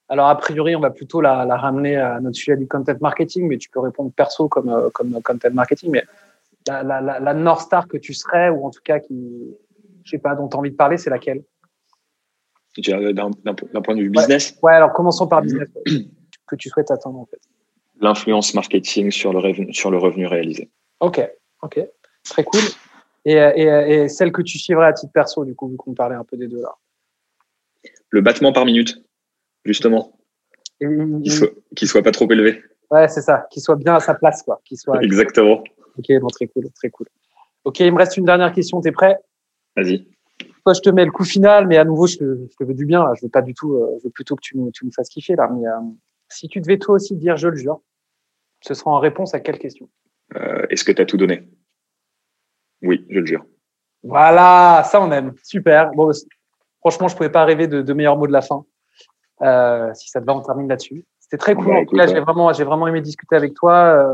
alors 0.10 0.28
a 0.28 0.38
priori 0.38 0.76
on 0.76 0.80
va 0.80 0.90
plutôt 0.90 1.22
la, 1.22 1.44
la 1.44 1.58
ramener 1.58 1.98
à 1.98 2.20
notre 2.22 2.36
sujet 2.38 2.56
du 2.56 2.68
content 2.68 2.94
marketing, 3.02 3.48
mais 3.48 3.58
tu 3.58 3.70
peux 3.70 3.80
répondre 3.80 4.12
perso 4.16 4.48
comme 4.48 4.90
comme 4.94 5.22
content 5.22 5.50
marketing. 5.52 5.92
Mais 5.92 6.06
la, 6.68 6.84
la, 6.84 7.02
la, 7.02 7.20
la 7.20 7.34
North 7.34 7.62
Star 7.62 7.88
que 7.88 7.98
tu 7.98 8.14
serais 8.14 8.50
ou 8.50 8.66
en 8.66 8.70
tout 8.70 8.82
cas 8.84 9.00
qui, 9.00 9.56
je 10.04 10.10
sais 10.12 10.18
pas, 10.20 10.36
dont 10.36 10.48
tu 10.48 10.56
as 10.56 10.60
envie 10.60 10.72
de 10.72 10.76
parler, 10.76 10.98
c'est 10.98 11.10
laquelle? 11.10 11.44
D'un 12.78 13.32
point 13.82 13.96
de 13.96 14.02
vue 14.02 14.10
business, 14.10 14.58
Ouais, 14.62 14.74
alors 14.74 14.94
commençons 14.94 15.28
par 15.28 15.42
business 15.42 15.70
que 16.48 16.56
tu 16.56 16.70
souhaites 16.70 16.92
atteindre 16.92 17.18
en 17.20 17.26
fait. 17.26 17.40
l'influence 18.00 18.54
marketing 18.54 19.10
sur 19.10 19.34
le, 19.34 19.40
revenu, 19.40 19.74
sur 19.74 19.90
le 19.90 19.98
revenu 19.98 20.28
réalisé. 20.28 20.70
Ok, 21.00 21.20
ok, 21.64 21.80
très 22.24 22.44
cool. 22.44 22.62
Et, 23.26 23.34
et, 23.34 23.64
et 23.64 24.10
celle 24.10 24.32
que 24.32 24.42
tu 24.44 24.60
suivrais 24.60 24.86
à 24.88 24.94
titre 24.94 25.12
perso, 25.12 25.44
du 25.44 25.56
coup, 25.56 25.68
vu 25.70 25.76
qu'on 25.78 25.94
parlait 25.96 26.16
un 26.16 26.24
peu 26.24 26.38
des 26.38 26.48
deux 26.48 26.62
là. 26.62 26.76
Le 28.10 28.22
battement 28.22 28.54
par 28.54 28.64
minute, 28.66 29.04
justement, 29.66 30.14
Et- 30.80 30.88
qui 31.24 31.32
soit, 31.32 31.50
soit 31.84 32.04
pas 32.04 32.12
trop 32.12 32.30
élevé. 32.32 32.62
ouais, 32.92 33.08
c'est 33.08 33.22
ça, 33.22 33.48
qu'il 33.50 33.62
soit 33.64 33.76
bien 33.76 33.96
à 33.96 34.00
sa 34.00 34.14
place, 34.14 34.44
quoi. 34.44 34.62
Qu'il 34.64 34.78
soit. 34.78 35.02
Exactement. 35.04 35.64
Ok, 35.98 36.06
bon, 36.22 36.28
très 36.28 36.48
cool, 36.48 36.70
très 36.72 36.90
cool. 36.90 37.08
Ok, 37.64 37.80
il 37.80 37.92
me 37.92 37.98
reste 37.98 38.18
une 38.18 38.26
dernière 38.26 38.52
question. 38.54 38.80
T'es 38.82 38.92
prêt? 38.92 39.18
Vas-y. 39.76 40.08
Toi, 40.64 40.74
je 40.74 40.82
te 40.82 40.90
mets 40.90 41.06
le 41.06 41.12
coup 41.12 41.24
final, 41.24 41.66
mais 41.68 41.78
à 41.78 41.86
nouveau, 41.86 42.08
je 42.08 42.18
te, 42.18 42.24
je 42.50 42.56
te 42.56 42.64
veux 42.64 42.74
du 42.74 42.86
bien. 42.86 43.04
Là. 43.04 43.14
Je 43.16 43.26
veux 43.26 43.30
pas 43.32 43.42
du 43.42 43.54
tout. 43.54 43.74
euh, 43.76 43.98
je 44.00 44.04
veux 44.06 44.10
plutôt 44.10 44.36
que 44.36 44.42
tu 44.42 44.58
nous 44.58 44.72
fasses 44.96 45.10
kiffer 45.10 45.36
là. 45.36 45.50
Mais 45.52 45.68
euh, 45.68 45.72
si 46.30 46.48
tu 46.48 46.62
devais 46.62 46.78
toi 46.78 46.96
aussi 46.96 47.16
dire, 47.16 47.38
je 47.38 47.48
le 47.48 47.56
jure, 47.56 47.82
ce 48.62 48.74
sera 48.74 48.92
en 48.92 49.00
réponse 49.00 49.34
à 49.34 49.40
quelle 49.40 49.58
question? 49.60 49.90
Euh, 50.36 50.66
Est-ce 50.70 50.84
que 50.84 50.92
tu 50.92 51.02
as 51.02 51.06
tout 51.06 51.18
donné? 51.18 51.48
Oui, 52.82 53.06
je 53.10 53.20
le 53.20 53.26
jure. 53.26 53.46
Voilà, 54.04 54.84
ça 54.86 55.02
on 55.02 55.12
aime. 55.12 55.34
Super. 55.44 55.92
Bon, 55.92 56.12
franchement, 56.80 57.08
je 57.08 57.16
pouvais 57.16 57.32
pas 57.32 57.46
rêver 57.46 57.68
de, 57.68 57.82
de 57.82 57.94
meilleurs 57.94 58.18
mots 58.18 58.28
de 58.28 58.32
la 58.34 58.42
fin. 58.42 58.66
Si 59.96 60.10
ça 60.10 60.22
te 60.22 60.26
va, 60.26 60.36
on 60.36 60.42
termine 60.42 60.68
là-dessus. 60.68 61.06
C'était 61.20 61.38
très 61.38 61.56
cool. 61.56 61.68
Ouais. 61.92 62.08
j'ai 62.08 62.20
vraiment, 62.20 62.54
j'ai 62.54 62.64
vraiment 62.64 62.88
aimé 62.88 63.02
discuter 63.02 63.36
avec 63.36 63.54
toi. 63.54 64.08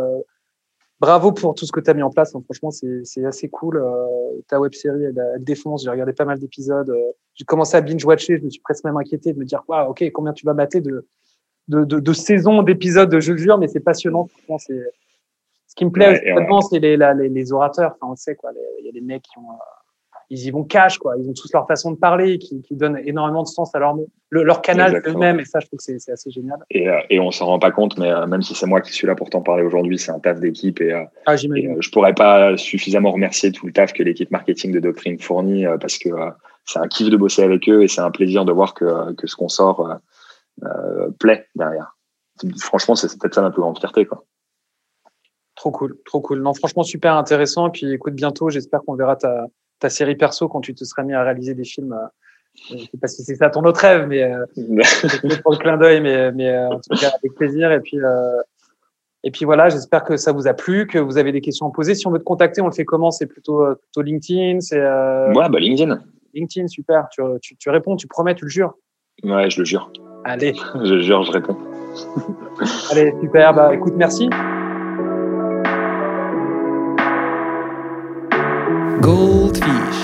Bravo 1.04 1.34
pour 1.34 1.54
tout 1.54 1.66
ce 1.66 1.72
que 1.74 1.82
tu 1.82 1.90
as 1.90 1.94
mis 1.94 2.02
en 2.02 2.10
place. 2.10 2.34
hein. 2.34 2.42
Franchement, 2.46 2.72
c'est 2.72 3.26
assez 3.26 3.50
cool. 3.50 3.76
Euh, 3.76 4.40
ta 4.48 4.58
web 4.58 4.74
série, 4.74 5.04
elle, 5.04 5.22
elle 5.36 5.44
défonce. 5.44 5.84
J'ai 5.84 5.90
regardé 5.90 6.14
pas 6.14 6.24
mal 6.24 6.40
d'épisodes. 6.40 6.90
Euh, 6.90 7.12
j'ai 7.36 7.44
commencé 7.44 7.76
à 7.76 7.82
binge-watcher. 7.82 8.38
Je 8.38 8.44
me 8.46 8.50
suis 8.50 8.62
presque 8.62 8.86
même 8.86 8.96
inquiété 8.96 9.34
de 9.34 9.38
me 9.38 9.44
dire, 9.44 9.64
waouh, 9.68 9.90
ok, 9.90 10.02
combien 10.14 10.32
tu 10.32 10.46
vas 10.46 10.54
mater 10.54 10.80
de, 10.80 11.06
de, 11.68 11.84
de, 11.84 12.00
de 12.00 12.14
saisons 12.14 12.64
d'épisodes, 12.64 13.20
je 13.20 13.34
le 13.34 13.38
jure, 13.38 13.58
mais 13.58 13.68
c'est 13.68 13.82
passionnant. 13.82 14.28
Franchement, 14.28 14.60
c'est 14.60 14.82
ce 15.68 15.76
qui 15.76 15.84
me 15.84 15.92
plaît 15.92 16.22
Ouais, 16.24 16.62
c'est 16.70 16.80
les, 16.80 16.96
les, 16.96 17.28
les 17.28 17.52
orateurs. 17.52 17.98
Enfin, 18.00 18.14
on 18.14 18.16
sait 18.16 18.36
quoi. 18.36 18.52
Il 18.80 18.86
y 18.86 18.90
a 18.90 18.94
des 18.94 19.02
mecs 19.02 19.24
qui 19.24 19.38
ont, 19.40 19.52
euh, 19.52 19.83
ils 20.34 20.46
y 20.48 20.52
vont 20.52 20.64
cash 20.64 20.98
quoi. 20.98 21.16
Ils 21.18 21.30
ont 21.30 21.34
tous 21.34 21.52
leur 21.54 21.68
façon 21.68 21.92
de 21.92 21.98
parler, 21.98 22.38
qui, 22.40 22.62
qui 22.62 22.76
donnent 22.76 23.00
énormément 23.06 23.44
de 23.44 23.48
sens 23.48 23.74
à 23.76 23.80
leur. 23.80 23.96
Le- 24.30 24.44
leur 24.44 24.62
canal 24.64 25.04
eux-mêmes, 25.06 25.40
et 25.40 25.46
ça, 25.46 25.60
je 25.60 25.68
trouve 25.68 25.78
que 25.78 25.84
c'est 25.84 26.12
assez 26.12 26.32
génial. 26.32 26.58
Et, 26.72 26.90
euh, 26.90 27.00
et 27.12 27.20
on 27.20 27.30
s'en 27.30 27.46
rend 27.46 27.60
pas 27.60 27.70
compte, 27.70 28.00
mais 28.00 28.12
euh, 28.12 28.26
même 28.26 28.42
si 28.42 28.56
c'est 28.56 28.66
moi 28.66 28.82
qui 28.82 28.92
suis 28.92 29.06
là 29.06 29.14
pour 29.14 29.30
t'en 29.30 29.42
parler 29.42 29.64
aujourd'hui, 29.64 30.00
c'est 30.00 30.12
un 30.12 30.20
taf 30.20 30.40
d'équipe 30.40 30.82
et, 30.82 30.92
euh, 30.92 31.04
Ah, 31.28 31.36
et 31.36 31.68
euh, 31.68 31.76
je 31.80 31.92
pourrais 31.92 32.16
pas 32.16 32.58
suffisamment 32.58 33.12
remercier 33.12 33.52
tout 33.52 33.68
le 33.68 33.74
taf 33.74 33.94
que 33.94 34.02
l'équipe 34.02 34.32
marketing 34.32 34.72
de 34.72 34.80
Doctrine 34.80 35.20
fournit 35.20 35.68
euh, 35.68 35.78
parce 35.78 36.00
que 36.00 36.10
c'est 36.66 36.80
un 36.80 36.88
kiff 36.88 37.12
de 37.12 37.18
bosser 37.18 37.44
avec 37.44 37.70
eux 37.70 37.84
et 37.84 37.88
c'est 37.88 38.02
un 38.02 38.10
plaisir 38.10 38.44
de 38.44 38.52
voir 38.52 38.74
que, 38.74 39.14
que 39.14 39.28
ce 39.28 39.36
qu'on 39.36 39.50
sort 39.50 40.00
plaît 41.20 41.46
derrière. 41.56 41.96
Franchement, 42.60 42.96
c'est 42.96 43.10
c'est 43.10 43.20
peut-être 43.22 43.36
ça 43.36 43.42
ma 43.42 43.52
plus 43.52 43.62
grande 43.62 43.78
fierté. 43.78 44.06
Quoi. 44.06 44.26
Trop 45.56 45.70
cool, 45.70 45.96
trop 46.06 46.22
cool. 46.22 46.42
Non, 46.42 46.56
franchement, 46.56 46.82
super 46.82 47.16
intéressant. 47.16 47.68
Et 47.68 47.72
puis, 47.72 47.94
écoute, 47.94 48.16
bientôt, 48.16 48.50
j'espère 48.50 48.82
qu'on 48.86 48.96
verra 48.96 49.16
ta, 49.16 49.46
ta 49.84 49.90
série 49.90 50.16
perso 50.16 50.48
quand 50.48 50.62
tu 50.62 50.74
te 50.74 50.86
seras 50.86 51.04
mis 51.04 51.14
à 51.14 51.22
réaliser 51.24 51.54
des 51.54 51.66
films. 51.66 51.92
Euh, 51.94 52.08
je 52.72 52.78
sais 52.86 52.98
pas 53.02 53.08
si 53.08 53.22
c'est 53.24 53.36
ça 53.36 53.50
ton 53.50 53.64
autre 53.64 53.82
rêve, 53.82 54.08
mais 54.08 54.24
euh, 54.24 54.46
pour 55.44 55.52
le 55.52 55.58
clin 55.58 55.76
d'œil, 55.76 56.00
mais, 56.00 56.32
mais 56.32 56.50
euh, 56.50 56.70
en 56.70 56.80
tout 56.80 56.96
cas, 56.98 57.10
avec 57.10 57.34
plaisir. 57.36 57.70
Et 57.74 57.82
puis, 57.82 58.00
euh, 58.00 58.42
et 59.26 59.32
puis 59.32 59.44
voilà, 59.44 59.68
j'espère 59.70 60.06
que 60.06 60.16
ça 60.16 60.32
vous 60.32 60.48
a 60.48 60.54
plu, 60.54 60.88
que 60.88 61.00
vous 61.00 61.18
avez 61.18 61.34
des 61.34 61.42
questions 61.42 61.68
à 61.68 61.72
poser. 61.72 61.96
Si 61.96 62.08
on 62.08 62.12
veut 62.12 62.20
te 62.20 62.24
contacter, 62.24 62.62
on 62.62 62.68
le 62.68 62.72
fait 62.74 62.86
comment? 62.86 63.12
C'est 63.12 63.26
plutôt, 63.26 63.62
euh, 63.66 63.76
plutôt 63.76 64.02
LinkedIn 64.02 64.62
c'est, 64.62 64.80
euh, 64.80 65.34
Ouais, 65.34 65.50
bah 65.50 65.60
LinkedIn. 65.60 66.00
LinkedIn, 66.34 66.68
super. 66.68 67.08
Tu, 67.12 67.22
tu, 67.42 67.58
tu 67.58 67.70
réponds, 67.70 67.98
tu 67.98 68.08
promets, 68.08 68.36
tu 68.36 68.46
le 68.46 68.50
jures? 68.50 68.76
Ouais, 69.24 69.50
je 69.50 69.60
le 69.60 69.66
jure. 69.66 69.92
Allez, 70.24 70.54
Je 70.84 71.00
jure, 71.02 71.24
je 71.24 71.32
réponds. 71.34 71.58
allez, 72.92 73.14
super. 73.22 73.54
Bah, 73.54 73.74
écoute, 73.76 73.94
merci. 73.98 74.30
Goldfish. 79.04 80.04